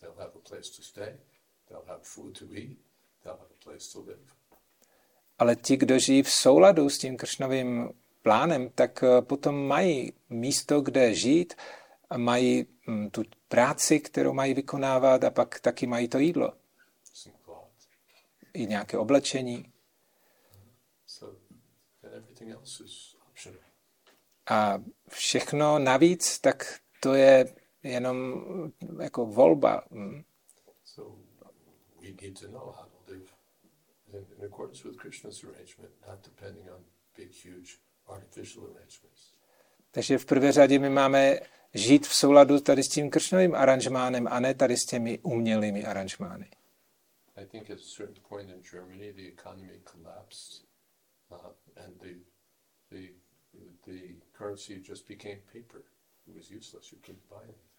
They'll 0.00 0.18
have 0.18 0.34
a 0.34 0.48
place 0.48 0.70
to 0.76 0.82
stay. 0.82 1.12
They'll 1.68 1.84
have 1.86 2.00
food 2.02 2.38
to 2.38 2.44
eat. 2.54 2.78
They'll 3.22 3.36
have 3.36 3.50
a 3.50 3.64
place 3.64 3.92
to 3.92 4.00
live. 4.00 4.39
Ale 5.40 5.56
ti, 5.56 5.76
kdo 5.76 5.98
žijí 5.98 6.22
v 6.22 6.30
souladu 6.30 6.88
s 6.88 6.98
tím 6.98 7.16
Kršnovým 7.16 7.90
plánem, 8.22 8.70
tak 8.74 9.02
eh, 9.02 9.22
potom 9.22 9.66
mají 9.66 10.12
místo, 10.28 10.80
kde 10.80 11.14
žít, 11.14 11.54
a 12.10 12.18
mají 12.18 12.66
mm, 12.86 13.10
tu 13.10 13.22
práci, 13.48 14.00
kterou 14.00 14.32
mají 14.32 14.54
vykonávat 14.54 15.24
a 15.24 15.30
pak 15.30 15.60
taky 15.60 15.86
mají 15.86 16.08
to 16.08 16.18
jídlo. 16.18 16.52
I 18.54 18.66
nějaké 18.66 18.98
oblečení. 18.98 19.72
A 24.46 24.82
všechno 25.08 25.78
navíc, 25.78 26.38
tak 26.38 26.80
to 27.00 27.14
je 27.14 27.54
jenom 27.82 28.44
jako 29.00 29.26
volba. 29.26 29.84
Mm. 29.90 30.24
So 30.84 31.18
we 32.00 32.08
need 32.08 32.40
to 32.40 32.48
know 32.48 32.72
how 32.72 32.89
in, 34.14 34.26
in 34.38 34.44
accordance 34.44 34.88
with 34.88 34.96
Krishna's 34.96 35.44
arrangement, 35.44 35.92
not 36.08 36.18
depending 36.24 36.70
on 36.70 36.84
big, 37.16 37.32
huge 37.44 37.80
artificial 38.06 38.64
arrangements. 38.64 39.32
Takže 39.90 40.18
v 40.18 40.24
prvé 40.24 40.52
řadě 40.52 40.78
my 40.78 40.90
máme 40.90 41.40
žít 41.74 42.06
v 42.06 42.14
souladu 42.14 42.60
tady 42.60 42.82
s 42.82 42.88
tím 42.88 43.10
kršnovým 43.10 43.54
aranžmánem 43.54 44.28
a 44.30 44.40
ne 44.40 44.54
tady 44.54 44.76
s 44.76 44.86
těmi 44.86 45.18
umělými 45.18 45.84
aranžmány. 45.84 46.50
I 47.36 47.46
think 47.46 47.70
at 47.70 47.78
a 47.78 47.82
certain 47.96 48.22
point 48.28 48.50
in 48.50 48.62
Germany, 48.70 49.12
the 49.12 49.28
economy 49.28 49.80
collapsed, 49.84 50.64
uh, 51.30 51.36
and 51.76 52.00
the, 52.00 52.14
the 52.90 53.20
the 53.86 54.14
currency 54.32 54.80
just 54.88 55.08
became 55.08 55.38
paper. 55.52 55.82
It 56.26 56.34
was 56.36 56.50
useless. 56.50 56.92
You 56.92 56.98
couldn't 56.98 57.28
buy 57.28 57.42
anything. 57.42 57.70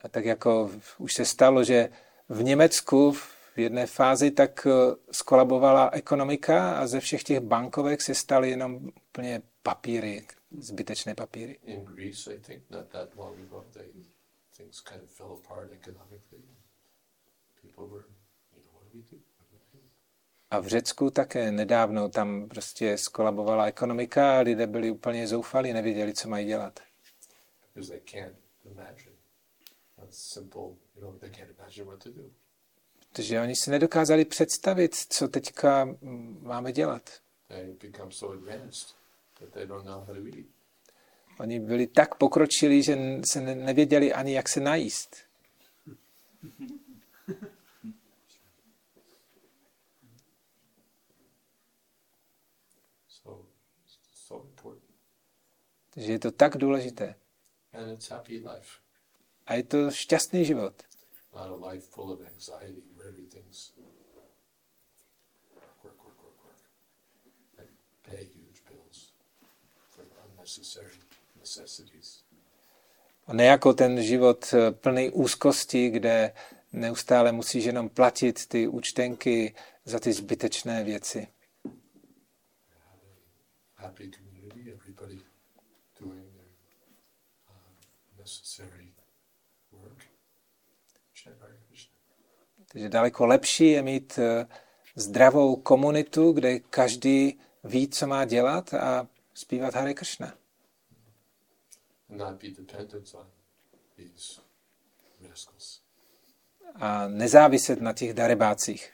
A 0.00 0.08
tak 0.08 0.24
jako 0.24 0.70
už 0.98 1.14
se 1.14 1.24
stalo, 1.24 1.64
že 1.64 1.88
v 2.28 2.42
Německu 2.42 3.12
v 3.12 3.37
jedné 3.58 3.86
fázi 3.86 4.30
tak 4.30 4.66
eh, 4.66 4.94
skolabovala 5.12 5.90
ekonomika 5.92 6.78
a 6.78 6.86
ze 6.86 7.00
všech 7.00 7.22
těch 7.22 7.40
bankovek 7.40 8.02
se 8.02 8.14
staly 8.14 8.50
jenom 8.50 8.90
úplně 9.10 9.42
papíry, 9.62 10.26
zbytečné 10.58 11.14
papíry. 11.14 11.58
In 11.64 11.84
Greece, 11.84 12.34
I 12.34 12.38
think 12.38 12.62
not 12.70 12.88
that 12.88 13.16
long 13.16 13.38
ago, 13.40 13.64
they 13.72 13.86
things 14.56 14.80
kind 14.80 15.02
of 15.02 15.10
fell 15.10 15.32
apart 15.44 15.72
economically. 15.72 16.42
People 17.62 17.86
were, 17.86 18.04
you 18.56 18.62
know? 18.62 18.72
What 18.74 18.92
do 18.92 18.98
we 18.98 19.04
do? 19.10 19.22
A 20.50 20.60
v 20.60 20.66
Řecku 20.66 21.10
také 21.10 21.52
nedávno 21.52 22.08
tam 22.08 22.48
prostě 22.48 22.98
skolabovala 22.98 23.66
ekonomika 23.66 24.36
a 24.38 24.40
lidé 24.40 24.66
byli 24.66 24.90
úplně 24.90 25.26
zoufalí, 25.26 25.72
nevěděli, 25.72 26.14
co 26.14 26.28
mají 26.28 26.46
dělat. 26.46 26.80
because 27.78 27.90
they 27.90 28.00
can't 28.00 28.34
imagine. 28.66 29.12
That's 29.96 30.18
simple, 30.18 30.76
you 30.96 31.02
know, 31.02 31.12
they 31.20 31.28
can't 31.28 31.50
imagine 31.58 31.86
what 31.86 32.00
to 32.00 32.10
do. 32.10 32.24
Protože 33.12 33.40
oni 33.40 33.56
si 33.56 33.70
nedokázali 33.70 34.24
představit, 34.24 34.94
co 34.94 35.28
teďka 35.28 35.88
máme 36.40 36.72
dělat. 36.72 37.10
Oni 41.40 41.60
byli 41.60 41.86
tak 41.86 42.14
pokročilí, 42.14 42.82
že 42.82 42.98
se 43.24 43.40
ne- 43.40 43.54
nevěděli 43.54 44.12
ani, 44.12 44.32
jak 44.34 44.48
se 44.48 44.60
najíst. 44.60 45.16
Takže 55.90 56.12
je 56.12 56.18
to 56.18 56.30
tak 56.32 56.56
důležité. 56.56 57.14
A 59.46 59.54
je 59.54 59.62
to 59.62 59.90
šťastný 59.90 60.44
život. 60.44 60.82
not 61.38 61.50
a 61.50 61.70
life 61.70 61.86
full 61.90 62.12
of 62.12 62.20
anxiety 62.20 62.82
where 63.08 63.14
everything's 63.14 63.72
work, 65.54 65.84
work, 65.84 66.04
work, 66.04 66.18
work, 66.22 66.44
work. 66.44 66.60
And 67.58 67.68
pay 68.04 68.24
huge 68.24 68.62
bills 68.68 69.12
for 69.88 70.04
unnecessary 70.24 70.98
necessities. 71.40 72.24
A 73.26 73.32
ne 73.32 73.44
jako 73.44 73.72
ten 73.72 74.02
život 74.02 74.54
eh, 74.54 74.70
plný 74.70 75.10
úzkosti, 75.10 75.90
kde 75.90 76.32
neustále 76.72 77.32
musíš 77.32 77.64
jenom 77.64 77.88
platit 77.88 78.46
ty 78.46 78.68
účtenky 78.68 79.54
za 79.84 79.98
ty 80.00 80.12
zbytečné 80.12 80.84
věci. 80.84 81.28
happy 83.74 84.10
community, 84.10 84.72
everybody 84.72 85.20
doing 86.00 86.26
their 86.34 86.50
uh, 87.48 87.72
necessary 88.18 88.92
work. 89.72 90.06
Krishna, 91.14 91.32
Hare 91.40 91.58
Krishna. 91.68 91.98
Takže 92.78 92.88
daleko 92.88 93.26
lepší 93.26 93.70
je 93.70 93.82
mít 93.82 94.18
eh, 94.18 94.46
zdravou 94.96 95.56
komunitu, 95.56 96.32
kde 96.32 96.58
každý 96.58 97.38
ví, 97.64 97.88
co 97.88 98.06
má 98.06 98.24
dělat 98.24 98.74
a 98.74 99.08
zpívat 99.34 99.74
Hare 99.74 99.94
Krishna. 99.94 100.34
Rascals. 105.28 105.80
A 106.74 107.08
nezáviset 107.08 107.80
na 107.80 107.92
těch 107.92 108.14
darebácích. 108.14 108.92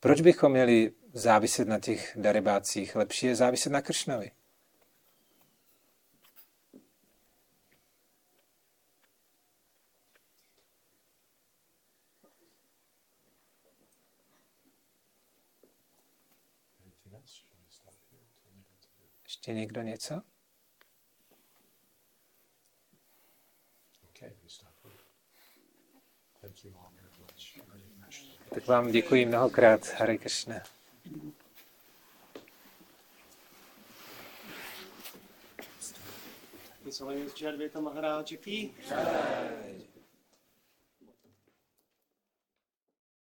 Proč 0.00 0.20
bychom 0.20 0.52
měli 0.52 0.92
záviset 1.18 1.68
na 1.68 1.78
těch 1.78 2.12
darebácích? 2.16 2.96
Lepší 2.96 3.26
je 3.26 3.36
záviset 3.36 3.72
na 3.72 3.82
Kršnovi. 3.82 4.30
Ještě 19.24 19.54
někdo 19.54 19.82
něco? 19.82 20.22
Tak 28.54 28.66
vám 28.66 28.90
děkuji 28.90 29.26
mnohokrát, 29.26 29.86
Hare 29.86 30.18
Krishna. 30.18 30.77
Isso 36.86 37.10
é 37.10 37.14
o 37.14 37.36
Jadveta 37.36 37.80
Maharaj 37.80 38.34
aqui. 38.34 38.74
Jai. 38.88 39.97